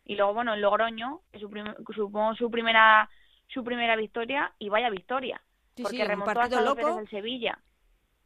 Y 0.05 0.15
luego, 0.15 0.33
bueno, 0.33 0.53
el 0.53 0.61
Logroño, 0.61 1.21
que 1.31 1.39
su 1.39 1.49
supongo 1.93 2.35
su 2.35 2.49
primera 2.51 3.09
su 3.47 3.63
primera 3.63 3.95
victoria, 3.95 4.53
y 4.59 4.69
vaya 4.69 4.89
victoria 4.89 5.41
Sí, 5.75 5.83
porque 5.83 5.97
sí, 5.97 6.03
remontó 6.03 6.39
hasta 6.39 6.61
loco. 6.61 6.95
del 6.95 7.09
Sevilla. 7.09 7.59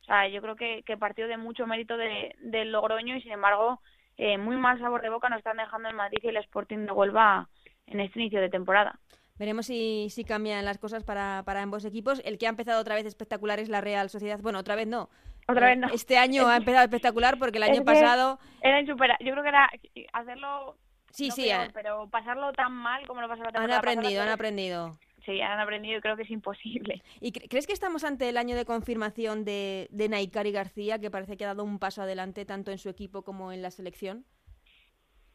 O 0.01 0.03
sea, 0.05 0.27
yo 0.27 0.41
creo 0.41 0.55
que, 0.55 0.83
que 0.83 0.97
partido 0.97 1.27
de 1.27 1.37
mucho 1.37 1.65
mérito 1.67 1.97
de, 1.97 2.35
del 2.39 2.71
Logroño 2.71 3.15
y 3.15 3.21
sin 3.21 3.31
embargo 3.31 3.81
eh, 4.17 4.37
muy 4.37 4.55
mal 4.55 4.79
sabor 4.79 5.01
de 5.01 5.09
boca 5.09 5.29
nos 5.29 5.39
están 5.39 5.57
dejando 5.57 5.89
el 5.89 5.95
Madrid 5.95 6.19
y 6.21 6.27
el 6.27 6.37
Sporting 6.37 6.85
de 6.85 6.91
Huelva 6.91 7.49
en 7.87 7.99
este 7.99 8.19
inicio 8.19 8.39
de 8.39 8.49
temporada. 8.49 8.99
Veremos 9.37 9.65
si, 9.65 10.07
si 10.09 10.23
cambian 10.23 10.63
las 10.63 10.77
cosas 10.77 11.03
para, 11.03 11.43
para 11.45 11.61
ambos 11.61 11.83
equipos. 11.85 12.21
El 12.23 12.37
que 12.37 12.47
ha 12.47 12.49
empezado 12.49 12.79
otra 12.81 12.95
vez 12.95 13.05
espectacular 13.05 13.59
es 13.59 13.69
la 13.69 13.81
Real 13.81 14.09
Sociedad. 14.09 14.39
Bueno, 14.39 14.59
otra 14.59 14.75
vez 14.75 14.87
no. 14.87 15.09
Otra 15.47 15.67
vez 15.67 15.77
no. 15.77 15.87
Este 15.89 16.17
año 16.17 16.47
ha 16.47 16.57
empezado 16.57 16.83
espectacular 16.85 17.37
porque 17.37 17.57
el 17.57 17.63
año 17.63 17.83
pasado... 17.83 18.39
Era 18.61 18.79
insuperable. 18.79 19.25
Yo 19.25 19.33
creo 19.33 19.43
que 19.43 19.49
era 19.49 19.69
hacerlo 20.13 20.77
Sí, 21.11 21.29
no 21.29 21.35
sí, 21.35 21.49
pero 21.73 22.09
pasarlo 22.09 22.51
tan 22.51 22.73
mal 22.73 23.07
como 23.07 23.21
lo 23.21 23.29
pasó 23.29 23.43
la 23.43 23.49
han 23.61 23.71
aprendido, 23.71 24.21
han 24.21 24.29
aprendido. 24.29 24.97
Sí, 25.25 25.39
han 25.39 25.59
aprendido 25.59 25.97
y 25.97 26.01
creo 26.01 26.17
que 26.17 26.23
es 26.23 26.29
imposible. 26.29 27.01
¿Y 27.21 27.31
cre- 27.31 27.47
crees 27.49 27.65
que 27.67 27.73
estamos 27.73 28.03
ante 28.03 28.27
el 28.27 28.37
año 28.37 28.55
de 28.55 28.65
confirmación 28.65 29.45
de, 29.45 29.87
de 29.91 30.09
Naikari 30.09 30.51
García, 30.51 30.99
que 30.99 31.09
parece 31.09 31.37
que 31.37 31.45
ha 31.45 31.47
dado 31.47 31.63
un 31.63 31.79
paso 31.79 32.01
adelante 32.01 32.45
tanto 32.45 32.71
en 32.71 32.77
su 32.77 32.89
equipo 32.89 33.23
como 33.23 33.51
en 33.53 33.61
la 33.61 33.71
selección? 33.71 34.25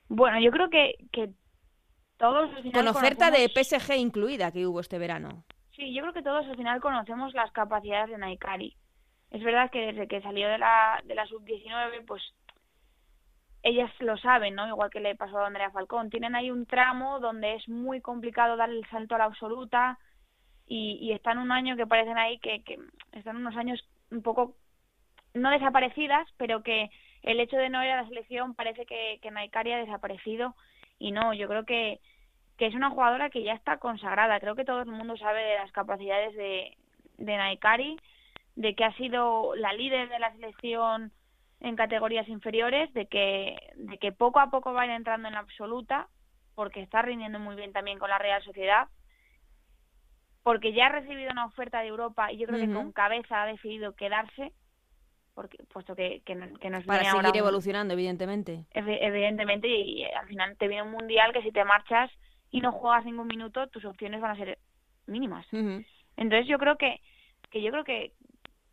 Bueno, 0.09 0.39
yo 0.41 0.51
creo 0.51 0.69
que, 0.69 0.97
que 1.13 1.31
todos 2.21 2.55
al 2.55 2.63
final 2.63 2.85
Con 2.85 2.89
oferta 2.89 3.31
de 3.31 3.49
PSG 3.49 3.97
incluida 3.97 4.53
que 4.53 4.67
hubo 4.67 4.81
este 4.81 4.99
verano. 4.99 5.43
Sí, 5.75 5.95
yo 5.95 6.03
creo 6.03 6.13
que 6.13 6.23
todos 6.23 6.47
al 6.47 6.57
final 6.57 6.79
conocemos 6.81 7.33
las 7.33 7.51
capacidades 7.51 8.11
de 8.11 8.19
Naikari. 8.19 8.77
Es 9.31 9.43
verdad 9.43 9.71
que 9.71 9.87
desde 9.87 10.07
que 10.07 10.21
salió 10.21 10.47
de 10.49 10.59
la, 10.59 11.03
de 11.05 11.15
la 11.15 11.27
sub-19, 11.27 12.05
pues 12.07 12.23
ellas 13.63 13.91
lo 14.01 14.19
saben, 14.19 14.55
¿no? 14.55 14.69
Igual 14.69 14.91
que 14.91 15.01
le 15.01 15.17
pasó 15.17 15.39
a 15.39 15.47
Andrea 15.47 15.71
Falcón. 15.71 16.11
Tienen 16.11 16.35
ahí 16.35 16.51
un 16.51 16.67
tramo 16.67 17.21
donde 17.21 17.55
es 17.55 17.67
muy 17.69 18.03
complicado 18.03 18.57
dar 18.57 18.69
el 18.69 18.87
salto 18.91 19.15
a 19.15 19.19
la 19.19 19.25
absoluta 19.25 19.99
y, 20.67 20.99
y 21.01 21.13
están 21.13 21.39
un 21.39 21.53
año 21.53 21.75
que 21.77 21.87
parecen 21.87 22.19
ahí 22.19 22.39
que, 22.41 22.63
que 22.65 22.79
están 23.13 23.37
unos 23.37 23.57
años 23.57 23.83
un 24.11 24.23
poco, 24.23 24.57
no 25.33 25.51
desaparecidas, 25.51 26.29
pero 26.37 26.63
que 26.63 26.91
el 27.23 27.41
hecho 27.41 27.57
de 27.57 27.71
no 27.71 27.83
ir 27.83 27.91
a 27.91 28.03
la 28.03 28.09
selección 28.09 28.55
parece 28.55 28.85
que, 28.85 29.19
que 29.23 29.31
Naikari 29.31 29.73
ha 29.73 29.79
desaparecido 29.79 30.55
y 31.01 31.13
no, 31.13 31.33
yo 31.33 31.49
creo 31.49 31.65
que, 31.65 31.99
que 32.61 32.67
es 32.67 32.75
una 32.75 32.91
jugadora 32.91 33.31
que 33.31 33.43
ya 33.43 33.55
está 33.55 33.79
consagrada. 33.79 34.39
Creo 34.39 34.55
que 34.55 34.67
todo 34.67 34.83
el 34.83 34.91
mundo 34.91 35.17
sabe 35.17 35.43
de 35.43 35.55
las 35.55 35.73
capacidades 35.73 36.37
de, 36.37 36.77
de 37.17 37.37
Naikari, 37.39 37.97
de 38.55 38.75
que 38.75 38.85
ha 38.85 38.95
sido 38.97 39.55
la 39.57 39.73
líder 39.73 40.11
de 40.11 40.19
la 40.19 40.31
selección 40.33 41.11
en 41.61 41.75
categorías 41.75 42.29
inferiores, 42.29 42.93
de 42.93 43.07
que, 43.07 43.57
de 43.77 43.97
que 43.97 44.13
poco 44.13 44.41
a 44.41 44.51
poco 44.51 44.75
va 44.75 44.83
a 44.83 44.85
ir 44.85 44.91
entrando 44.91 45.27
en 45.27 45.35
la 45.35 45.41
absoluta, 45.41 46.09
porque 46.55 46.83
está 46.83 47.01
rindiendo 47.01 47.39
muy 47.39 47.57
bien 47.57 47.73
también 47.73 47.99
con 47.99 48.11
la 48.11 48.19
Real 48.19 48.43
Sociedad, 48.43 48.89
porque 50.43 50.75
ya 50.75 50.89
ha 50.89 50.91
recibido 50.91 51.33
una 51.33 51.47
oferta 51.47 51.81
de 51.81 51.89
Europa 51.89 52.31
y 52.31 52.37
yo 52.37 52.47
creo 52.47 52.61
que 52.61 52.75
con 52.75 52.93
cabeza 52.93 53.43
ha 53.43 53.47
decidido 53.47 53.95
quedarse, 53.95 54.53
porque 55.35 55.57
puesto 55.73 55.97
que, 55.97 56.21
que, 56.27 56.35
nos 56.35 56.85
para 56.85 57.11
seguir 57.11 57.37
evolucionando, 57.39 57.95
evidentemente. 57.95 58.67
Evidentemente, 58.75 59.67
y, 59.67 60.05
al 60.05 60.27
final 60.27 60.59
te 60.59 60.69
viene 60.69 60.83
un 60.83 60.93
mundial 60.93 61.33
que 61.33 61.41
si 61.41 61.53
te 61.53 61.65
marchas 61.65 62.11
y 62.51 62.61
no 62.61 62.73
juegas 62.73 63.05
ningún 63.05 63.29
minuto, 63.29 63.69
tus 63.69 63.85
opciones 63.85 64.21
van 64.21 64.33
a 64.33 64.37
ser 64.37 64.59
mínimas. 65.07 65.47
Entonces 66.17 66.47
yo 66.49 66.59
creo 66.59 66.77
que, 66.77 67.01
que 67.51 67.63
yo 67.63 67.71
creo 67.71 67.85
que 67.85 68.13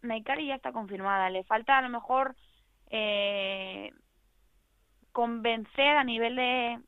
Naikari 0.02 0.48
ya 0.48 0.56
está 0.56 0.72
confirmada. 0.72 1.30
Le 1.30 1.44
falta 1.44 1.78
a 1.78 1.82
lo 1.82 1.90
mejor 1.90 2.36
eh, 2.90 3.92
convencer 5.12 5.98
a 5.98 6.04
nivel 6.04 6.36
de 6.36 6.80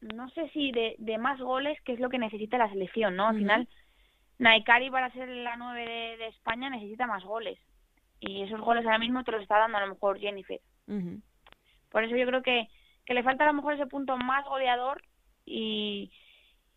no 0.00 0.28
sé 0.30 0.48
si 0.50 0.70
de, 0.70 0.94
de, 0.98 1.18
más 1.18 1.40
goles, 1.40 1.80
que 1.82 1.92
es 1.92 2.00
lo 2.00 2.08
que 2.08 2.18
necesita 2.18 2.56
la 2.56 2.70
selección, 2.70 3.16
¿no? 3.16 3.28
Al 3.28 3.36
final, 3.36 3.68
Naikari 4.38 4.90
para 4.90 5.10
ser 5.10 5.28
la 5.28 5.56
nueve 5.56 6.16
de, 6.18 6.26
España 6.28 6.70
necesita 6.70 7.06
más 7.06 7.24
goles. 7.24 7.58
Y 8.20 8.42
esos 8.42 8.60
goles 8.60 8.84
ahora 8.84 8.98
mismo 8.98 9.24
te 9.24 9.32
los 9.32 9.42
está 9.42 9.58
dando 9.58 9.78
a 9.78 9.80
lo 9.80 9.94
mejor 9.94 10.18
Jennifer. 10.18 10.60
Por 11.90 12.04
eso 12.04 12.16
yo 12.16 12.26
creo 12.26 12.42
que, 12.42 12.68
que 13.04 13.14
le 13.14 13.22
falta 13.22 13.44
a 13.44 13.48
lo 13.48 13.54
mejor 13.54 13.74
ese 13.74 13.86
punto 13.86 14.16
más 14.16 14.44
goleador 14.44 15.02
y 15.50 16.10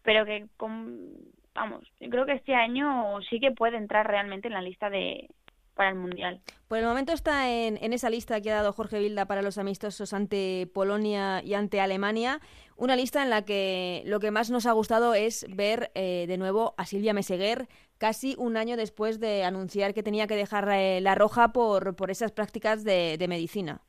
pero 0.03 0.25
que 0.25 0.47
con, 0.57 1.09
vamos, 1.53 1.83
yo 1.99 2.09
creo 2.09 2.25
que 2.25 2.33
este 2.33 2.55
año 2.55 3.21
sí 3.29 3.39
que 3.39 3.51
puede 3.51 3.77
entrar 3.77 4.07
realmente 4.07 4.47
en 4.47 4.53
la 4.53 4.61
lista 4.61 4.89
de 4.89 5.29
para 5.73 5.89
el 5.89 5.95
mundial. 5.95 6.41
Por 6.67 6.79
el 6.79 6.85
momento 6.85 7.13
está 7.13 7.49
en, 7.49 7.77
en 7.81 7.93
esa 7.93 8.09
lista 8.09 8.41
que 8.41 8.51
ha 8.51 8.55
dado 8.55 8.73
Jorge 8.73 8.99
Vilda 8.99 9.25
para 9.25 9.41
los 9.41 9.57
amistosos 9.57 10.13
ante 10.13 10.67
Polonia 10.73 11.41
y 11.43 11.53
ante 11.53 11.79
Alemania, 11.79 12.39
una 12.75 12.95
lista 12.95 13.23
en 13.23 13.29
la 13.29 13.45
que 13.45 14.03
lo 14.05 14.19
que 14.19 14.31
más 14.31 14.51
nos 14.51 14.65
ha 14.65 14.71
gustado 14.73 15.13
es 15.13 15.45
ver 15.55 15.91
eh, 15.95 16.25
de 16.27 16.37
nuevo 16.37 16.73
a 16.77 16.85
Silvia 16.85 17.13
Meseguer 17.13 17.67
casi 17.97 18.35
un 18.37 18.57
año 18.57 18.75
después 18.75 19.19
de 19.19 19.43
anunciar 19.43 19.93
que 19.93 20.03
tenía 20.03 20.27
que 20.27 20.35
dejar 20.35 20.67
eh, 20.71 20.99
la 21.01 21.15
roja 21.15 21.53
por, 21.53 21.95
por 21.95 22.11
esas 22.11 22.31
prácticas 22.31 22.83
de, 22.83 23.17
de 23.17 23.27
medicina. 23.27 23.81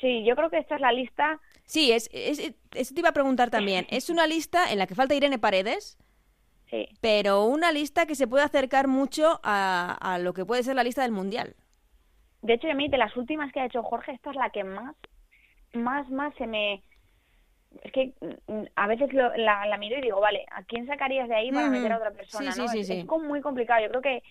Sí, 0.00 0.24
yo 0.24 0.34
creo 0.34 0.50
que 0.50 0.58
esta 0.58 0.76
es 0.76 0.80
la 0.80 0.92
lista 0.92 1.40
Sí, 1.64 1.92
es, 1.92 2.10
es, 2.12 2.54
eso 2.74 2.94
te 2.94 3.00
iba 3.00 3.10
a 3.10 3.14
preguntar 3.14 3.50
también. 3.50 3.86
Es 3.90 4.10
una 4.10 4.26
lista 4.26 4.70
en 4.70 4.78
la 4.78 4.86
que 4.86 4.94
falta 4.94 5.14
Irene 5.14 5.38
Paredes, 5.38 5.98
sí. 6.70 6.88
pero 7.00 7.44
una 7.44 7.72
lista 7.72 8.06
que 8.06 8.14
se 8.14 8.26
puede 8.26 8.44
acercar 8.44 8.88
mucho 8.88 9.40
a, 9.42 9.96
a 10.00 10.18
lo 10.18 10.34
que 10.34 10.44
puede 10.44 10.62
ser 10.62 10.76
la 10.76 10.84
lista 10.84 11.02
del 11.02 11.12
Mundial. 11.12 11.56
De 12.42 12.54
hecho, 12.54 12.68
a 12.68 12.74
mí, 12.74 12.88
de 12.88 12.98
las 12.98 13.16
últimas 13.16 13.52
que 13.52 13.60
ha 13.60 13.66
hecho 13.66 13.82
Jorge, 13.82 14.12
esta 14.12 14.30
es 14.30 14.36
la 14.36 14.50
que 14.50 14.64
más, 14.64 14.96
más, 15.72 16.10
más 16.10 16.34
se 16.34 16.46
me... 16.46 16.82
Es 17.82 17.92
que 17.92 18.12
mm, 18.48 18.64
a 18.74 18.86
veces 18.88 19.12
lo, 19.12 19.34
la, 19.36 19.64
la, 19.66 19.78
miro 19.78 19.96
y 19.96 20.02
digo, 20.02 20.20
vale, 20.20 20.44
¿a 20.50 20.62
quién 20.64 20.86
sacarías 20.86 21.28
de 21.28 21.36
ahí 21.36 21.52
para 21.52 21.70
meter 21.70 21.92
a 21.92 21.96
otra 21.96 22.10
persona? 22.10 22.52
Sí, 22.52 22.60
¿no? 22.60 22.68
sí, 22.68 22.80
es, 22.80 22.86
sí. 22.88 22.92
es, 22.98 23.04
como 23.06 23.26
muy 23.26 23.40
complicado. 23.40 23.80
Yo 23.80 23.88
creo 23.88 24.02
que, 24.02 24.22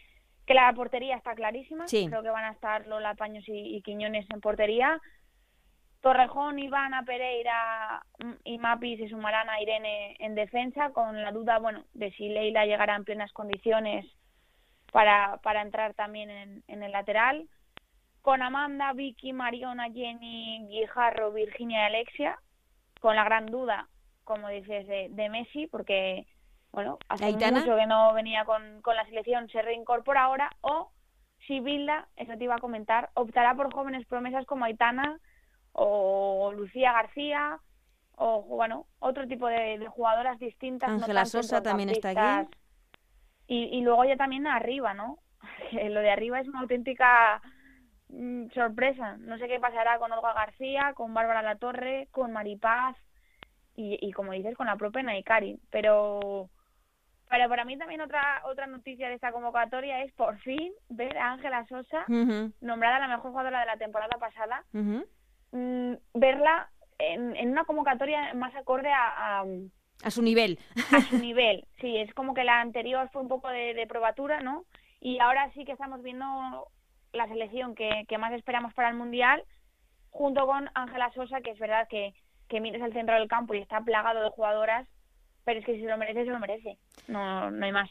que 0.46 0.54
la 0.54 0.72
portería 0.74 1.16
está 1.16 1.34
clarísima. 1.34 1.88
Sí. 1.88 2.06
Creo 2.08 2.22
que 2.22 2.30
van 2.30 2.44
a 2.44 2.52
estar 2.52 2.86
Lola 2.86 3.16
Paños 3.16 3.48
y, 3.48 3.78
y 3.78 3.82
Quiñones 3.82 4.28
en 4.30 4.42
portería. 4.42 5.02
Torrejón, 6.02 6.58
Ivana, 6.60 7.04
Pereira 7.04 8.04
y 8.44 8.58
Mapis 8.58 9.00
y 9.00 9.10
Sumarana, 9.10 9.62
Irene 9.62 10.16
en 10.20 10.36
defensa, 10.36 10.90
con 10.90 11.22
la 11.22 11.32
duda, 11.32 11.60
bueno, 11.60 11.86
de 11.94 12.12
si 12.14 12.30
Leila 12.30 12.66
llegará 12.66 12.96
en 12.96 13.06
plenas 13.06 13.32
condiciones 13.34 14.06
para, 14.92 15.38
para 15.44 15.62
entrar 15.62 15.94
también 15.94 16.30
en, 16.30 16.64
en 16.68 16.84
el 16.84 16.92
lateral. 16.92 17.48
Con 18.24 18.42
Amanda, 18.42 18.94
Vicky, 18.94 19.34
Mariona, 19.34 19.92
Jenny, 19.92 20.68
Guijarro, 20.70 21.32
Virginia 21.32 21.82
y 21.82 21.86
Alexia, 21.86 22.40
con 23.00 23.16
la 23.16 23.24
gran 23.24 23.48
duda, 23.48 23.88
como 24.24 24.50
dices, 24.50 24.88
de, 24.88 25.08
de 25.10 25.30
Messi, 25.30 25.68
porque, 25.68 26.28
bueno, 26.72 27.00
hace 27.10 27.26
Aitana. 27.26 27.60
mucho 27.60 27.76
que 27.76 27.88
no 27.88 28.14
venía 28.14 28.46
con, 28.46 28.82
con 28.82 28.96
la 28.96 29.06
selección, 29.06 29.50
se 29.50 29.62
reincorpora 29.62 30.24
ahora, 30.24 30.52
o 30.62 30.92
si 31.48 31.60
Bilda, 31.60 32.08
eso 32.16 32.38
te 32.38 32.44
iba 32.44 32.56
a 32.56 32.60
comentar, 32.60 33.10
optará 33.16 33.56
por 33.56 33.74
jóvenes 33.74 34.06
promesas 34.08 34.46
como 34.46 34.66
Aitana, 34.66 35.20
o 35.74 36.52
Lucía 36.56 36.94
García 36.94 37.60
o 38.16 38.44
bueno 38.44 38.86
otro 39.00 39.28
tipo 39.28 39.48
de, 39.48 39.80
de 39.80 39.88
jugadoras 39.88 40.38
distintas 40.40 40.90
Ángela 40.90 41.22
no 41.22 41.26
Sosa 41.26 41.64
también 41.64 41.90
está 41.90 42.40
aquí. 42.40 42.50
y, 43.48 43.78
y 43.78 43.82
luego 43.82 44.04
ya 44.06 44.18
también 44.18 44.48
arriba 44.48 44.94
no 44.94 45.18
lo 45.72 46.00
de 46.02 46.12
arriba 46.12 46.40
es 46.40 46.48
una 46.48 46.60
auténtica 46.62 47.42
mm, 48.10 48.50
sorpresa. 48.54 49.18
No 49.18 49.38
sé 49.38 49.48
qué 49.48 49.60
pasará 49.60 49.98
con 49.98 50.12
Olga 50.12 50.34
García 50.34 50.94
con 50.94 51.14
Bárbara 51.14 51.42
Latorre 51.42 52.08
con 52.12 52.32
Maripaz 52.32 52.96
y, 53.76 53.98
y 54.02 54.12
como 54.12 54.34
dices 54.34 54.56
con 54.56 54.68
la 54.68 54.76
propia 54.76 55.02
Naikari 55.04 55.60
pero 55.72 56.50
pero 57.30 57.48
para 57.48 57.64
mí 57.64 57.78
también 57.78 58.02
otra 58.02 58.44
otra 58.46 58.68
noticia 58.68 59.08
de 59.08 59.16
esta 59.16 59.32
convocatoria 59.32 60.04
es 60.04 60.12
por 60.14 60.38
fin 60.40 60.74
ver 60.90 61.18
a 61.18 61.32
Ángela 61.32 61.66
Sosa 61.66 62.06
uh 62.08 62.12
-huh. 62.12 62.54
nombrada 62.62 63.00
la 63.00 63.08
mejor 63.08 63.32
jugadora 63.32 63.62
de 63.62 63.66
la 63.68 63.78
temporada 63.78 64.18
pasada. 64.20 64.64
Uh 64.74 64.80
-huh 64.80 65.06
mmm, 65.52 65.94
verla 66.14 66.70
en, 67.00 67.36
en, 67.36 67.52
una 67.52 67.66
convocatoria 67.66 68.34
más 68.34 68.56
acorde 68.56 68.92
a, 68.92 69.40
a, 69.40 69.46
a, 70.04 70.12
su 70.12 70.22
nivel. 70.22 70.60
A 70.92 71.02
su 71.02 71.18
nivel, 71.20 71.66
sí, 71.80 71.98
es 71.98 72.14
como 72.14 72.34
que 72.34 72.44
la 72.44 72.62
anterior 72.62 73.10
fue 73.12 73.22
un 73.22 73.28
poco 73.28 73.50
de, 73.50 73.74
de 73.74 73.88
probatura, 73.88 74.42
¿no? 74.42 74.66
Y 75.00 75.20
ahora 75.20 75.52
sí 75.54 75.66
que 75.66 75.72
estamos 75.72 76.04
viendo 76.04 76.68
la 77.14 77.28
selección 77.28 77.76
que, 77.76 78.06
que 78.08 78.18
más 78.18 78.34
esperamos 78.34 78.74
para 78.74 78.90
el 78.90 78.96
Mundial, 78.96 79.44
junto 80.10 80.46
con 80.46 80.70
Ángela 80.76 81.12
Sosa, 81.14 81.42
que 81.42 81.52
es 81.52 81.60
verdad 81.60 81.88
que, 81.90 82.14
que 82.48 82.60
mires 82.60 82.82
el 82.82 82.94
centro 82.94 83.16
del 83.16 83.28
campo 83.28 83.54
y 83.54 83.60
está 83.60 83.82
plagado 83.82 84.22
de 84.22 84.30
jugadoras, 84.30 84.88
pero 85.44 85.60
es 85.60 85.66
que 85.66 85.76
si 85.76 85.82
se 85.82 85.88
lo 85.88 85.98
merece, 85.98 86.26
se 86.26 86.32
lo 86.32 86.40
merece. 86.40 86.78
No, 87.08 87.50
no 87.50 87.66
hay 87.66 87.72
más. 87.72 87.90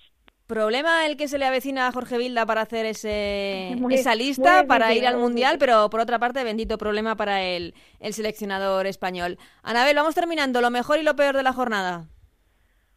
Problema 0.51 1.07
el 1.07 1.17
que 1.17 1.29
se 1.29 1.39
le 1.39 1.47
avecina 1.47 1.87
a 1.87 1.93
Jorge 1.93 2.19
Vilda 2.19 2.45
para 2.45 2.63
hacer 2.63 2.85
ese, 2.85 3.77
muy, 3.79 3.95
esa 3.95 4.17
lista, 4.17 4.65
para 4.67 4.93
ir 4.93 5.07
al 5.07 5.17
Mundial, 5.17 5.59
pero 5.61 5.89
por 5.91 6.01
otra 6.01 6.19
parte, 6.19 6.43
bendito 6.43 6.77
problema 6.77 7.15
para 7.15 7.43
el, 7.43 7.73
el 8.01 8.13
seleccionador 8.15 8.89
español. 8.89 9.39
Anabel, 9.63 9.95
vamos 9.95 10.17
terminando. 10.17 10.61
Lo 10.61 10.71
mejor 10.71 10.99
y 10.99 11.05
lo 11.05 11.15
peor 11.15 11.37
de 11.37 11.45
la 11.45 11.53
jornada. 11.53 12.07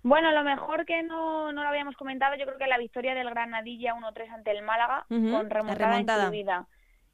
Bueno, 0.02 0.32
lo 0.32 0.44
mejor 0.44 0.88
que 0.88 1.04
no, 1.04 1.52
no 1.52 1.62
lo 1.62 1.70
habíamos 1.70 1.96
comentado, 1.96 2.36
yo 2.38 2.46
creo 2.48 2.58
que 2.58 2.66
la 2.66 2.80
victoria 2.80 3.14
del 3.14 3.30
Granadilla 3.30 3.94
1-3 3.94 4.34
ante 4.34 4.50
el 4.50 4.64
Málaga, 4.64 5.06
uh 5.12 5.14
-huh, 5.14 5.32
con 5.32 5.50
remontada, 5.52 5.92
remontada. 5.92 6.24
incluida. 6.24 6.66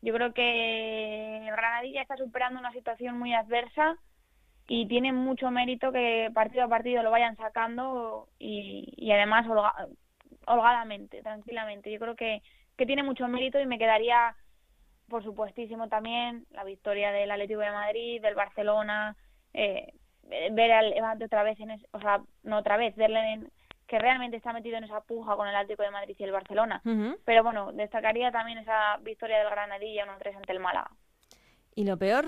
Yo 0.02 0.14
creo 0.14 0.34
que 0.34 1.48
el 1.50 1.52
Granadilla 1.52 2.02
está 2.02 2.16
superando 2.16 2.62
una 2.62 2.72
situación 2.72 3.20
muy 3.20 3.34
adversa 3.34 3.98
y 4.70 4.88
tiene 4.88 5.12
mucho 5.12 5.52
mérito 5.52 5.92
que 5.92 6.32
partido 6.34 6.64
a 6.64 6.70
partido 6.70 7.04
lo 7.04 7.12
vayan 7.12 7.36
sacando 7.36 8.30
y, 8.40 8.94
y 8.96 9.12
además 9.12 9.46
holgadamente, 10.50 11.22
tranquilamente. 11.22 11.92
Yo 11.92 12.00
creo 12.00 12.16
que, 12.16 12.42
que 12.78 12.86
tiene 12.86 13.04
mucho 13.04 13.28
mérito 13.28 13.60
y 13.60 13.66
me 13.66 13.78
quedaría, 13.78 14.36
por 15.08 15.24
supuestísimo, 15.24 15.88
también 15.88 16.46
la 16.52 16.64
victoria 16.64 17.12
del 17.12 17.32
Atlético 17.32 17.62
de 17.62 17.72
Madrid, 17.72 18.22
del 18.22 18.36
Barcelona, 18.36 19.16
eh, 19.54 19.94
ver 20.52 20.72
al 20.72 20.90
Levante 20.90 21.26
otra 21.26 21.44
vez, 21.44 21.60
en 21.60 21.72
es, 21.72 21.86
o 21.92 22.00
sea, 22.00 22.22
no 22.44 22.58
otra 22.58 22.78
vez, 22.78 22.96
verle 22.96 23.34
en, 23.34 23.52
que 23.88 24.00
realmente 24.00 24.38
está 24.38 24.54
metido 24.54 24.78
en 24.78 24.84
esa 24.84 25.02
puja 25.02 25.36
con 25.36 25.48
el 25.48 25.56
Atlético 25.56 25.84
de 25.84 25.92
Madrid 25.92 26.16
y 26.18 26.24
el 26.24 26.32
Barcelona. 26.32 26.82
Uh 26.86 26.90
-huh. 26.90 27.18
Pero 27.26 27.44
bueno, 27.44 27.72
destacaría 27.72 28.32
también 28.32 28.58
esa 28.60 28.98
victoria 29.02 29.40
del 29.40 29.50
Granadilla 29.50 30.06
1-3 30.06 30.36
ante 30.36 30.52
el 30.52 30.60
Málaga. 30.60 30.92
¿Y 31.76 31.86
lo 31.86 31.98
peor? 31.98 32.26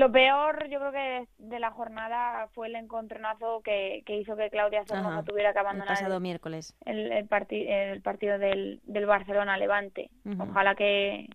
Lo 0.00 0.10
peor, 0.10 0.66
yo 0.68 0.78
creo 0.78 0.92
que 0.92 1.28
de 1.36 1.60
la 1.60 1.72
jornada 1.72 2.48
fue 2.54 2.68
el 2.68 2.76
encontronazo 2.76 3.60
que, 3.60 4.02
que 4.06 4.16
hizo 4.16 4.34
que 4.34 4.48
Claudia 4.48 4.86
Zornoza 4.86 5.22
tuviera 5.24 5.52
que 5.52 5.58
abandonar 5.58 5.90
el 5.90 5.94
pasado 5.94 6.20
miércoles 6.20 6.74
el, 6.86 7.12
el, 7.12 7.28
parti 7.28 7.66
el 7.68 8.00
partido 8.00 8.38
del, 8.38 8.80
del 8.84 9.04
Barcelona-Levante. 9.04 10.08
Uh 10.24 10.30
-huh. 10.30 10.48
Ojalá 10.48 10.74
que, 10.74 11.28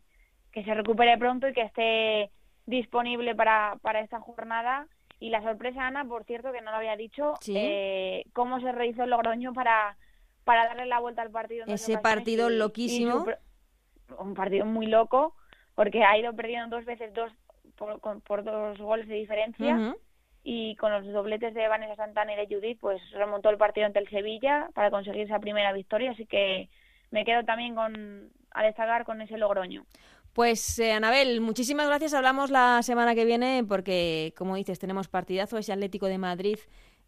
que 0.51 0.63
se 0.63 0.73
recupere 0.73 1.15
pronto 1.19 1.47
y 1.47 1.53
que 1.53 1.61
esté 1.61 2.31
disponible 2.65 3.35
para, 3.35 3.77
para 3.83 3.99
esta 3.99 4.19
jornada. 4.19 4.87
Y 5.19 5.29
la 5.29 5.43
sorpresa, 5.43 5.85
Ana, 5.85 6.03
por 6.03 6.23
cierto, 6.23 6.51
que 6.51 6.61
no 6.61 6.71
lo 6.71 6.77
había 6.77 6.97
dicho, 6.97 7.35
¿Sí? 7.41 7.53
eh, 7.55 8.25
cómo 8.33 8.59
se 8.61 8.71
rehizo 8.71 9.03
el 9.03 9.11
Logroño 9.11 9.53
para, 9.53 9.95
para 10.43 10.65
darle 10.65 10.87
la 10.87 10.99
vuelta 10.99 11.21
al 11.21 11.29
partido. 11.29 11.65
Ese 11.67 11.99
partido 11.99 12.49
y, 12.49 12.57
loquísimo. 12.57 13.25
Y 13.27 14.13
un 14.17 14.33
partido 14.33 14.65
muy 14.65 14.87
loco, 14.87 15.35
porque 15.75 16.03
ha 16.03 16.17
ido 16.17 16.33
perdiendo 16.33 16.75
dos 16.75 16.85
veces 16.85 17.13
dos 17.13 17.31
por, 17.75 17.99
con, 17.99 18.21
por 18.21 18.43
dos 18.43 18.77
goles 18.77 19.07
de 19.07 19.15
diferencia. 19.15 19.75
Uh 19.75 19.79
-huh. 19.79 19.97
Y 20.43 20.75
con 20.75 20.91
los 20.91 21.05
dobletes 21.11 21.53
de 21.53 21.67
Vanessa 21.67 21.95
Santana 21.95 22.33
y 22.33 22.35
de 22.35 22.55
Judith, 22.55 22.77
pues 22.79 23.01
remontó 23.11 23.49
el 23.49 23.57
partido 23.57 23.87
ante 23.87 23.99
el 23.99 24.09
Sevilla 24.09 24.69
para 24.75 24.91
conseguir 24.91 25.21
esa 25.21 25.39
primera 25.39 25.73
victoria. 25.73 26.11
Así 26.11 26.25
que 26.27 26.69
me 27.09 27.25
quedo 27.25 27.43
también 27.43 27.73
con 27.73 28.29
a 28.51 28.63
destacar 28.63 29.05
con 29.05 29.21
ese 29.21 29.37
Logroño. 29.37 29.85
Pues 30.33 30.79
eh, 30.79 30.91
Anabel, 30.91 31.39
muchísimas 31.39 31.87
gracias. 31.87 32.13
Hablamos 32.13 32.51
la 32.51 32.83
semana 32.83 33.15
que 33.15 33.23
viene 33.23 33.63
porque, 33.67 34.33
como 34.37 34.55
dices, 34.55 34.79
tenemos 34.79 35.07
partidazo 35.07 35.57
ese 35.57 35.71
Atlético 35.71 36.07
de 36.07 36.17
Madrid 36.17 36.59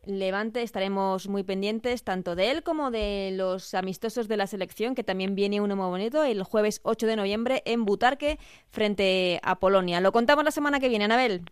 Levante. 0.05 0.63
Estaremos 0.63 1.27
muy 1.27 1.43
pendientes 1.43 2.03
tanto 2.03 2.35
de 2.35 2.51
él 2.51 2.63
como 2.63 2.91
de 2.91 3.31
los 3.33 3.73
amistosos 3.73 4.27
de 4.27 4.37
la 4.37 4.47
selección, 4.47 4.95
que 4.95 5.03
también 5.03 5.35
viene 5.35 5.61
uno 5.61 5.75
muy 5.75 5.87
bonito 5.87 6.23
el 6.23 6.43
jueves 6.43 6.79
8 6.83 7.07
de 7.07 7.15
noviembre 7.15 7.63
en 7.65 7.85
Butarque 7.85 8.39
frente 8.69 9.39
a 9.43 9.59
Polonia. 9.59 10.01
Lo 10.01 10.11
contamos 10.11 10.43
la 10.43 10.51
semana 10.51 10.79
que 10.79 10.89
viene, 10.89 11.05
Anabel. 11.05 11.43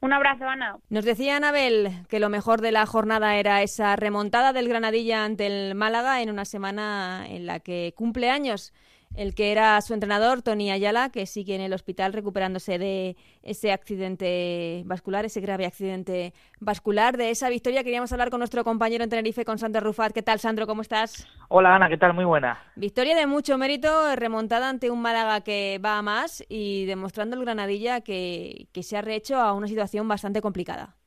Un 0.00 0.12
abrazo, 0.12 0.44
Ana. 0.44 0.78
Nos 0.90 1.04
decía 1.04 1.36
Anabel 1.36 1.90
que 2.08 2.20
lo 2.20 2.28
mejor 2.28 2.60
de 2.60 2.70
la 2.70 2.86
jornada 2.86 3.36
era 3.36 3.62
esa 3.62 3.96
remontada 3.96 4.52
del 4.52 4.68
Granadilla 4.68 5.24
ante 5.24 5.46
el 5.46 5.74
Málaga 5.74 6.22
en 6.22 6.30
una 6.30 6.44
semana 6.44 7.26
en 7.28 7.46
la 7.46 7.58
que 7.58 7.94
cumple 7.96 8.30
años 8.30 8.72
el 9.14 9.34
que 9.34 9.52
era 9.52 9.80
su 9.80 9.94
entrenador, 9.94 10.42
Tony 10.42 10.70
Ayala, 10.70 11.10
que 11.10 11.26
sigue 11.26 11.54
en 11.54 11.60
el 11.60 11.72
hospital 11.72 12.12
recuperándose 12.12 12.78
de 12.78 13.16
ese 13.42 13.72
accidente 13.72 14.82
vascular, 14.86 15.24
ese 15.24 15.40
grave 15.40 15.66
accidente 15.66 16.34
vascular. 16.60 17.16
De 17.16 17.30
esa 17.30 17.48
victoria 17.48 17.82
queríamos 17.82 18.12
hablar 18.12 18.30
con 18.30 18.38
nuestro 18.38 18.64
compañero 18.64 19.04
en 19.04 19.10
Tenerife, 19.10 19.44
con 19.44 19.58
Sandro 19.58 19.80
Rufat. 19.80 20.12
¿Qué 20.12 20.22
tal, 20.22 20.38
Sandro? 20.38 20.66
¿Cómo 20.66 20.82
estás? 20.82 21.26
Hola, 21.48 21.74
Ana. 21.74 21.88
¿Qué 21.88 21.96
tal? 21.96 22.14
Muy 22.14 22.24
buena. 22.24 22.58
Victoria 22.76 23.16
de 23.16 23.26
mucho 23.26 23.58
mérito, 23.58 24.14
remontada 24.16 24.68
ante 24.68 24.90
un 24.90 25.00
Málaga 25.00 25.40
que 25.40 25.80
va 25.84 25.98
a 25.98 26.02
más 26.02 26.44
y 26.48 26.84
demostrando 26.86 27.36
el 27.36 27.42
Granadilla 27.42 28.00
que, 28.02 28.68
que 28.72 28.82
se 28.82 28.96
ha 28.96 29.02
rehecho 29.02 29.36
a 29.36 29.52
una 29.52 29.66
situación 29.66 30.06
bastante 30.06 30.42
complicada. 30.42 30.97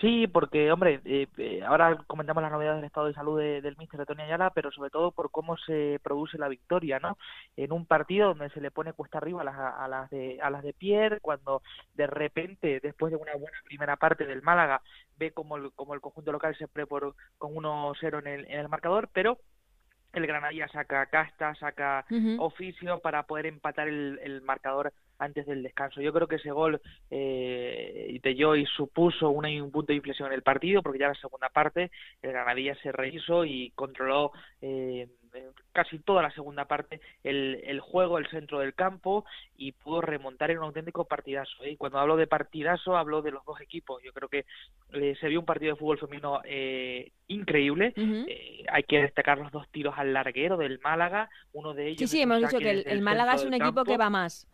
Sí, 0.00 0.26
porque, 0.26 0.70
hombre, 0.70 1.00
eh, 1.06 1.26
eh, 1.38 1.62
ahora 1.64 1.96
comentamos 2.06 2.42
las 2.42 2.52
novedades 2.52 2.76
del 2.78 2.84
estado 2.86 3.06
de 3.06 3.14
salud 3.14 3.38
del 3.38 3.76
míster 3.78 3.98
de 3.98 4.04
Tony 4.04 4.22
Ayala, 4.22 4.50
pero 4.50 4.70
sobre 4.70 4.90
todo 4.90 5.10
por 5.10 5.30
cómo 5.30 5.56
se 5.56 5.98
produce 6.02 6.36
la 6.36 6.48
victoria, 6.48 6.98
¿no? 6.98 7.16
En 7.56 7.72
un 7.72 7.86
partido 7.86 8.28
donde 8.28 8.50
se 8.50 8.60
le 8.60 8.70
pone 8.70 8.92
cuesta 8.92 9.16
arriba 9.16 9.40
a 9.40 9.44
las, 9.44 9.56
a 9.56 9.88
las, 9.88 10.10
de, 10.10 10.38
a 10.42 10.50
las 10.50 10.62
de 10.62 10.74
Pierre, 10.74 11.20
cuando 11.20 11.62
de 11.94 12.06
repente, 12.06 12.78
después 12.80 13.10
de 13.10 13.16
una 13.16 13.32
buena 13.36 13.56
primera 13.64 13.96
parte 13.96 14.26
del 14.26 14.42
Málaga, 14.42 14.82
ve 15.16 15.32
como 15.32 15.56
el, 15.56 15.72
como 15.72 15.94
el 15.94 16.02
conjunto 16.02 16.30
local 16.30 16.54
se 16.58 16.68
pre 16.68 16.86
por, 16.86 17.14
con 17.38 17.54
1-0 17.54 18.18
en 18.18 18.26
el, 18.26 18.44
en 18.50 18.60
el 18.60 18.68
marcador, 18.68 19.08
pero 19.14 19.38
el 20.12 20.26
Granadilla 20.26 20.68
saca 20.68 21.06
casta, 21.06 21.54
saca 21.56 22.04
oficio 22.38 23.00
para 23.00 23.24
poder 23.24 23.46
empatar 23.46 23.88
el, 23.88 24.18
el 24.22 24.42
marcador 24.42 24.92
antes 25.18 25.46
del 25.46 25.62
descanso. 25.62 26.00
Yo 26.00 26.12
creo 26.12 26.26
que 26.26 26.36
ese 26.36 26.50
gol 26.50 26.80
eh, 27.10 28.18
de 28.22 28.36
Joy 28.36 28.66
supuso 28.66 29.30
una, 29.30 29.48
un 29.48 29.70
punto 29.70 29.92
de 29.92 29.96
inflexión 29.96 30.28
en 30.28 30.34
el 30.34 30.42
partido, 30.42 30.82
porque 30.82 30.98
ya 30.98 31.06
en 31.06 31.12
la 31.12 31.20
segunda 31.20 31.48
parte 31.48 31.90
el 32.22 32.32
Granadilla 32.32 32.74
se 32.82 32.92
rehizo 32.92 33.44
y 33.44 33.70
controló 33.74 34.32
eh, 34.60 35.08
casi 35.72 35.98
toda 35.98 36.22
la 36.22 36.30
segunda 36.30 36.66
parte 36.66 37.00
el, 37.22 37.60
el, 37.64 37.80
juego, 37.80 38.18
el 38.18 38.28
centro 38.28 38.60
del 38.60 38.74
campo 38.74 39.24
y 39.56 39.72
pudo 39.72 40.00
remontar 40.00 40.50
en 40.50 40.58
un 40.58 40.64
auténtico 40.64 41.04
partidazo. 41.04 41.64
¿eh? 41.64 41.72
Y 41.72 41.76
cuando 41.76 41.98
hablo 41.98 42.16
de 42.16 42.26
partidazo, 42.26 42.96
hablo 42.96 43.22
de 43.22 43.30
los 43.30 43.44
dos 43.44 43.60
equipos. 43.60 44.02
Yo 44.02 44.12
creo 44.12 44.28
que 44.28 44.44
eh, 44.92 45.16
se 45.20 45.28
vio 45.28 45.40
un 45.40 45.46
partido 45.46 45.74
de 45.74 45.78
fútbol 45.78 45.98
femenino 45.98 46.40
eh, 46.44 47.12
increíble. 47.28 47.92
Eh, 47.96 48.64
hay 48.70 48.82
que 48.84 49.02
destacar 49.02 49.38
los 49.38 49.52
dos 49.52 49.68
tiros 49.70 49.94
al 49.96 50.12
larguero 50.12 50.56
del 50.56 50.80
Málaga. 50.80 51.28
Uno 51.52 51.74
de 51.74 51.88
ellos. 51.88 51.98
Sí, 51.98 52.06
sí, 52.06 52.22
hemos 52.22 52.40
dicho 52.40 52.58
que 52.58 52.70
el, 52.70 52.84
el 52.86 53.02
Málaga 53.02 53.34
es 53.34 53.44
un 53.44 53.54
equipo 53.54 53.84
que 53.84 53.96
va 53.96 54.10
más. 54.10 54.48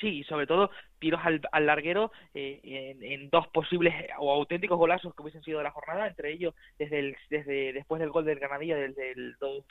Sí, 0.00 0.18
y 0.18 0.24
sobre 0.24 0.46
todo 0.46 0.70
tiros 0.98 1.20
al, 1.24 1.40
al 1.52 1.66
larguero 1.66 2.12
eh, 2.34 2.60
en, 2.62 3.02
en, 3.02 3.30
dos 3.30 3.48
posibles 3.48 3.94
o 4.18 4.32
auténticos 4.32 4.78
golazos 4.78 5.14
que 5.14 5.22
hubiesen 5.22 5.42
sido 5.42 5.58
de 5.58 5.64
la 5.64 5.70
jornada, 5.70 6.06
entre 6.06 6.32
ellos 6.32 6.54
desde 6.78 6.98
el, 6.98 7.16
desde 7.30 7.72
después 7.72 8.00
del 8.00 8.10
gol 8.10 8.24
del 8.24 8.38
Granadilla, 8.38 8.76
desde 8.76 9.12
el 9.12 9.36
2 9.38 9.64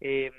eh, 0.00 0.30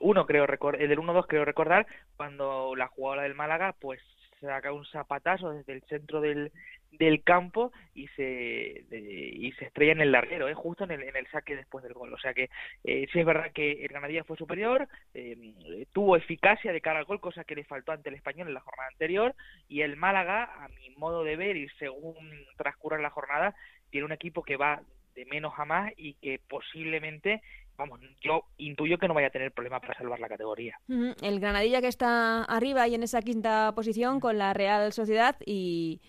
uno 0.00 0.26
creo 0.26 0.44
el 0.44 0.88
del 0.88 0.98
1-2 0.98 1.26
creo 1.26 1.44
recordar 1.44 1.86
cuando 2.16 2.74
la 2.76 2.88
jugadora 2.88 3.22
del 3.22 3.34
Málaga 3.34 3.74
pues 3.80 4.00
saca 4.40 4.72
un 4.72 4.86
zapatazo 4.86 5.50
desde 5.50 5.72
el 5.72 5.82
centro 5.82 6.20
del, 6.20 6.52
del 6.92 7.22
campo 7.22 7.72
y 7.94 8.08
se 8.08 8.84
y 8.90 9.52
se 9.52 9.66
estrella 9.66 9.92
en 9.92 10.00
el 10.00 10.12
larguero, 10.12 10.48
¿eh? 10.48 10.54
justo 10.54 10.84
en 10.84 10.92
el, 10.92 11.02
en 11.02 11.16
el 11.16 11.26
saque 11.28 11.56
después 11.56 11.84
del 11.84 11.94
gol. 11.94 12.12
O 12.12 12.18
sea 12.18 12.34
que 12.34 12.50
eh, 12.84 13.06
sí 13.12 13.20
es 13.20 13.26
verdad 13.26 13.52
que 13.52 13.84
el 13.84 13.88
Granadilla 13.88 14.24
fue 14.24 14.36
superior, 14.36 14.88
eh, 15.14 15.86
tuvo 15.92 16.16
eficacia 16.16 16.72
de 16.72 16.80
cara 16.80 17.00
al 17.00 17.04
gol, 17.04 17.20
cosa 17.20 17.44
que 17.44 17.54
le 17.54 17.64
faltó 17.64 17.92
ante 17.92 18.08
el 18.08 18.14
español 18.14 18.48
en 18.48 18.54
la 18.54 18.60
jornada 18.60 18.88
anterior, 18.88 19.34
y 19.68 19.82
el 19.82 19.96
Málaga, 19.96 20.44
a 20.64 20.68
mi 20.68 20.90
modo 20.96 21.24
de 21.24 21.36
ver 21.36 21.56
y 21.56 21.68
según 21.78 22.16
transcurra 22.56 22.98
la 22.98 23.10
jornada, 23.10 23.54
tiene 23.90 24.06
un 24.06 24.12
equipo 24.12 24.42
que 24.42 24.56
va 24.56 24.82
de 25.14 25.24
menos 25.26 25.54
a 25.56 25.64
más 25.64 25.92
y 25.96 26.14
que 26.14 26.38
posiblemente 26.48 27.42
vamos, 27.78 28.00
yo 28.20 28.44
intuyo 28.58 28.98
que 28.98 29.08
no 29.08 29.14
vaya 29.14 29.28
a 29.28 29.30
tener 29.30 29.52
problema 29.52 29.80
para 29.80 29.94
salvar 29.94 30.18
la 30.18 30.28
categoría. 30.28 30.78
El 31.22 31.40
Granadilla 31.40 31.80
que 31.80 31.86
está 31.86 32.42
arriba 32.44 32.86
y 32.88 32.94
en 32.94 33.04
esa 33.04 33.22
quinta 33.22 33.72
posición 33.74 34.20
con 34.20 34.36
la 34.36 34.52
Real 34.52 34.92
Sociedad 34.92 35.36
y, 35.46 36.00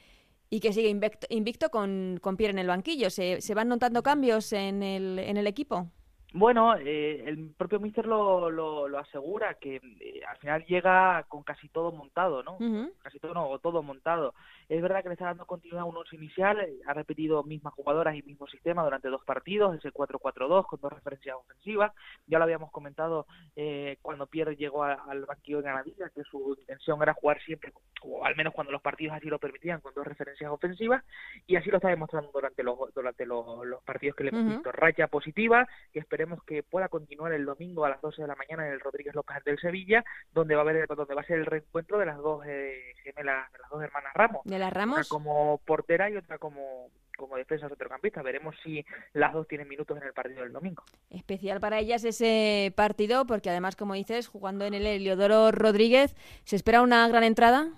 y 0.49 0.59
que 0.59 0.73
sigue 0.73 0.89
invicto, 0.89 1.27
invicto 1.29 1.69
con, 1.69 2.19
con 2.21 2.35
Pierre 2.35 2.51
en 2.51 2.59
el 2.59 2.67
banquillo. 2.67 3.09
¿Se, 3.09 3.39
¿Se, 3.41 3.53
van 3.53 3.69
notando 3.69 4.01
cambios 4.01 4.51
en 4.51 4.81
el, 4.81 5.19
en 5.19 5.37
el 5.37 5.45
equipo? 5.45 5.91
Bueno, 6.31 6.75
eh, 6.75 7.23
el 7.25 7.49
propio 7.57 7.79
Mister 7.79 8.05
lo, 8.05 8.51
lo, 8.51 8.87
lo 8.87 8.99
asegura, 8.99 9.55
que 9.55 9.77
eh, 9.77 10.21
al 10.27 10.37
final 10.37 10.63
llega 10.65 11.23
con 11.27 11.41
casi 11.41 11.69
todo 11.69 11.91
montado, 11.91 12.43
¿no? 12.43 12.57
Uh 12.57 12.59
-huh. 12.59 12.93
Casi 13.01 13.19
todo, 13.19 13.33
no, 13.33 13.57
todo 13.59 13.81
montado. 13.81 14.35
Es 14.67 14.79
verdad 14.79 15.01
que 15.01 15.09
le 15.09 15.13
está 15.13 15.25
dando 15.25 15.47
continuidad 15.47 15.81
a 15.81 15.85
un 15.85 15.97
once 15.97 16.15
inicial, 16.15 16.59
eh, 16.59 16.77
ha 16.85 16.93
repetido 16.93 17.41
mismas 17.43 17.73
jugadoras 17.73 18.15
y 18.15 18.21
mismo 18.21 18.45
sistema 18.45 18.83
durante 18.83 19.09
dos 19.09 19.23
partidos, 19.25 19.75
ese 19.75 19.91
4-4-2 19.91 20.67
con 20.67 20.79
dos 20.79 20.93
referencias 20.93 21.35
ofensivas. 21.35 21.91
Ya 22.27 22.37
lo 22.37 22.43
habíamos 22.43 22.71
comentado 22.71 23.25
eh, 23.55 23.97
cuando 24.03 24.27
Pierre 24.27 24.55
llegó 24.55 24.83
a, 24.83 24.93
al 24.93 25.25
banquillo 25.25 25.57
de 25.57 25.63
Ganadilla, 25.63 26.09
que 26.09 26.21
su 26.25 26.55
intención 26.59 27.01
era 27.01 27.15
jugar 27.15 27.41
siempre, 27.41 27.73
o 28.03 28.23
al 28.23 28.35
menos 28.35 28.53
cuando 28.53 28.71
los 28.71 28.83
partidos 28.83 29.15
así 29.15 29.27
lo 29.27 29.39
permitían, 29.39 29.81
con 29.81 29.95
dos 29.95 30.05
referencias 30.05 30.51
ofensivas, 30.51 31.03
y 31.47 31.55
así 31.55 31.71
lo 31.71 31.77
está 31.77 31.89
demostrando 31.89 32.29
durante 32.31 32.61
los, 32.61 32.77
durante 32.93 33.25
los, 33.25 33.65
los 33.65 33.81
partidos 33.83 34.15
que 34.15 34.25
le 34.25 34.29
hemos 34.29 34.43
uh 34.43 34.45
-huh. 34.45 34.53
visto. 34.53 34.71
Racha 34.71 35.07
positiva, 35.07 35.67
que 35.91 35.99
esperemos 36.19 36.43
que 36.43 36.63
pueda 36.63 36.89
continuar 36.89 37.31
el 37.31 37.45
domingo 37.45 37.85
a 37.85 37.89
las 37.89 38.01
12 38.01 38.23
de 38.23 38.27
la 38.27 38.35
mañana 38.35 38.67
en 38.67 38.73
el 38.73 38.81
Rodríguez 38.81 39.15
López 39.15 39.41
del 39.45 39.57
Sevilla, 39.57 40.03
donde 40.33 40.53
va 40.53 40.61
a 40.61 40.63
haber 40.63 40.85
donde 40.85 41.15
va 41.15 41.21
a 41.21 41.25
ser 41.25 41.39
el 41.39 41.45
reencuentro 41.45 41.97
de 41.97 42.05
las 42.05 42.17
dos 42.17 42.45
eh, 42.45 42.93
gemelas, 43.03 43.49
de 43.53 43.59
las 43.59 43.69
dos 43.69 43.81
hermanas 43.81 44.13
Ramos. 44.13 44.41
De 44.43 44.59
las 44.59 44.73
Ramos. 44.73 44.97
Una 44.97 45.05
como 45.07 45.61
portera 45.65 46.09
y 46.09 46.17
otra 46.17 46.37
como 46.37 46.89
como 47.15 47.37
defensa 47.37 47.69
centrocampista. 47.69 48.21
Veremos 48.21 48.53
si 48.63 48.85
las 49.13 49.31
dos 49.31 49.47
tienen 49.47 49.69
minutos 49.69 49.97
en 49.97 50.07
el 50.07 50.13
partido 50.13 50.41
del 50.41 50.51
domingo. 50.51 50.83
Especial 51.09 51.61
para 51.61 51.79
ellas 51.79 52.03
ese 52.03 52.73
partido, 52.75 53.25
porque 53.25 53.49
además, 53.49 53.77
como 53.77 53.93
dices, 53.93 54.27
jugando 54.27 54.65
en 54.65 54.73
el 54.73 54.85
Heliodoro 54.85 55.53
Rodríguez, 55.53 56.17
¿se 56.43 56.57
espera 56.57 56.81
una 56.81 57.07
gran 57.07 57.23
entrada? 57.23 57.69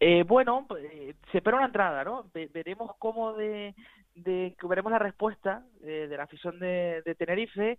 Eh, 0.00 0.22
bueno, 0.24 0.66
eh, 0.78 1.14
se 1.32 1.38
espera 1.38 1.56
una 1.56 1.66
entrada, 1.66 2.04
¿no? 2.04 2.26
veremos 2.52 2.90
cómo 2.98 3.32
de, 3.32 3.74
de 4.16 4.56
veremos 4.68 4.90
la 4.90 4.98
respuesta 4.98 5.62
eh, 5.82 6.06
de 6.08 6.16
la 6.16 6.24
afición 6.24 6.58
de, 6.58 7.02
de 7.04 7.14
Tenerife 7.14 7.78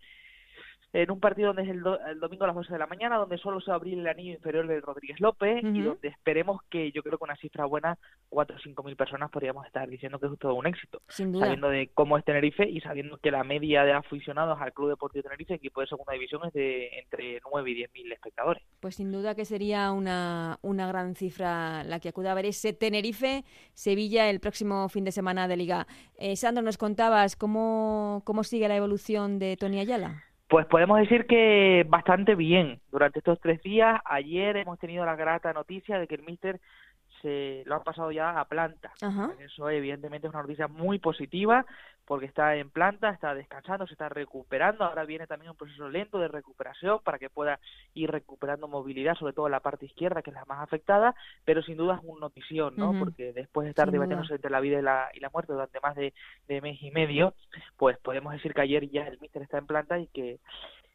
en 0.94 1.12
un 1.12 1.20
partido 1.20 1.48
donde 1.48 1.64
es 1.64 1.70
el, 1.70 1.82
do, 1.82 2.00
el, 2.00 2.20
domingo 2.20 2.46
a 2.46 2.48
las 2.48 2.56
12 2.56 2.74
de 2.74 2.80
la 2.80 2.88
mañana, 2.88 3.18
donde 3.18 3.38
solo 3.38 3.60
se 3.60 3.70
va 3.72 3.76
a 3.76 3.78
abrir 3.78 4.00
el 4.00 4.08
anillo 4.08 4.34
inferior 4.34 4.68
del 4.68 4.82
Rodríguez 4.82 5.20
López 5.20 5.64
uh 5.64 5.68
-huh. 5.68 5.76
y 5.76 5.82
donde 5.82 6.08
esperemos 6.08 6.62
que 6.70 6.92
yo 6.92 7.04
creo 7.04 7.18
que 7.18 7.24
una 7.24 7.36
cifra 7.36 7.66
buena, 7.66 7.98
4 8.30 8.56
o 8.56 8.60
5 8.60 8.84
mil 8.84 8.96
personas 8.96 9.30
podríamos 9.30 9.66
estar 9.66 9.88
diciendo 9.90 10.20
que 10.20 10.28
es 10.28 10.40
todo 10.40 10.56
un 10.56 10.68
éxito. 10.68 11.02
Sin 11.10 11.32
duda. 11.32 11.46
Sabiendo 11.46 11.70
de 11.70 11.90
cómo 11.94 12.18
es 12.18 12.26
Tenerife 12.26 12.68
y 12.68 12.80
sabiendo 12.82 13.18
que 13.18 13.32
la 13.32 13.44
media 13.44 13.84
de 13.84 13.94
aficionados 13.94 14.60
al 14.62 14.74
Club 14.74 14.90
Deportivo 14.90 15.24
Tenerife, 15.24 15.56
equipo 15.56 15.82
de 15.82 15.88
segunda 15.88 16.14
división, 16.14 16.42
es 16.46 16.54
de 16.54 16.88
entre 17.00 17.42
9 17.52 17.72
y 17.72 17.74
10 17.76 17.94
mil 17.94 18.12
espectadores. 18.12 18.64
Pues 18.80 18.96
sin 18.96 19.12
duda 19.12 19.36
que 19.36 19.46
sería 19.46 19.92
una, 19.92 20.58
una 20.62 20.88
gran 20.88 21.16
cifra 21.16 21.84
la 21.84 22.00
que 22.00 22.10
acude 22.10 22.30
a 22.30 22.34
ver 22.34 22.46
ese 22.46 22.74
Tenerife-Sevilla 22.74 24.30
el 24.30 24.40
próximo 24.40 24.90
fin 24.90 25.04
de 25.04 25.12
semana 25.12 25.48
de 25.48 25.58
Liga. 25.58 25.88
Eh, 26.18 26.36
Sandro, 26.36 26.64
nos 26.64 26.78
contabas 26.78 27.36
cómo, 27.36 28.22
cómo 28.26 28.44
sigue 28.44 28.68
la 28.68 28.76
evolución 28.76 29.40
de 29.40 29.58
Tony 29.58 29.80
Ayala. 29.80 30.27
Pues 30.50 30.66
podemos 30.68 30.98
decir 31.00 31.26
que 31.28 31.86
bastante 31.90 32.36
bien. 32.36 32.80
Durante 32.90 33.20
estos 33.20 33.40
tres 33.42 33.62
días, 33.64 34.00
ayer 34.06 34.56
hemos 34.56 34.80
tenido 34.80 35.06
la 35.06 35.18
grata 35.18 35.52
noticia 35.52 36.00
de 36.00 36.08
que 36.08 36.16
el 36.16 36.24
Mister 36.24 36.62
se 37.28 37.64
lo 37.66 37.76
ha 37.76 37.84
pasado 37.84 38.12
ya 38.12 38.40
a 38.40 38.46
planta. 38.46 38.92
Ajá. 39.02 39.32
Eso 39.40 39.70
evidentemente 39.70 40.28
es 40.28 40.34
una 40.34 40.44
noticia 40.44 40.68
muy 40.68 40.98
positiva 41.00 41.66
porque 42.06 42.26
está 42.26 42.56
en 42.56 42.70
planta, 42.70 43.10
está 43.10 43.36
descansando, 43.36 43.86
se 43.86 43.94
está 43.94 44.08
recuperando. 44.08 44.86
Ahora 44.86 45.04
viene 45.04 45.28
también 45.28 45.52
un 45.52 45.58
proceso 45.58 45.90
lento 45.90 46.20
de 46.20 46.30
recuperación 46.30 47.00
para 47.04 47.20
que 47.20 47.30
pueda 47.30 47.60
ir 47.94 48.10
recuperando 48.10 48.70
movilidad, 48.70 49.16
sobre 49.16 49.34
todo 49.34 49.48
en 49.48 49.52
la 49.52 49.60
parte 49.60 49.86
izquierda, 49.86 50.22
que 50.22 50.30
es 50.30 50.36
la 50.36 50.46
más 50.46 50.64
afectada, 50.64 51.16
pero 51.44 51.62
sin 51.62 51.76
duda 51.76 51.96
es 51.96 52.02
una 52.04 52.22
notición, 52.22 52.76
¿no? 52.78 52.92
Uh 52.92 52.94
-huh. 52.94 53.00
Porque 53.00 53.34
después 53.34 53.66
de 53.66 53.72
estar 53.72 53.88
sin 53.88 53.94
debatiéndose 53.94 54.36
entre 54.36 54.52
la 54.52 54.62
vida 54.62 54.80
y 54.80 54.84
la, 54.84 55.10
y 55.14 55.20
la 55.20 55.30
muerte 55.30 55.52
durante 55.52 55.82
más 55.82 55.96
de, 55.96 56.14
de 56.48 56.62
mes 56.62 56.82
y 56.82 56.92
medio, 56.92 57.34
pues 57.76 57.98
podemos 57.98 58.32
decir 58.32 58.54
que 58.54 58.62
ayer 58.62 58.90
ya 58.90 59.06
el 59.06 59.20
míster 59.20 59.42
está 59.42 59.58
en 59.58 59.68
planta 59.68 60.00
y 60.00 60.08
que 60.08 60.40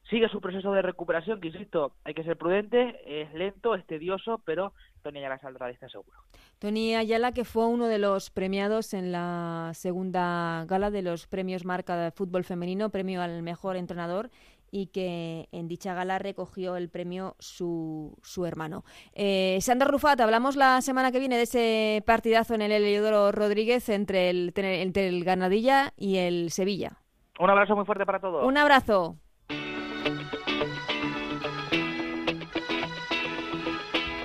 sigue 0.08 0.28
su 0.28 0.40
proceso 0.40 0.72
de 0.72 0.82
recuperación, 0.82 1.40
que 1.40 1.48
insisto, 1.48 1.92
hay 2.04 2.14
que 2.14 2.24
ser 2.24 2.36
prudente, 2.36 3.00
es 3.06 3.32
lento, 3.34 3.74
es 3.74 3.86
tedioso, 3.86 4.40
pero 4.44 4.72
Tony 5.02 5.18
Ayala 5.18 5.38
saldrá 5.38 5.66
de 5.66 5.72
este 5.72 5.88
seguro. 5.88 6.18
Tony 6.58 6.94
Ayala, 6.94 7.32
que 7.32 7.44
fue 7.44 7.66
uno 7.66 7.86
de 7.86 7.98
los 7.98 8.30
premiados 8.30 8.94
en 8.94 9.12
la 9.12 9.70
segunda 9.74 10.64
gala 10.66 10.90
de 10.90 11.02
los 11.02 11.26
premios 11.26 11.64
Marca 11.64 11.96
de 11.96 12.10
Fútbol 12.10 12.44
Femenino, 12.44 12.90
premio 12.90 13.22
al 13.22 13.42
mejor 13.42 13.76
entrenador, 13.76 14.30
y 14.74 14.86
que 14.86 15.48
en 15.52 15.68
dicha 15.68 15.92
gala 15.92 16.18
recogió 16.18 16.76
el 16.76 16.88
premio 16.88 17.36
su, 17.38 18.16
su 18.22 18.46
hermano. 18.46 18.84
Eh, 19.12 19.58
Sandra 19.60 19.86
Rufat, 19.86 20.18
hablamos 20.20 20.56
la 20.56 20.80
semana 20.80 21.12
que 21.12 21.18
viene 21.18 21.36
de 21.36 21.42
ese 21.42 22.02
partidazo 22.06 22.54
en 22.54 22.62
el 22.62 22.72
Heliodoro 22.72 23.32
Rodríguez 23.32 23.90
entre 23.90 24.30
el, 24.30 24.52
entre 24.56 25.08
el 25.08 25.24
Ganadilla 25.24 25.92
y 25.96 26.16
el 26.16 26.50
Sevilla. 26.50 26.98
Un 27.38 27.50
abrazo 27.50 27.76
muy 27.76 27.84
fuerte 27.84 28.06
para 28.06 28.20
todos. 28.20 28.46
Un 28.46 28.56
abrazo. 28.56 29.16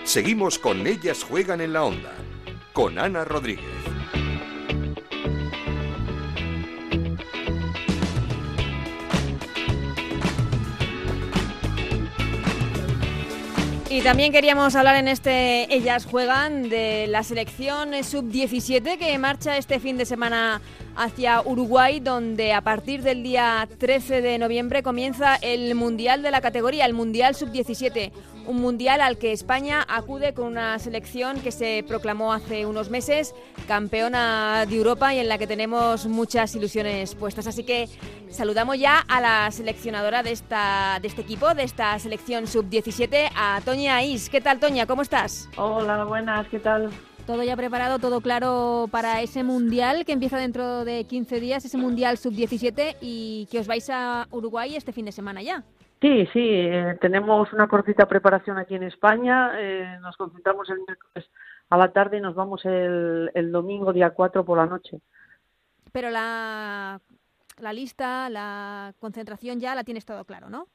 Seguimos 0.08 0.58
con 0.58 0.88
Ellas 0.88 1.22
Juegan 1.22 1.60
en 1.60 1.74
la 1.74 1.84
Onda, 1.84 2.14
con 2.72 2.98
Ana 2.98 3.26
Rodríguez. 3.26 3.66
Y 13.90 14.02
también 14.02 14.32
queríamos 14.32 14.76
hablar 14.78 14.96
en 14.96 15.10
este 15.10 15.76
Ellas 15.76 16.06
Juegan 16.06 16.70
de 16.70 17.08
la 17.08 17.24
selección 17.24 17.92
sub-17 18.02 18.98
que 18.98 19.18
marcha 19.18 19.58
este 19.58 19.82
fin 19.82 19.98
de 19.98 20.06
semana 20.06 20.62
hacia 20.98 21.42
Uruguay, 21.42 22.00
donde 22.00 22.54
a 22.54 22.62
partir 22.62 23.04
del 23.04 23.24
día 23.24 23.68
13 23.78 24.22
de 24.22 24.38
noviembre 24.40 24.84
comienza 24.84 25.36
el 25.36 25.74
Mundial 25.76 26.24
de 26.24 26.32
la 26.32 26.42
categoría, 26.42 26.86
el 26.86 26.94
Mundial 26.94 27.36
Sub-17. 27.36 28.12
Un 28.48 28.62
mundial 28.62 29.02
al 29.02 29.18
que 29.18 29.34
España 29.34 29.86
acude 29.90 30.34
con 30.34 30.46
una 30.46 30.80
selección 30.80 31.42
que 31.42 31.52
se 31.52 31.84
proclamó 31.86 32.32
hace 32.32 32.66
unos 32.66 32.90
meses 32.90 33.36
campeona 33.68 34.66
de 34.66 34.76
Europa 34.78 35.14
y 35.14 35.20
en 35.20 35.28
la 35.28 35.38
que 35.38 35.48
tenemos 35.48 36.06
muchas 36.08 36.56
ilusiones 36.56 37.14
puestas. 37.14 37.46
Así 37.48 37.66
que 37.66 37.90
saludamos 38.30 38.80
ya 38.80 39.00
a 39.08 39.20
la 39.20 39.52
seleccionadora 39.52 40.24
de, 40.24 40.32
esta, 40.32 40.98
de 41.02 41.10
este 41.10 41.22
equipo, 41.22 41.54
de 41.54 41.64
esta 41.64 42.00
selección 42.00 42.48
sub-17, 42.48 43.30
a 43.36 43.60
Toña 43.66 44.02
Is. 44.02 44.30
¿Qué 44.30 44.40
tal, 44.40 44.60
Toña? 44.60 44.88
¿Cómo 44.88 45.02
estás? 45.02 45.50
Hola, 45.58 46.06
buenas, 46.06 46.48
¿qué 46.48 46.60
tal? 46.60 46.90
Todo 47.28 47.44
ya 47.44 47.58
preparado, 47.58 48.00
todo 48.00 48.22
claro 48.22 48.88
para 48.90 49.22
ese 49.22 49.44
mundial 49.44 50.06
que 50.06 50.14
empieza 50.14 50.38
dentro 50.38 50.86
de 50.86 51.04
15 51.04 51.42
días, 51.42 51.66
ese 51.66 51.78
mundial 51.78 52.18
sub-17 52.18 52.96
y 53.02 53.50
que 53.52 53.60
os 53.60 53.68
vais 53.68 53.90
a 53.90 54.28
Uruguay 54.32 54.78
este 54.78 54.94
fin 54.94 55.04
de 55.04 55.12
semana 55.12 55.42
ya. 55.42 55.62
Sí, 56.00 56.26
sí, 56.32 56.40
eh, 56.40 56.98
tenemos 57.02 57.52
una 57.52 57.68
cortita 57.68 58.08
preparación 58.08 58.58
aquí 58.58 58.76
en 58.76 58.84
España, 58.84 59.52
eh, 59.60 59.98
nos 60.00 60.16
concentramos 60.16 60.70
el 60.70 60.78
miércoles 60.78 61.30
a 61.70 61.78
la 61.78 61.92
tarde 61.92 62.16
y 62.16 62.22
nos 62.22 62.34
vamos 62.34 62.64
el, 62.64 63.30
el 63.34 63.52
domingo 63.52 63.92
día 63.92 64.12
4 64.12 64.46
por 64.46 64.58
la 64.58 64.66
noche. 64.66 65.02
Pero 65.92 66.10
la, 66.10 67.02
la 67.60 67.74
lista, 67.74 68.30
la 68.30 68.94
concentración 69.02 69.60
ya 69.60 69.76
la 69.76 69.84
tienes 69.84 70.06
todo 70.06 70.24
claro, 70.24 70.50
¿no? 70.50 70.68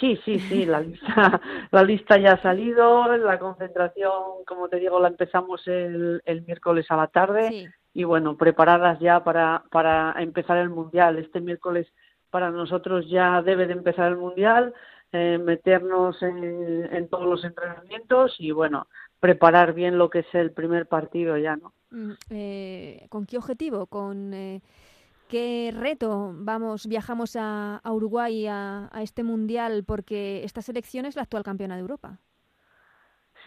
Sí, 0.00 0.18
sí, 0.24 0.38
sí, 0.38 0.64
la 0.64 0.80
lista, 0.80 1.40
la 1.70 1.82
lista 1.82 2.18
ya 2.18 2.32
ha 2.32 2.42
salido, 2.42 3.16
la 3.16 3.38
concentración, 3.38 4.44
como 4.46 4.68
te 4.68 4.78
digo, 4.78 5.00
la 5.00 5.08
empezamos 5.08 5.66
el, 5.66 6.22
el 6.24 6.42
miércoles 6.42 6.86
a 6.90 6.96
la 6.96 7.08
tarde 7.08 7.70
y 7.92 8.04
bueno, 8.04 8.36
preparadas 8.36 9.00
ya 9.00 9.24
para, 9.24 9.64
para 9.70 10.14
empezar 10.18 10.58
el 10.58 10.70
Mundial. 10.70 11.18
Este 11.18 11.40
miércoles 11.40 11.88
para 12.30 12.50
nosotros 12.50 13.08
ya 13.10 13.42
debe 13.42 13.66
de 13.66 13.72
empezar 13.72 14.08
el 14.08 14.16
Mundial, 14.16 14.72
eh, 15.12 15.38
meternos 15.38 16.22
en, 16.22 16.88
en 16.92 17.08
todos 17.08 17.26
los 17.26 17.44
entrenamientos 17.44 18.36
y 18.38 18.52
bueno, 18.52 18.86
preparar 19.18 19.72
bien 19.72 19.98
lo 19.98 20.10
que 20.10 20.20
es 20.20 20.34
el 20.34 20.52
primer 20.52 20.86
partido 20.86 21.36
ya, 21.38 21.56
¿no? 21.56 21.72
Mm, 21.90 22.12
eh, 22.30 23.06
¿Con 23.08 23.26
qué 23.26 23.38
objetivo? 23.38 23.86
¿Con 23.86 24.34
eh, 24.34 24.60
¿Qué 25.28 25.70
reto 25.76 26.32
vamos, 26.34 26.86
viajamos 26.86 27.36
a, 27.38 27.82
Uruguay 27.84 28.46
a, 28.46 28.88
este 29.02 29.22
mundial? 29.22 29.84
Porque 29.86 30.42
esta 30.42 30.62
selección 30.62 31.04
es 31.04 31.16
la 31.16 31.22
actual 31.22 31.42
campeona 31.42 31.74
de 31.74 31.82
Europa. 31.82 32.18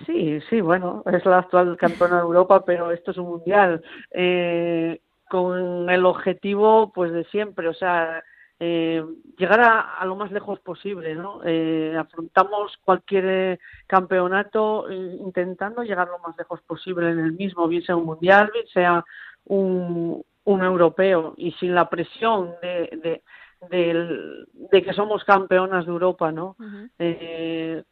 Sí, 0.05 0.39
sí, 0.49 0.61
bueno, 0.61 1.03
es 1.11 1.25
la 1.25 1.39
actual 1.39 1.75
campeona 1.77 2.17
de 2.17 2.21
Europa, 2.21 2.63
pero 2.65 2.91
esto 2.91 3.11
es 3.11 3.17
un 3.17 3.29
mundial 3.29 3.83
eh, 4.11 5.01
con 5.27 5.89
el 5.89 6.05
objetivo, 6.05 6.91
pues 6.93 7.11
de 7.11 7.23
siempre, 7.25 7.67
o 7.67 7.73
sea, 7.73 8.23
eh, 8.59 9.03
llegar 9.37 9.61
a, 9.61 10.05
lo 10.05 10.15
más 10.15 10.31
lejos 10.31 10.59
posible, 10.59 11.15
¿no? 11.15 11.41
Eh, 11.43 11.95
afrontamos 11.97 12.77
cualquier 12.85 13.59
campeonato 13.87 14.85
intentando 14.91 15.81
llegar 15.81 16.09
lo 16.09 16.19
más 16.19 16.37
lejos 16.37 16.61
posible 16.61 17.09
en 17.09 17.19
el 17.19 17.33
mismo, 17.33 17.67
bien 17.67 17.81
sea 17.81 17.95
un 17.95 18.05
mundial, 18.05 18.51
bien 18.53 18.67
sea 18.67 19.03
un, 19.45 20.23
un 20.45 20.63
europeo 20.63 21.33
y 21.37 21.51
sin 21.53 21.75
la 21.75 21.89
presión 21.89 22.53
de, 22.61 23.21
de, 23.69 24.83
que 24.83 24.93
somos 24.93 25.23
campeonas 25.23 25.85
de 25.85 25.91
Europa, 25.91 26.31
¿no? 26.31 26.55
eh, 26.97 27.83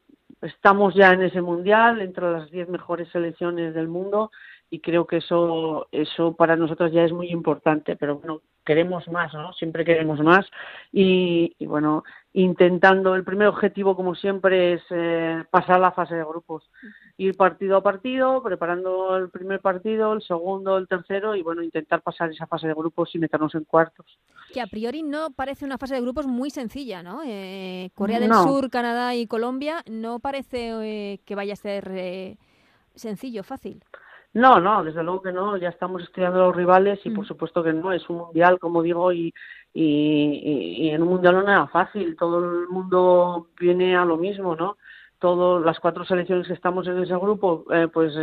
estamos 0.41 0.95
ya 0.95 1.11
en 1.11 1.23
ese 1.23 1.41
mundial 1.41 2.01
entre 2.01 2.31
las 2.31 2.49
diez 2.49 2.67
mejores 2.67 3.09
selecciones 3.09 3.73
del 3.73 3.87
mundo 3.87 4.31
y 4.69 4.79
creo 4.79 5.05
que 5.05 5.17
eso 5.17 5.87
eso 5.91 6.33
para 6.33 6.55
nosotros 6.55 6.91
ya 6.91 7.03
es 7.03 7.11
muy 7.11 7.29
importante 7.29 7.95
pero 7.95 8.17
bueno 8.17 8.41
queremos 8.65 9.07
más 9.07 9.33
no 9.33 9.51
siempre 9.53 9.83
queremos 9.83 10.19
más 10.19 10.45
y, 10.91 11.55
bueno 11.65 12.03
intentando 12.33 13.15
el 13.15 13.23
primer 13.23 13.47
objetivo 13.47 13.95
como 13.95 14.13
siempre 14.13 14.73
es 14.73 14.83
eh, 14.91 15.43
pasar 15.49 15.79
la 15.79 15.91
fase 15.91 16.13
de 16.13 16.23
grupos. 16.23 16.63
Ir 17.17 17.35
partido 17.35 17.77
a 17.77 17.81
partido 17.81 18.43
preparando 18.43 19.17
el 19.17 19.29
primer 19.31 19.59
partido 19.61 20.13
el 20.13 20.21
segundo 20.21 20.77
el 20.77 20.87
tercero 20.87 21.35
y 21.35 21.41
bueno 21.41 21.63
intentar 21.63 22.03
pasar 22.03 22.29
esa 22.29 22.45
fase 22.45 22.67
de 22.67 22.75
grupos 22.75 23.15
y 23.15 23.19
meternos 23.19 23.55
en 23.55 23.63
cuartos. 23.63 24.05
Que 24.53 24.61
a 24.61 24.67
priori 24.67 25.01
no 25.01 25.31
parece 25.31 25.65
una 25.65 25.79
fase 25.79 25.95
de 25.95 26.01
grupos 26.01 26.27
muy 26.27 26.51
sencilla 26.51 27.01
no 27.01 27.21
eh, 27.25 27.89
Corea 27.95 28.19
del 28.19 28.33
Sur 28.33 28.69
Canadá 28.69 29.15
y 29.15 29.25
Colombia 29.25 29.83
no 29.89 30.19
parece 30.19 30.73
eh, 30.83 31.19
que 31.25 31.33
vaya 31.33 31.53
a 31.53 31.55
ser 31.55 32.37
sencillo 32.93 33.43
fácil 33.43 33.83
no, 34.33 34.59
no, 34.59 34.83
desde 34.83 35.03
luego 35.03 35.21
que 35.21 35.31
no. 35.31 35.57
Ya 35.57 35.69
estamos 35.69 36.03
estudiando 36.03 36.39
los 36.39 36.55
rivales 36.55 36.99
y 37.03 37.09
por 37.09 37.25
mm. 37.25 37.27
supuesto 37.27 37.63
que 37.63 37.73
no. 37.73 37.91
Es 37.91 38.07
un 38.09 38.17
mundial, 38.17 38.59
como 38.59 38.83
digo, 38.83 39.11
y, 39.11 39.33
y, 39.73 40.89
en 40.89 41.01
un 41.01 41.09
mundial 41.09 41.35
no 41.35 41.41
era 41.41 41.67
fácil. 41.67 42.15
Todo 42.15 42.39
el 42.39 42.67
mundo 42.69 43.47
viene 43.59 43.95
a 43.95 44.05
lo 44.05 44.17
mismo, 44.17 44.55
¿no? 44.55 44.77
Todas 45.19 45.65
las 45.65 45.79
cuatro 45.79 46.05
selecciones 46.05 46.47
que 46.47 46.53
estamos 46.53 46.87
en 46.87 47.01
ese 47.01 47.15
grupo, 47.17 47.65
eh, 47.71 47.87
pues 47.91 48.13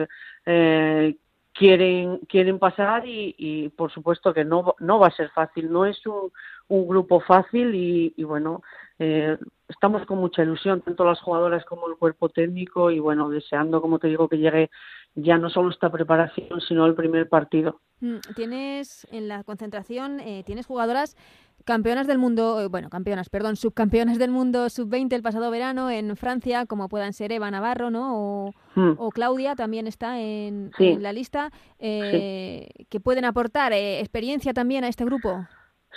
eh, 0.47 1.17
quieren 1.53 2.19
quieren 2.29 2.59
pasar 2.59 3.07
y, 3.07 3.35
y, 3.37 3.69
por 3.71 3.91
supuesto 3.91 4.33
que 4.33 4.45
no 4.45 4.75
no 4.79 4.99
va 4.99 5.09
a 5.09 5.11
ser 5.11 5.31
fácil. 5.31 5.71
No 5.71 5.87
es 5.87 6.07
un, 6.07 6.31
un 6.69 6.89
grupo 6.89 7.21
fácil 7.21 7.75
y, 7.75 8.15
y 8.17 8.25
bueno. 8.25 8.63
Eh, 8.99 9.37
estamos 9.69 10.07
con 10.07 10.19
mucha 10.19 10.43
ilusión, 10.43 10.81
tanto 10.81 11.05
las 11.05 11.21
jugadoras 11.21 11.65
como 11.65 11.89
el 11.89 11.97
cuerpo 11.97 12.29
técnico, 12.29 12.91
y 12.91 12.99
bueno, 12.99 13.29
deseando, 13.29 13.83
como 13.83 13.99
te 13.99 14.09
digo, 14.09 14.29
que 14.29 14.39
llegue 14.39 14.71
ya 15.17 15.39
no 15.39 15.51
solo 15.51 15.71
esta 15.71 15.91
preparación, 15.91 16.61
sino 16.61 16.87
el 16.87 16.95
primer 16.95 17.29
partido. 17.29 17.81
Mm, 18.01 18.19
tienes 18.35 19.07
en 19.11 19.29
la 19.29 19.43
concentración, 19.43 20.21
eh, 20.21 20.43
tienes 20.45 20.67
jugadoras 20.67 21.17
campeonas 21.65 22.07
del 22.07 22.19
mundo, 22.19 22.61
eh, 22.61 22.69
bueno, 22.69 22.91
campeonas, 22.91 23.31
perdón, 23.31 23.57
subcampeonas 23.57 24.19
del 24.19 24.31
mundo 24.31 24.69
sub-20 24.69 25.15
el 25.15 25.23
pasado 25.23 25.51
verano 25.51 25.91
en 25.91 26.17
Francia, 26.17 26.67
como 26.67 26.89
puedan 26.89 27.15
ser 27.15 27.33
Eva 27.33 27.51
Navarro, 27.51 27.91
¿no? 27.91 28.47
O, 28.47 28.53
mm. 28.75 29.09
Claudia 29.15 29.57
también 29.57 29.87
está 29.87 30.21
en, 30.21 30.71
la 31.01 31.13
lista, 31.13 31.51
eh, 31.79 32.69
que 32.91 33.01
pueden 33.01 33.25
aportar 33.25 33.73
experiencia 33.73 34.53
también 34.53 34.85
a 34.85 34.89
este 34.89 35.07
grupo. 35.07 35.47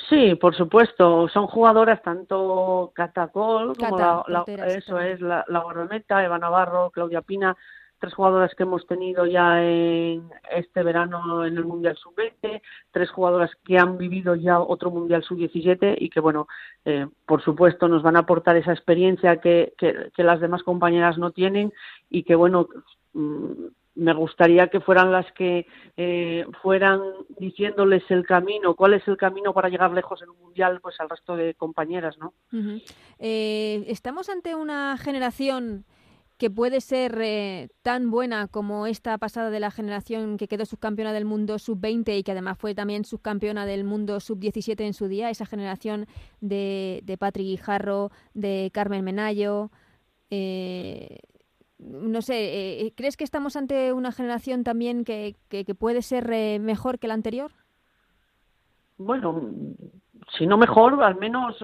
Sí, 0.08 0.36
por 0.36 0.56
supuesto. 0.56 1.28
Son 1.28 1.48
jugadoras 1.48 2.02
tanto 2.02 2.92
Catacol 2.96 3.76
como 3.76 3.98
la, 3.98 4.44
eso 4.68 5.00
es 5.00 5.20
la, 5.20 5.44
la 5.50 6.24
Eva 6.24 6.40
Navarro, 6.40 6.90
Claudia 6.92 7.22
Pina, 7.22 7.58
tres 8.00 8.14
jugadoras 8.14 8.54
que 8.56 8.64
hemos 8.64 8.86
tenido 8.88 9.26
ya 9.26 9.64
en 9.64 10.30
este 10.52 10.84
verano 10.84 11.46
en 11.46 11.58
el 11.58 11.66
Mundial 11.66 11.98
Sub-20, 11.98 12.62
tres 12.92 13.10
jugadoras 13.12 13.52
que 13.66 13.78
han 13.78 13.98
vivido 13.98 14.36
ya 14.36 14.60
otro 14.60 14.92
Mundial 14.92 15.24
Sub-17 15.24 15.96
y 16.00 16.10
que, 16.10 16.20
bueno, 16.20 16.48
eh, 16.86 17.08
por 17.26 17.44
supuesto 17.44 17.88
nos 17.88 18.02
van 18.04 18.16
a 18.16 18.20
aportar 18.20 18.56
esa 18.58 18.74
experiencia 18.74 19.38
que, 19.38 19.74
que, 19.78 20.24
las 20.24 20.40
demás 20.40 20.64
compañeras 20.64 21.18
no 21.18 21.32
tienen 21.32 21.74
y 22.10 22.24
que, 22.24 22.36
bueno, 22.36 22.68
mm, 23.14 23.68
me 23.96 24.14
gustaría 24.14 24.68
que 24.68 24.80
fueran 24.80 25.12
las 25.12 25.30
que 25.34 25.68
eh, 25.98 26.46
fueran 26.62 27.02
diciéndoles 27.38 28.04
el 28.10 28.26
camino, 28.26 28.76
cuál 28.76 28.94
es 28.94 29.08
el 29.08 29.18
camino 29.18 29.54
para 29.54 29.70
llegar 29.70 29.92
lejos 29.92 30.22
en 30.22 30.30
un 30.30 30.40
mundial, 30.40 30.80
pues 30.82 31.00
al 31.00 31.10
resto 31.10 31.36
de 31.36 31.54
compañeras, 31.56 32.18
¿no? 32.18 32.34
Eh, 33.20 33.84
estamos 33.88 34.30
ante 34.30 34.56
una 34.56 34.98
generación 34.98 35.86
que 36.40 36.50
puede 36.50 36.80
ser 36.80 37.20
eh, 37.22 37.68
tan 37.82 38.10
buena 38.10 38.48
como 38.48 38.88
esta 38.88 39.18
pasada 39.18 39.50
de 39.50 39.60
la 39.60 39.72
generación 39.72 40.38
que 40.38 40.48
quedó 40.48 40.66
subcampeona 40.66 41.12
del 41.12 41.26
mundo 41.26 41.60
sub-20 41.60 42.18
y 42.18 42.24
que 42.24 42.32
además 42.32 42.58
fue 42.58 42.74
también 42.74 43.04
subcampeona 43.04 43.66
del 43.66 43.84
mundo 43.84 44.22
sub-17 44.22 44.80
en 44.86 44.94
su 44.94 45.10
día, 45.10 45.30
esa 45.30 45.46
generación 45.46 46.08
de, 46.40 47.02
de 47.04 47.18
Patrick 47.18 47.46
Guijarro, 47.46 48.12
de 48.34 48.72
Carmen 48.74 49.04
Menayo. 49.04 49.70
Eh, 50.30 51.20
no 51.78 52.22
sé, 52.22 52.86
eh, 52.86 52.94
¿crees 52.96 53.18
que 53.18 53.26
estamos 53.26 53.58
ante 53.58 53.92
una 53.92 54.14
generación 54.14 54.64
también 54.64 55.04
que, 55.04 55.36
que, 55.50 55.76
puede 55.76 56.02
ser 56.02 56.30
mejor 56.62 57.00
que 57.00 57.10
la 57.10 57.16
anterior? 57.16 57.52
Bueno, 58.98 59.52
si 60.38 60.46
no 60.48 60.58
mejor, 60.58 61.02
al 61.04 61.16
menos 61.16 61.58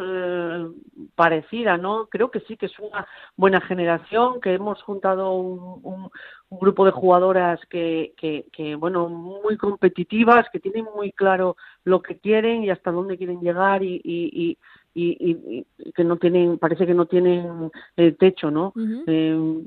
parecida, 1.15 1.77
¿no? 1.77 2.07
Creo 2.07 2.31
que 2.31 2.39
sí 2.41 2.57
que 2.57 2.67
es 2.67 2.79
una 2.79 3.07
buena 3.35 3.61
generación, 3.61 4.41
que 4.41 4.53
hemos 4.53 4.81
juntado 4.83 5.33
un, 5.33 6.09
grupo 6.49 6.85
de 6.85 6.91
jugadoras 6.91 7.59
que, 7.69 8.13
que, 8.17 8.75
bueno, 8.75 9.09
muy 9.09 9.57
competitivas, 9.57 10.47
que 10.51 10.59
tienen 10.59 10.85
muy 10.95 11.11
claro 11.11 11.57
lo 11.83 12.01
que 12.01 12.17
quieren 12.17 12.63
y 12.63 12.69
hasta 12.69 12.91
dónde 12.91 13.17
quieren 13.17 13.41
llegar 13.41 13.83
y, 13.83 14.01
y, 14.03 14.57
y, 14.93 15.65
que 15.93 16.03
no 16.05 16.15
tienen, 16.15 16.57
parece 16.57 16.85
que 16.85 16.93
no 16.93 17.07
tienen 17.07 17.71
el 17.97 18.15
techo, 18.17 18.51
¿no? 18.51 18.73
eh, 19.07 19.65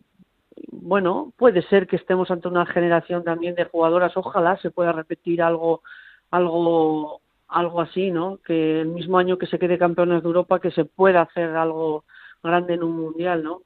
bueno, 0.72 1.32
puede 1.36 1.62
ser 1.62 1.86
que 1.86 1.96
estemos 1.96 2.30
ante 2.30 2.48
una 2.48 2.66
generación 2.66 3.24
también 3.24 3.54
de 3.54 3.64
jugadoras, 3.64 4.16
ojalá 4.16 4.56
se 4.58 4.70
pueda 4.70 4.92
repetir 4.92 5.42
algo, 5.42 5.82
algo, 6.30 7.20
algo 7.48 7.80
así, 7.80 8.10
¿no? 8.10 8.38
Que 8.46 8.80
el 8.80 8.88
mismo 8.88 9.18
año 9.18 9.38
que 9.38 9.46
se 9.46 9.58
quede 9.58 9.78
campeones 9.78 10.22
de 10.22 10.26
Europa, 10.28 10.60
que 10.60 10.70
se 10.70 10.84
pueda 10.84 11.22
hacer 11.22 11.56
algo 11.56 12.04
grande 12.42 12.74
en 12.74 12.82
un 12.82 12.96
mundial, 12.96 13.42
¿no? 13.42 13.62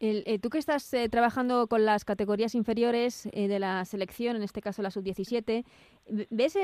Eh, 0.00 0.38
tú 0.38 0.48
que 0.48 0.58
estás 0.58 0.94
eh, 0.94 1.08
trabajando 1.08 1.66
con 1.66 1.84
las 1.84 2.04
categorías 2.04 2.54
inferiores 2.54 3.28
eh, 3.32 3.48
de 3.48 3.58
la 3.58 3.84
selección, 3.84 4.36
en 4.36 4.44
este 4.44 4.62
caso 4.62 4.80
la 4.80 4.92
sub-17, 4.92 5.64
¿ves 6.30 6.58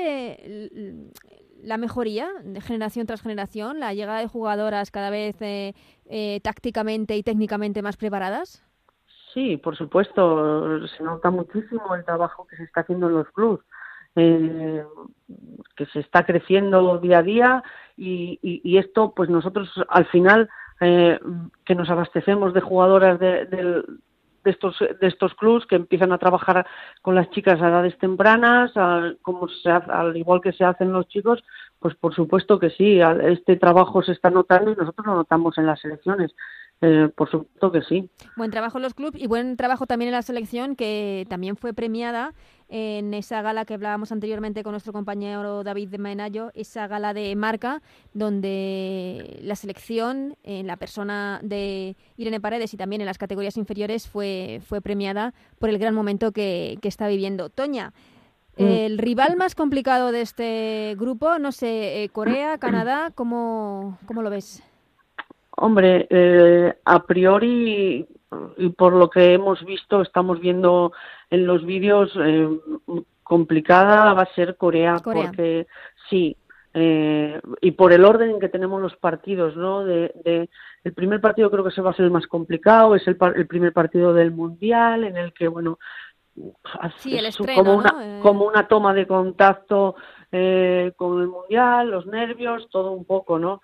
la 1.61 1.77
mejoría 1.77 2.29
de 2.45 2.61
generación 2.61 3.05
tras 3.05 3.21
generación, 3.21 3.81
la 3.81 3.93
llegada 3.93 4.19
de 4.19 4.27
jugadoras 4.27 4.89
cada 4.89 5.09
vez 5.09 5.35
tácticamente 6.43 7.17
y 7.17 7.23
técnicamente 7.23 7.81
más 7.81 7.97
preparadas? 7.97 8.63
Sí, 9.33 9.57
por 9.57 9.75
supuesto, 9.75 10.87
se 10.87 11.03
nota 11.03 11.29
muchísimo 11.29 11.93
el 11.93 12.05
trabajo 12.05 12.47
que 12.47 12.55
se 12.55 12.63
está 12.63 12.81
haciendo 12.81 13.07
en 13.07 13.15
los 13.15 13.29
clubs. 13.31 13.61
Eh, 14.17 14.83
que 15.75 15.85
se 15.87 15.99
está 15.99 16.25
creciendo 16.25 16.99
día 16.99 17.17
a 17.17 17.23
día 17.23 17.63
y, 17.97 18.77
esto 18.77 19.13
pues 19.13 19.29
nosotros 19.29 19.69
al 19.89 20.05
final 20.05 20.49
eh, 20.79 21.19
que 21.65 21.75
nos 21.75 21.89
abastecemos 21.89 22.53
de 22.53 22.61
jugadoras 22.61 23.19
de, 23.19 23.45
de, 23.45 23.83
estos 24.45 24.79
de 24.79 25.07
estos 25.07 25.33
clubs 25.35 25.65
que 25.65 25.75
empiezan 25.75 26.13
a 26.13 26.17
trabajar 26.17 26.65
con 27.01 27.15
las 27.15 27.29
chicas 27.31 27.61
a 27.61 27.67
edades 27.67 27.97
tempranas 27.97 28.71
como 29.21 29.49
se 29.49 29.69
al 29.69 30.15
igual 30.15 30.39
que 30.39 30.53
se 30.53 30.63
hacen 30.63 30.93
los 30.93 31.09
chicos 31.09 31.43
pues 31.79 31.95
por 31.95 32.15
supuesto 32.15 32.57
que 32.57 32.69
sí 32.69 33.01
este 33.23 33.57
trabajo 33.57 34.01
se 34.01 34.13
está 34.13 34.29
notando 34.29 34.71
y 34.71 34.75
nosotros 34.75 35.07
lo 35.07 35.15
notamos 35.15 35.57
en 35.57 35.65
las 35.65 35.81
selecciones 35.81 36.33
eh, 36.85 37.09
por 37.09 37.29
supuesto 37.29 37.71
que 37.71 37.81
sí. 37.81 38.09
Buen 38.37 38.51
trabajo 38.51 38.77
en 38.77 38.83
los 38.83 38.93
clubes 38.93 39.19
y 39.19 39.25
buen 39.25 39.57
trabajo 39.57 39.87
también 39.87 40.09
en 40.09 40.13
la 40.13 40.21
selección, 40.21 40.75
que 40.75 41.25
también 41.29 41.55
fue 41.55 41.73
premiada 41.73 42.33
en 42.69 43.13
esa 43.13 43.41
gala 43.41 43.65
que 43.65 43.73
hablábamos 43.73 44.11
anteriormente 44.11 44.61
con 44.63 44.73
nuestro 44.73 44.93
compañero 44.93 45.63
David 45.63 45.89
de 45.89 45.97
Menayo, 45.97 46.51
esa 46.53 46.87
gala 46.87 47.13
de 47.13 47.35
marca, 47.35 47.81
donde 48.13 49.39
la 49.41 49.55
selección, 49.55 50.35
en 50.43 50.67
la 50.67 50.77
persona 50.77 51.39
de 51.43 51.95
Irene 52.17 52.39
Paredes 52.39 52.73
y 52.73 52.77
también 52.77 53.01
en 53.01 53.07
las 53.07 53.17
categorías 53.17 53.57
inferiores, 53.57 54.07
fue, 54.07 54.61
fue 54.67 54.81
premiada 54.81 55.33
por 55.57 55.69
el 55.69 55.79
gran 55.79 55.95
momento 55.95 56.31
que, 56.31 56.77
está 56.83 57.07
viviendo. 57.07 57.49
Toña, 57.49 57.93
mm. 58.57 58.63
el 58.63 58.97
rival 58.99 59.37
más 59.37 59.55
complicado 59.55 60.11
de 60.11 60.21
este 60.21 60.95
grupo, 60.99 61.39
no 61.39 61.51
sé, 61.51 62.03
eh, 62.03 62.09
Corea, 62.09 62.59
Canadá, 62.59 63.11
¿cómo, 63.15 63.97
cómo 64.05 64.21
lo 64.21 64.29
ves? 64.29 64.63
Hombre, 65.57 66.07
eh, 66.09 66.73
a 66.83 67.03
priori 67.03 68.05
y 68.57 68.69
por 68.69 68.93
lo 68.93 69.09
que 69.09 69.33
hemos 69.33 69.63
visto, 69.63 70.01
estamos 70.01 70.39
viendo 70.39 70.91
en 71.29 71.45
los 71.45 71.65
vídeos, 71.65 72.11
eh, 72.19 72.49
complicada 73.23 74.13
va 74.13 74.23
a 74.23 74.35
ser 74.35 74.57
Corea, 74.57 74.97
porque 75.03 75.67
sí, 76.09 76.35
eh, 76.73 77.39
y 77.61 77.71
por 77.71 77.93
el 77.93 78.03
orden 78.03 78.31
en 78.31 78.39
que 78.39 78.49
tenemos 78.49 78.81
los 78.81 78.95
partidos, 78.97 79.55
¿no? 79.55 79.85
De, 79.85 80.13
de, 80.23 80.49
el 80.83 80.93
primer 80.93 81.21
partido 81.21 81.49
creo 81.49 81.63
que 81.63 81.71
se 81.71 81.81
va 81.81 81.91
a 81.91 81.95
ser 81.95 82.05
el 82.05 82.11
más 82.11 82.27
complicado, 82.27 82.95
es 82.95 83.07
el, 83.07 83.17
el 83.35 83.47
primer 83.47 83.73
partido 83.73 84.13
del 84.13 84.31
mundial 84.31 85.05
en 85.05 85.17
el 85.17 85.33
que, 85.33 85.47
bueno, 85.47 85.79
sí, 86.97 87.17
el 87.17 87.25
estreno, 87.25 87.63
como, 87.63 87.75
una, 87.75 88.19
como 88.21 88.45
una 88.45 88.67
toma 88.67 88.93
de 88.93 89.07
contacto 89.07 89.95
eh, 90.31 90.91
con 90.97 91.21
el 91.21 91.27
mundial, 91.27 91.89
los 91.89 92.05
nervios, 92.07 92.67
todo 92.69 92.91
un 92.91 93.05
poco, 93.05 93.39
¿no? 93.39 93.61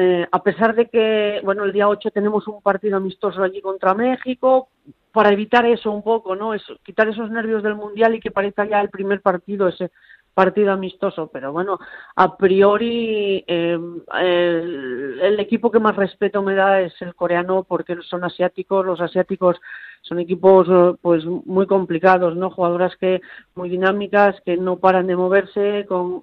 Eh, 0.00 0.24
a 0.30 0.42
pesar 0.44 0.76
de 0.76 0.86
que, 0.86 1.40
bueno, 1.42 1.64
el 1.64 1.72
día 1.72 1.88
8 1.88 2.12
tenemos 2.12 2.46
un 2.46 2.62
partido 2.62 2.98
amistoso 2.98 3.42
allí 3.42 3.60
contra 3.60 3.94
México, 3.94 4.68
para 5.10 5.32
evitar 5.32 5.66
eso 5.66 5.90
un 5.90 6.04
poco, 6.04 6.36
¿no? 6.36 6.54
Es, 6.54 6.62
quitar 6.84 7.08
esos 7.08 7.32
nervios 7.32 7.64
del 7.64 7.74
Mundial 7.74 8.14
y 8.14 8.20
que 8.20 8.30
parezca 8.30 8.64
ya 8.64 8.80
el 8.80 8.90
primer 8.90 9.20
partido, 9.22 9.66
ese 9.66 9.90
partido 10.38 10.70
amistoso. 10.70 11.28
Pero 11.32 11.50
bueno, 11.50 11.80
a 12.14 12.36
priori 12.36 13.42
em, 13.48 14.00
el, 14.20 15.40
equipo 15.40 15.68
que 15.68 15.80
más 15.80 15.96
respeto 15.96 16.42
me 16.42 16.54
da 16.54 16.80
es 16.80 16.94
el 17.02 17.16
coreano 17.16 17.64
porque 17.64 17.96
son 18.08 18.22
asiáticos, 18.22 18.86
los 18.86 19.00
asiáticos 19.00 19.56
son 20.02 20.20
equipos 20.20 20.68
pues 21.02 21.24
muy 21.24 21.66
complicados, 21.66 22.36
¿no? 22.36 22.50
Jugadoras 22.50 22.94
que 22.98 23.20
muy 23.56 23.68
dinámicas, 23.68 24.40
que 24.44 24.56
no 24.56 24.76
paran 24.76 25.08
de 25.08 25.16
moverse, 25.16 25.84
con 25.88 26.22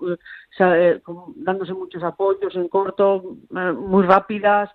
eh, 0.59 1.01
dándose 1.35 1.73
muchos 1.73 2.01
apoyos 2.01 2.55
en 2.55 2.69
corto, 2.69 3.35
eh, 3.53 3.73
muy 3.73 4.03
rápidas. 4.05 4.69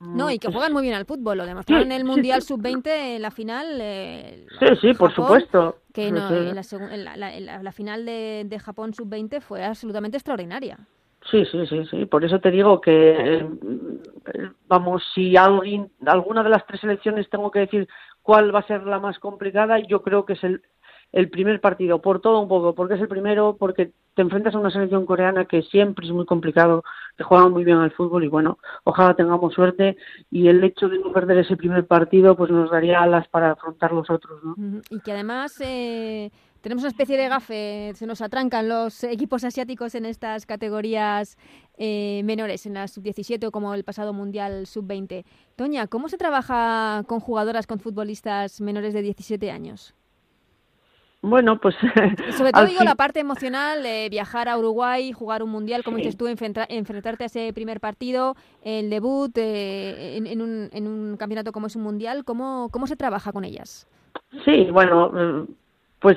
No, 0.00 0.30
y 0.30 0.38
que 0.38 0.50
juegan 0.50 0.72
muy 0.72 0.82
bien 0.82 0.94
al 0.94 1.04
fútbol, 1.04 1.36
lo 1.38 1.46
demostraron 1.46 1.86
en 1.86 1.92
el 1.92 2.04
Mundial 2.04 2.40
Sub-20 2.40 2.86
en 2.86 3.22
la 3.22 3.30
final. 3.30 3.78
Eh, 3.80 4.46
sí, 4.58 4.66
sí, 4.80 4.94
por 4.94 5.14
supuesto. 5.14 5.76
Que 5.92 6.08
en 6.08 6.14
la, 6.14 7.72
final 7.72 8.06
de, 8.06 8.44
de 8.46 8.58
Japón 8.58 8.94
Sub-20 8.94 9.42
fue 9.42 9.62
absolutamente 9.62 10.16
extraordinaria. 10.16 10.78
Sí, 11.30 11.44
sí, 11.44 11.66
sí, 11.66 11.84
sí. 11.90 12.06
Por 12.06 12.24
eso 12.24 12.40
te 12.40 12.50
digo 12.50 12.80
que, 12.80 13.46
vamos, 14.68 15.02
si 15.14 15.36
alguien, 15.36 15.90
alguna 16.06 16.42
de 16.42 16.48
las 16.48 16.66
tres 16.66 16.80
selecciones 16.80 17.28
tengo 17.28 17.50
que 17.50 17.60
decir 17.60 17.88
cuál 18.22 18.54
va 18.54 18.60
a 18.60 18.66
ser 18.66 18.84
la 18.84 18.98
más 18.98 19.18
complicada, 19.18 19.78
yo 19.80 20.02
creo 20.02 20.24
que 20.24 20.32
es 20.32 20.44
el, 20.44 20.62
el 21.12 21.28
primer 21.28 21.60
partido, 21.60 22.00
por 22.00 22.20
todo 22.20 22.40
un 22.40 22.48
poco, 22.48 22.74
porque 22.74 22.94
es 22.94 23.00
el 23.00 23.08
primero, 23.08 23.56
porque 23.58 23.92
te 24.14 24.22
enfrentas 24.22 24.54
a 24.54 24.58
una 24.58 24.70
selección 24.70 25.06
coreana 25.06 25.44
que 25.44 25.62
siempre 25.62 26.06
es 26.06 26.12
muy 26.12 26.24
complicado, 26.24 26.84
que 27.16 27.24
juega 27.24 27.48
muy 27.48 27.64
bien 27.64 27.78
al 27.78 27.90
fútbol 27.92 28.24
y 28.24 28.28
bueno, 28.28 28.58
ojalá 28.84 29.14
tengamos 29.14 29.54
suerte 29.54 29.96
y 30.30 30.48
el 30.48 30.62
hecho 30.62 30.88
de 30.88 30.98
no 30.98 31.12
perder 31.12 31.38
ese 31.38 31.56
primer 31.56 31.86
partido 31.86 32.36
pues 32.36 32.50
nos 32.50 32.70
daría 32.70 33.02
alas 33.02 33.26
para 33.28 33.52
afrontar 33.52 33.92
los 33.92 34.08
otros, 34.10 34.42
¿no? 34.44 34.54
Y 34.90 35.00
que 35.00 35.12
además 35.12 35.60
eh, 35.60 36.30
tenemos 36.60 36.82
una 36.82 36.90
especie 36.90 37.16
de 37.16 37.28
gafe, 37.28 37.92
se 37.94 38.06
nos 38.06 38.20
atrancan 38.20 38.68
los 38.68 39.02
equipos 39.04 39.44
asiáticos 39.44 39.94
en 39.94 40.06
estas 40.06 40.46
categorías 40.46 41.38
eh, 41.78 42.22
menores, 42.24 42.66
en 42.66 42.74
la 42.74 42.86
sub-17 42.86 43.46
o 43.46 43.50
como 43.50 43.74
el 43.74 43.84
pasado 43.84 44.12
Mundial 44.12 44.66
sub-20. 44.66 45.24
Toña, 45.56 45.86
¿cómo 45.86 46.08
se 46.08 46.18
trabaja 46.18 47.02
con 47.06 47.20
jugadoras, 47.20 47.66
con 47.66 47.80
futbolistas 47.80 48.60
menores 48.60 48.92
de 48.92 49.02
17 49.02 49.50
años? 49.50 49.94
Bueno, 51.22 51.58
pues... 51.58 51.74
sobre 52.36 52.52
todo 52.52 52.64
digo 52.64 52.82
la 52.82 52.94
parte 52.94 53.20
emocional, 53.20 53.82
de 53.82 54.08
viajar 54.10 54.48
a 54.48 54.56
Uruguay, 54.56 55.12
jugar 55.12 55.42
un 55.42 55.50
mundial, 55.50 55.84
como 55.84 55.98
dices 55.98 56.16
tú, 56.16 56.26
enfrentarte 56.26 57.24
a 57.24 57.26
ese 57.26 57.52
primer 57.52 57.80
partido, 57.80 58.36
el 58.62 58.88
debut 58.88 59.36
eh, 59.36 60.16
en, 60.16 60.40
un, 60.40 60.70
en, 60.72 60.86
un, 60.86 61.16
campeonato 61.18 61.52
como 61.52 61.66
es 61.66 61.76
un 61.76 61.82
mundial, 61.82 62.24
¿cómo, 62.24 62.70
¿cómo 62.70 62.86
se 62.86 62.96
trabaja 62.96 63.32
con 63.32 63.44
ellas? 63.44 63.86
Sí, 64.46 64.68
bueno, 64.72 65.12
eh, 65.14 65.44
pues 66.00 66.16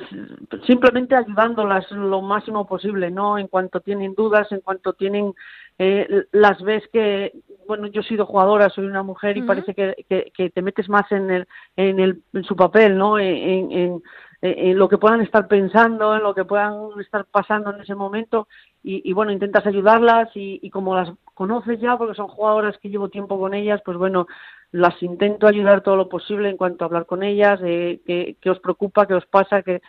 simplemente 0.66 1.14
ayudándolas 1.14 1.90
lo 1.90 2.22
máximo 2.22 2.66
posible, 2.66 3.10
¿no? 3.10 3.36
En 3.36 3.48
cuanto 3.48 3.80
tienen 3.80 4.14
dudas, 4.14 4.50
en 4.52 4.60
cuanto 4.60 4.94
tienen... 4.94 5.34
Eh, 5.76 6.26
las 6.30 6.62
ves 6.62 6.84
que, 6.92 7.32
bueno, 7.66 7.88
yo 7.88 8.00
he 8.00 8.04
sido 8.04 8.26
jugadora, 8.26 8.70
soy 8.70 8.86
una 8.86 9.02
mujer 9.02 9.36
y 9.36 9.42
parece 9.42 9.74
que, 9.74 10.06
que, 10.32 10.50
te 10.50 10.62
metes 10.62 10.88
más 10.88 11.10
en, 11.10 11.30
el, 11.32 11.48
en, 11.74 11.98
el, 11.98 12.22
en 12.32 12.44
su 12.44 12.54
papel, 12.54 12.96
¿no? 12.96 13.18
en, 13.18 13.72
en 13.72 13.94
eh, 13.96 14.00
en 14.46 14.78
lo 14.78 14.90
que 14.90 14.98
puedan 14.98 15.22
estar 15.22 15.48
pensando, 15.48 16.14
en 16.14 16.22
lo 16.22 16.34
que 16.34 16.44
puedan 16.44 17.00
estar 17.00 17.24
pasando 17.24 17.70
en 17.70 17.80
ese 17.80 17.94
momento 17.94 18.46
y, 18.82 19.10
bueno, 19.14 19.32
intentas 19.32 19.66
ayudarlas 19.66 20.28
y, 20.34 20.68
como 20.68 20.94
las 20.94 21.10
conoces 21.32 21.80
ya, 21.80 21.96
porque 21.96 22.14
son 22.14 22.28
jugadoras 22.28 22.76
que 22.76 22.90
llevo 22.90 23.08
tiempo 23.08 23.38
con 23.38 23.54
ellas, 23.54 23.80
pues 23.82 23.96
bueno, 23.96 24.26
las 24.70 25.02
intento 25.02 25.46
ayudar 25.46 25.80
todo 25.80 25.96
lo 25.96 26.10
posible 26.10 26.50
en 26.50 26.58
cuanto 26.58 26.84
a 26.84 26.88
hablar 26.88 27.06
con 27.06 27.22
ellas, 27.22 27.58
eh, 27.64 28.02
qué, 28.04 28.50
os 28.50 28.60
preocupa, 28.60 29.06
qué 29.06 29.14
os 29.14 29.24
pasa, 29.24 29.62
que 29.62 29.80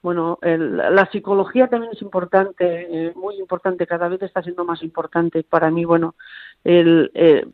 bueno, 0.00 0.38
la 0.42 1.10
psicología 1.10 1.66
también 1.66 1.92
es 1.94 2.02
importante, 2.02 3.08
eh, 3.08 3.12
muy 3.16 3.36
importante, 3.36 3.86
cada 3.86 4.06
vez 4.06 4.22
está 4.22 4.42
siendo 4.42 4.64
más 4.64 4.82
importante 4.82 5.42
para 5.42 5.70
mí, 5.70 5.84
bueno, 5.84 6.14
el, 6.62 7.10
eh, 7.14 7.46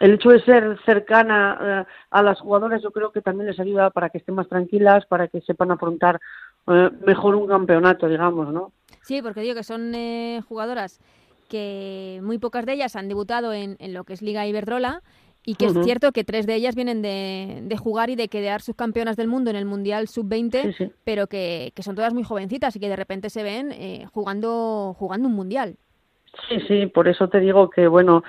el 0.00 0.14
hecho 0.14 0.30
de 0.30 0.42
ser 0.42 0.78
cercana 0.84 1.58
eh, 1.86 1.92
a 2.10 2.22
las 2.22 2.40
jugadoras 2.40 2.82
yo 2.82 2.90
creo 2.90 3.12
que 3.12 3.22
también 3.22 3.48
les 3.48 3.60
ayuda 3.60 3.90
para 3.90 4.10
que 4.10 4.18
estén 4.18 4.34
más 4.34 4.48
tranquilas, 4.48 5.06
para 5.06 5.28
que 5.28 5.40
sepan 5.40 5.70
afrontar 5.70 6.20
eh, 6.66 6.90
mejor 7.06 7.34
un 7.34 7.46
campeonato, 7.46 8.08
digamos, 8.08 8.52
¿no? 8.52 8.72
Sí, 9.02 9.22
porque 9.22 9.40
digo 9.40 9.54
que 9.54 9.64
son 9.64 9.94
eh, 9.94 10.42
jugadoras 10.48 11.00
que 11.48 12.20
muy 12.22 12.38
pocas 12.38 12.66
de 12.66 12.72
ellas 12.72 12.96
han 12.96 13.08
debutado 13.08 13.52
en, 13.52 13.76
lo 13.94 14.02
que 14.02 14.14
es 14.14 14.22
Liga 14.22 14.46
Iberdrola 14.46 15.02
y 15.44 15.54
que 15.54 15.66
es 15.66 15.74
cierto 15.84 16.10
que 16.10 16.24
tres 16.24 16.44
de 16.44 16.56
ellas 16.56 16.74
vienen 16.74 17.02
de, 17.02 17.76
jugar 17.78 18.10
y 18.10 18.16
de 18.16 18.26
quedar 18.26 18.62
subcampeonas 18.62 19.16
del 19.16 19.28
mundo 19.28 19.50
en 19.50 19.54
el 19.54 19.64
Mundial 19.64 20.08
Sub-20, 20.08 20.92
pero 21.04 21.28
que, 21.28 21.70
que, 21.76 21.84
son 21.84 21.94
todas 21.94 22.12
muy 22.12 22.24
jovencitas 22.24 22.74
y 22.74 22.80
que 22.80 22.88
de 22.88 22.96
repente 22.96 23.30
se 23.30 23.44
ven 23.44 23.72
jugando, 24.10 24.92
jugando 24.98 25.28
un 25.28 25.36
Mundial. 25.36 25.76
Sí, 26.48 26.60
sí, 26.66 26.86
por 26.86 27.06
eso 27.06 27.28
te 27.28 27.40
digo 27.40 27.70
que, 27.70 27.86
bueno, 27.86 28.22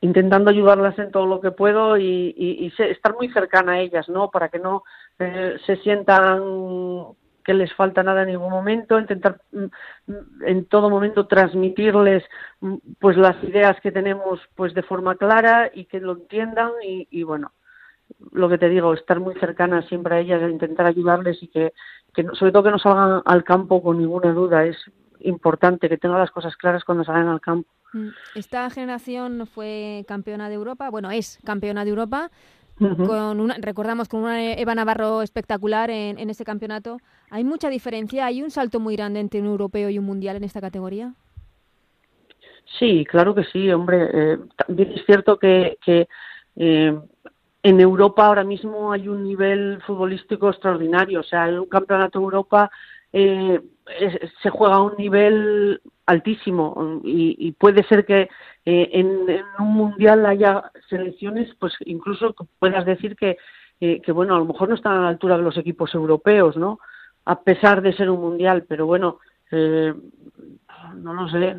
intentando 0.00 0.50
ayudarlas 0.50 0.98
en 0.98 1.10
todo 1.10 1.26
lo 1.26 1.40
que 1.40 1.50
puedo 1.50 1.96
y, 1.98 2.72
estar 2.78 3.14
muy 3.14 3.28
cercana 3.32 3.72
a 3.72 3.80
ellas, 3.80 4.08
¿no? 4.08 4.30
Para 4.30 4.48
que 4.48 4.58
no 4.58 4.84
eh, 5.18 5.56
se 5.66 5.76
sientan 5.76 7.14
que 7.44 7.54
les 7.54 7.72
falta 7.74 8.02
nada 8.02 8.22
en 8.22 8.28
ningún 8.28 8.50
momento, 8.50 8.98
intentar 8.98 9.40
mm, 9.52 9.64
mm, 10.06 10.44
en 10.46 10.64
todo 10.66 10.90
momento 10.90 11.26
transmitirles 11.26 12.24
mm, 12.60 12.76
pues 12.98 13.16
las 13.16 13.42
ideas 13.44 13.80
que 13.80 13.92
tenemos 13.92 14.40
pues 14.54 14.74
de 14.74 14.82
forma 14.82 15.16
clara 15.16 15.70
y 15.72 15.86
que 15.86 16.00
lo 16.00 16.12
entiendan 16.12 16.70
y, 16.82 17.22
bueno, 17.22 17.52
lo 18.32 18.48
que 18.48 18.58
te 18.58 18.68
digo, 18.68 18.92
estar 18.94 19.20
muy 19.20 19.34
cercana 19.34 19.82
siempre 19.82 20.14
a 20.16 20.20
ellas, 20.20 20.50
intentar 20.50 20.86
ayudarles 20.86 21.42
y 21.42 21.48
que, 21.48 21.72
que 22.14 22.24
sobre 22.34 22.52
todo 22.52 22.64
que 22.64 22.70
no 22.70 22.78
salgan 22.78 23.22
al 23.24 23.44
campo 23.44 23.82
con 23.82 23.98
ninguna 23.98 24.32
duda, 24.32 24.64
es 24.64 24.76
importante 25.20 25.88
que 25.88 25.98
tengan 25.98 26.18
las 26.18 26.30
cosas 26.30 26.56
claras 26.56 26.84
cuando 26.84 27.04
salgan 27.04 27.28
al 27.28 27.40
campo. 27.40 27.68
Esta 28.34 28.70
generación 28.70 29.46
fue 29.46 30.04
campeona 30.06 30.48
de 30.48 30.54
Europa, 30.54 30.90
bueno, 30.90 31.10
es 31.10 31.38
campeona 31.44 31.84
de 31.84 31.90
Europa, 31.90 32.30
con 32.78 33.40
una, 33.40 33.56
recordamos 33.60 34.08
con 34.08 34.22
una 34.22 34.52
Eva 34.54 34.74
Navarro 34.74 35.20
espectacular 35.22 35.90
en, 35.90 36.18
en 36.18 36.30
ese 36.30 36.44
campeonato. 36.44 36.98
¿Hay 37.30 37.44
mucha 37.44 37.68
diferencia? 37.68 38.24
¿Hay 38.24 38.42
un 38.42 38.50
salto 38.50 38.80
muy 38.80 38.96
grande 38.96 39.20
entre 39.20 39.40
un 39.40 39.46
europeo 39.46 39.90
y 39.90 39.98
un 39.98 40.06
mundial 40.06 40.36
en 40.36 40.44
esta 40.44 40.60
categoría? 40.60 41.12
Sí, 42.78 43.04
claro 43.04 43.34
que 43.34 43.44
sí, 43.44 43.70
hombre. 43.70 44.08
Eh, 44.12 44.38
también 44.56 44.92
es 44.92 45.04
cierto 45.04 45.38
que, 45.38 45.76
que 45.84 46.08
eh, 46.56 46.98
en 47.62 47.80
Europa 47.80 48.26
ahora 48.26 48.44
mismo 48.44 48.92
hay 48.92 49.08
un 49.08 49.24
nivel 49.24 49.82
futbolístico 49.86 50.48
extraordinario. 50.48 51.20
O 51.20 51.24
sea, 51.24 51.48
en 51.48 51.58
un 51.58 51.66
campeonato 51.66 52.18
de 52.18 52.24
Europa 52.24 52.70
eh, 53.12 53.60
se 54.42 54.50
juega 54.50 54.76
a 54.76 54.82
un 54.82 54.94
nivel 54.96 55.80
altísimo 56.06 57.00
y, 57.04 57.52
puede 57.52 57.84
ser 57.84 58.04
que 58.04 58.28
eh, 58.64 58.90
en, 58.92 59.26
un 59.58 59.72
mundial 59.74 60.26
haya 60.26 60.70
selecciones, 60.88 61.54
pues 61.58 61.74
incluso 61.86 62.34
puedas 62.58 62.84
decir 62.84 63.16
que, 63.16 63.36
eh, 63.80 64.00
que, 64.00 64.12
bueno, 64.12 64.34
a 64.34 64.38
lo 64.38 64.44
mejor 64.44 64.68
no 64.68 64.74
están 64.74 64.96
a 64.96 65.02
la 65.02 65.08
altura 65.08 65.36
de 65.36 65.44
los 65.44 65.56
equipos 65.56 65.94
europeos, 65.94 66.56
¿no? 66.56 66.80
A 67.24 67.42
pesar 67.42 67.82
de 67.82 67.92
ser 67.92 68.10
un 68.10 68.20
mundial, 68.20 68.64
pero 68.68 68.86
bueno, 68.86 69.18
eh, 69.52 69.94
no 70.96 71.14
lo 71.14 71.28
sé. 71.28 71.56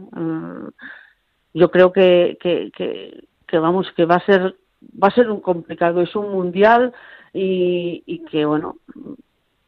yo 1.53 1.71
creo 1.71 1.91
que, 1.91 2.37
que, 2.41 2.71
que, 2.75 3.25
que, 3.47 3.57
vamos, 3.57 3.91
que 3.95 4.05
va 4.05 4.15
a 4.15 4.25
ser 4.25 4.55
va 5.01 5.09
a 5.09 5.15
ser 5.15 5.29
un 5.29 5.41
complicado, 5.41 6.01
es 6.01 6.15
un 6.15 6.31
mundial 6.31 6.93
y, 7.33 8.03
y 8.05 8.25
que 8.25 8.45
bueno, 8.45 8.77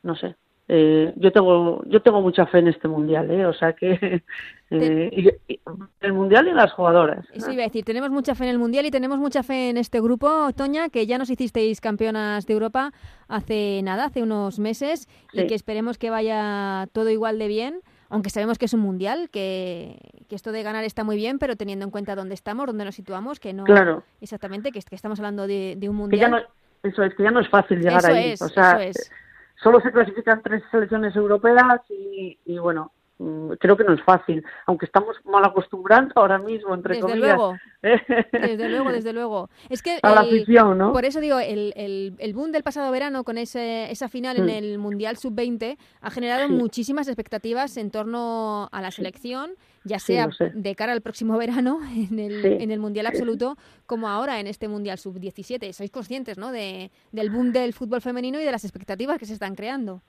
no 0.02 0.16
sé, 0.16 0.36
eh, 0.70 1.14
yo 1.18 1.32
tengo 1.32 1.84
yo 1.88 2.02
tengo 2.02 2.22
mucha 2.22 2.46
fe 2.46 2.60
en 2.60 2.70
este 2.70 2.88
mundial 2.88 3.30
¿eh? 3.32 3.46
o 3.46 3.54
sea 3.54 3.74
que 3.74 4.24
eh, 4.70 5.40
el 6.00 6.14
mundial 6.14 6.48
y 6.48 6.54
las 6.54 6.72
jugadoras 6.72 7.26
eso 7.34 7.52
iba 7.52 7.64
a 7.64 7.68
decir 7.68 7.84
tenemos 7.84 8.12
mucha 8.12 8.34
fe 8.34 8.46
en 8.46 8.52
el 8.52 8.60
mundial 8.60 8.86
y 8.86 8.92
tenemos 8.92 9.18
mucha 9.18 9.44
fe 9.44 9.70
en 9.70 9.78
este 9.78 10.00
grupo 10.00 10.52
Toña 10.56 10.88
que 10.88 11.06
ya 11.06 11.18
nos 11.18 11.30
hicisteis 11.30 11.82
campeonas 11.82 12.46
de 12.46 12.54
Europa 12.54 12.94
hace 13.28 13.82
nada 13.84 14.06
hace 14.06 14.24
unos 14.24 14.58
meses 14.58 15.10
y 15.34 15.48
que 15.48 15.56
esperemos 15.56 15.98
que 15.98 16.10
vaya 16.10 16.88
todo 16.94 17.10
igual 17.10 17.40
de 17.40 17.48
bien 17.50 17.82
aunque 18.10 18.30
sabemos 18.30 18.60
que 18.60 18.66
es 18.66 18.74
un 18.76 18.82
mundial, 18.82 19.32
que, 19.32 19.98
que, 20.30 20.36
esto 20.36 20.52
de 20.52 20.62
ganar 20.62 20.84
está 20.84 21.04
muy 21.04 21.16
bien, 21.16 21.40
pero 21.40 21.56
teniendo 21.56 21.84
en 21.84 21.90
cuenta 21.90 22.16
dónde 22.16 22.36
estamos, 22.36 22.68
dónde 22.68 22.86
nos 22.86 22.94
situamos, 22.94 23.40
que 23.40 23.54
no 23.54 23.64
claro. 23.64 24.04
exactamente, 24.22 24.72
que, 24.72 24.82
que 24.82 24.96
estamos 24.96 25.18
hablando 25.18 25.48
de, 25.48 25.76
un 25.90 25.96
mundial. 25.96 26.30
no, 26.30 26.38
eso 26.84 27.02
es, 27.02 27.16
que 27.16 27.24
ya 27.24 27.32
no 27.32 27.40
es 27.40 27.50
fácil 27.50 27.80
llegar 27.80 28.06
ahí. 28.06 28.34
o 28.34 28.50
sea, 28.50 28.84
eso 28.84 29.00
es 29.02 29.12
solo 29.64 29.80
se 29.82 29.92
clasifican 29.92 30.42
tres 30.44 30.62
selecciones 30.70 31.16
europeas 31.16 31.82
y, 31.90 32.38
y 32.46 32.58
bueno, 32.58 32.92
mm, 33.18 33.54
creo 33.60 33.78
que 33.78 33.86
no 33.86 33.94
es 33.94 34.04
fácil, 34.04 34.46
aunque 34.68 34.86
estamos 34.86 35.16
mal 35.26 35.44
acostumbrando 35.46 36.14
ahora 36.16 36.38
mismo, 36.38 36.76
entre 36.76 36.96
desde 36.96 37.08
comillas. 37.08 37.36
Luego. 37.36 37.58
desde 38.32 38.70
luego, 38.70 38.92
desde 38.92 39.14
luego. 39.14 39.50
Es 39.70 39.82
que 39.82 40.00
a 40.04 40.12
la 40.14 40.22
afición, 40.22 40.78
¿no? 40.78 40.92
Por 40.92 41.06
eso 41.06 41.20
digo, 41.22 41.40
el, 41.40 41.74
el, 41.76 42.16
el, 42.20 42.34
boom 42.34 42.52
del 42.52 42.64
pasado 42.64 42.92
verano 42.92 43.24
con 43.24 43.38
ese, 43.38 43.90
esa 43.90 44.10
final 44.10 44.38
en 44.38 44.46
mm. 44.46 44.50
el 44.50 44.78
Mundial 44.78 45.18
Sub-20 45.18 45.78
ha 46.02 46.12
generado 46.12 46.50
muchísimas 46.50 47.08
expectativas 47.08 47.78
en 47.78 47.90
torno 47.90 48.70
a 48.72 48.82
la 48.82 48.92
selección 48.92 49.52
ya 49.84 50.00
sea 50.00 50.30
de 50.54 50.76
cara 50.76 50.94
al 50.94 51.02
próximo 51.02 51.38
verano 51.44 51.80
en 51.96 52.20
el, 52.20 52.46
en 52.46 52.72
el 52.72 52.80
Mundial 52.80 53.06
Absoluto, 53.06 53.58
como 53.86 54.10
ahora 54.10 54.40
en 54.40 54.48
este 54.48 54.68
Mundial 54.68 54.98
Sub-17. 54.98 55.72
Sois 55.74 55.92
conscientes 55.92 56.38
¿no? 56.38 56.52
de, 56.52 56.92
del 57.12 57.30
boom 57.30 57.52
del 57.52 57.74
fútbol 57.74 58.02
femenino 58.02 58.40
y 58.40 58.44
de 58.44 58.52
las 58.52 58.64
expectativas 58.64 59.18
que 59.18 59.26
se 59.26 59.34
están 59.34 59.56
creando. 59.56 60.02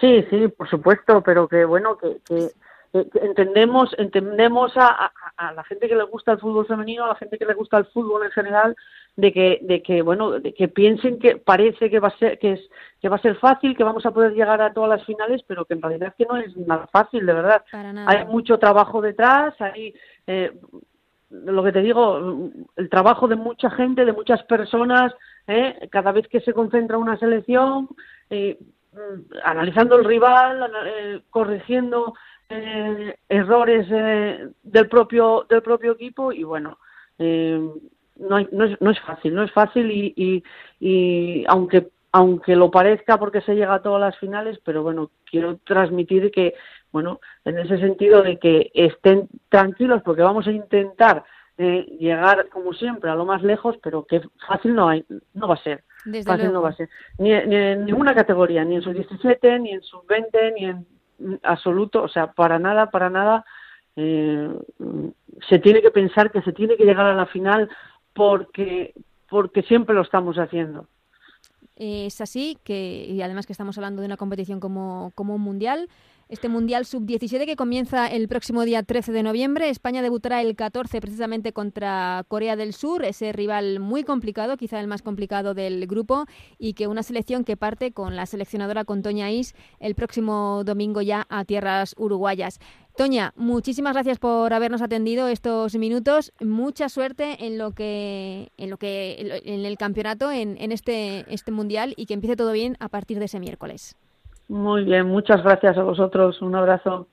Sí, 0.00 0.24
sí, 0.30 0.48
por 0.48 0.68
supuesto, 0.68 1.22
pero 1.22 1.48
que 1.48 1.64
bueno, 1.64 1.98
que, 1.98 2.18
que, 2.24 2.50
entendemos 3.22 3.94
entendemos 3.98 4.72
a, 4.76 5.12
a, 5.36 5.52
la 5.52 5.64
gente 5.64 5.88
que 5.88 5.96
le 5.96 6.04
gusta 6.04 6.32
el 6.32 6.38
fútbol 6.38 6.66
femenino, 6.66 7.04
a 7.04 7.08
la 7.08 7.14
gente 7.14 7.38
que 7.38 7.46
le 7.46 7.54
gusta 7.54 7.78
el 7.78 7.86
fútbol 7.86 8.24
en 8.24 8.30
general, 8.30 8.76
de 9.16 9.32
que 9.32 9.58
de 9.62 9.82
que 9.82 10.00
bueno 10.00 10.40
de 10.40 10.54
que 10.54 10.68
piensen 10.68 11.18
que 11.18 11.36
parece 11.36 11.90
que 11.90 12.00
va 12.00 12.08
a 12.08 12.18
ser 12.18 12.38
que 12.38 12.52
es 12.52 12.60
que 13.00 13.08
va 13.08 13.16
a 13.16 13.22
ser 13.22 13.36
fácil 13.36 13.76
que 13.76 13.84
vamos 13.84 14.06
a 14.06 14.10
poder 14.10 14.32
llegar 14.32 14.60
a 14.62 14.72
todas 14.72 14.88
las 14.88 15.04
finales 15.04 15.42
pero 15.46 15.64
que 15.66 15.74
en 15.74 15.82
realidad 15.82 16.08
es 16.08 16.14
que 16.14 16.32
no 16.32 16.38
es 16.38 16.56
nada 16.56 16.86
fácil 16.86 17.26
de 17.26 17.32
verdad. 17.32 17.62
Hay 18.06 18.24
mucho 18.26 18.58
trabajo 18.58 19.02
detrás 19.02 19.54
hay 19.60 19.94
eh, 20.26 20.52
lo 21.30 21.62
que 21.62 21.72
te 21.72 21.82
digo 21.82 22.50
el 22.76 22.88
trabajo 22.88 23.28
de 23.28 23.36
mucha 23.36 23.70
gente 23.70 24.06
de 24.06 24.12
muchas 24.12 24.42
personas 24.44 25.12
eh, 25.46 25.88
cada 25.90 26.12
vez 26.12 26.26
que 26.28 26.40
se 26.40 26.54
concentra 26.54 26.96
una 26.96 27.18
selección 27.18 27.88
eh, 28.30 28.58
analizando 29.44 29.96
el 29.96 30.04
rival 30.06 30.70
eh, 30.86 31.20
corrigiendo 31.28 32.14
eh, 32.48 33.14
errores 33.28 33.88
del 34.62 34.88
propio 34.88 35.46
del 35.50 35.62
propio 35.62 35.92
equipo 35.92 36.32
y 36.32 36.44
bueno 36.44 36.78
no, 38.28 38.40
no, 38.52 38.64
es, 38.64 38.80
no 38.80 38.90
es 38.90 39.00
fácil, 39.00 39.34
no 39.34 39.42
es 39.42 39.52
fácil 39.52 39.90
y, 39.90 40.12
y, 40.16 40.44
y, 40.80 41.44
aunque 41.48 41.88
aunque 42.12 42.54
lo 42.54 42.70
parezca 42.70 43.18
porque 43.18 43.40
se 43.40 43.54
llega 43.54 43.74
a 43.74 43.82
todas 43.82 44.00
las 44.00 44.18
finales, 44.18 44.60
pero 44.62 44.82
bueno, 44.82 45.10
quiero 45.24 45.56
transmitir 45.64 46.30
que, 46.30 46.54
bueno, 46.92 47.20
en 47.46 47.58
ese 47.58 47.78
sentido 47.78 48.22
de 48.22 48.38
que 48.38 48.70
estén 48.74 49.28
tranquilos 49.48 50.02
porque 50.04 50.20
vamos 50.20 50.46
a 50.46 50.52
intentar 50.52 51.24
eh, 51.56 51.86
llegar 51.98 52.48
como 52.50 52.74
siempre 52.74 53.10
a 53.10 53.14
lo 53.14 53.24
más 53.24 53.42
lejos, 53.42 53.76
pero 53.82 54.04
que 54.04 54.20
fácil 54.46 54.74
no 54.74 54.90
hay, 54.90 55.06
no 55.32 55.48
va 55.48 55.54
a 55.54 55.62
ser. 55.62 55.84
fácil 56.24 56.52
no 56.52 56.60
va 56.60 56.68
a 56.68 56.74
ser. 56.74 56.90
Ni, 57.16 57.30
ni, 57.30 57.56
en 57.56 57.86
ninguna 57.86 58.14
categoría, 58.14 58.62
ni 58.62 58.76
en 58.76 58.82
sub 58.82 58.92
17, 58.92 59.58
ni 59.60 59.70
en 59.70 59.82
sub 59.82 60.06
20, 60.06 60.52
ni 60.52 60.64
en 60.66 60.86
absoluto, 61.42 62.02
o 62.02 62.08
sea, 62.08 62.32
para 62.32 62.58
nada, 62.58 62.90
para 62.90 63.08
nada. 63.08 63.44
Eh, 63.96 64.50
se 65.48 65.58
tiene 65.58 65.82
que 65.82 65.90
pensar 65.90 66.30
que 66.30 66.42
se 66.42 66.52
tiene 66.52 66.76
que 66.76 66.84
llegar 66.84 67.06
a 67.06 67.14
la 67.14 67.26
final 67.26 67.68
porque, 68.14 68.94
porque 69.28 69.62
siempre 69.62 69.94
lo 69.94 70.02
estamos 70.02 70.36
haciendo. 70.36 70.86
Es 71.76 72.20
así 72.20 72.58
que, 72.64 73.06
y 73.08 73.22
además 73.22 73.46
que 73.46 73.52
estamos 73.52 73.76
hablando 73.78 74.02
de 74.02 74.06
una 74.06 74.16
competición 74.16 74.60
como, 74.60 75.12
como 75.14 75.34
un 75.34 75.40
mundial, 75.42 75.88
este 76.32 76.48
Mundial 76.48 76.86
Sub-17 76.86 77.44
que 77.44 77.56
comienza 77.56 78.06
el 78.06 78.26
próximo 78.26 78.64
día 78.64 78.82
13 78.82 79.12
de 79.12 79.22
noviembre. 79.22 79.68
España 79.68 80.00
debutará 80.00 80.40
el 80.40 80.56
14 80.56 80.98
precisamente 81.02 81.52
contra 81.52 82.24
Corea 82.26 82.56
del 82.56 82.72
Sur, 82.72 83.04
ese 83.04 83.32
rival 83.32 83.80
muy 83.80 84.02
complicado, 84.02 84.56
quizá 84.56 84.80
el 84.80 84.86
más 84.86 85.02
complicado 85.02 85.52
del 85.52 85.86
grupo, 85.86 86.24
y 86.58 86.72
que 86.72 86.86
una 86.86 87.02
selección 87.02 87.44
que 87.44 87.58
parte 87.58 87.92
con 87.92 88.16
la 88.16 88.24
seleccionadora 88.24 88.86
con 88.86 89.02
Toña 89.02 89.30
Is 89.30 89.54
el 89.78 89.94
próximo 89.94 90.62
domingo 90.64 91.02
ya 91.02 91.26
a 91.28 91.44
tierras 91.44 91.94
uruguayas. 91.98 92.60
Toña, 92.96 93.32
muchísimas 93.36 93.94
gracias 93.94 94.18
por 94.18 94.52
habernos 94.52 94.82
atendido 94.82 95.26
estos 95.26 95.74
minutos. 95.76 96.32
Mucha 96.40 96.90
suerte 96.90 97.46
en 97.46 97.56
lo 97.56 97.72
que 97.72 98.52
en 98.58 98.68
lo 98.68 98.76
que 98.76 99.40
en 99.44 99.64
el 99.64 99.78
campeonato 99.78 100.30
en, 100.30 100.56
en 100.60 100.72
este 100.72 101.24
este 101.32 101.52
mundial 101.52 101.94
y 101.96 102.04
que 102.04 102.14
empiece 102.14 102.36
todo 102.36 102.52
bien 102.52 102.76
a 102.80 102.88
partir 102.88 103.18
de 103.18 103.24
ese 103.24 103.40
miércoles. 103.40 103.96
Muy 104.48 104.84
bien, 104.84 105.06
muchas 105.06 105.42
gracias 105.42 105.78
a 105.78 105.82
vosotros. 105.82 106.42
Un 106.42 106.54
abrazo. 106.54 107.08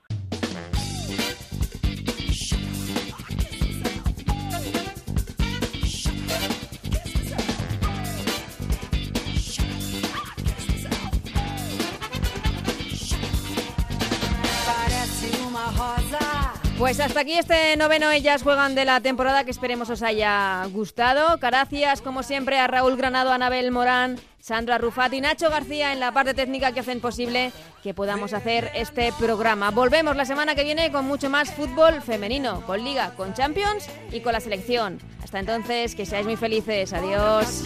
Pues 16.79 17.01
hasta 17.01 17.19
aquí 17.19 17.33
este 17.33 17.75
noveno 17.75 18.09
Ellas 18.09 18.41
Juegan 18.41 18.73
de 18.73 18.85
la 18.85 19.01
temporada 19.01 19.43
que 19.43 19.51
esperemos 19.51 19.89
os 19.89 20.01
haya 20.01 20.65
gustado. 20.71 21.37
Gracias, 21.37 22.01
como 22.01 22.23
siempre, 22.23 22.57
a 22.57 22.67
Raúl 22.67 22.95
Granado, 22.95 23.33
Anabel 23.33 23.69
Morán, 23.69 24.17
Sandra 24.39 24.77
Rufat 24.77 25.11
y 25.11 25.19
Nacho 25.19 25.49
García 25.49 25.91
en 25.91 25.99
la 25.99 26.13
parte 26.13 26.33
técnica 26.33 26.71
que 26.71 26.79
hacen 26.79 27.01
posible 27.01 27.51
que 27.83 27.93
podamos 27.93 28.31
hacer 28.31 28.71
este 28.73 29.11
programa. 29.19 29.71
Volvemos 29.71 30.15
la 30.15 30.23
semana 30.23 30.55
que 30.55 30.63
viene 30.63 30.89
con 30.89 31.03
mucho 31.03 31.29
más 31.29 31.51
fútbol 31.51 32.01
femenino, 32.01 32.65
con 32.65 32.81
Liga, 32.81 33.11
con 33.17 33.33
Champions 33.33 33.85
y 34.13 34.21
con 34.21 34.31
la 34.31 34.39
selección. 34.39 34.99
Hasta 35.21 35.39
entonces, 35.39 35.95
que 35.95 36.05
seáis 36.05 36.25
muy 36.25 36.37
felices. 36.37 36.93
Adiós. 36.93 37.65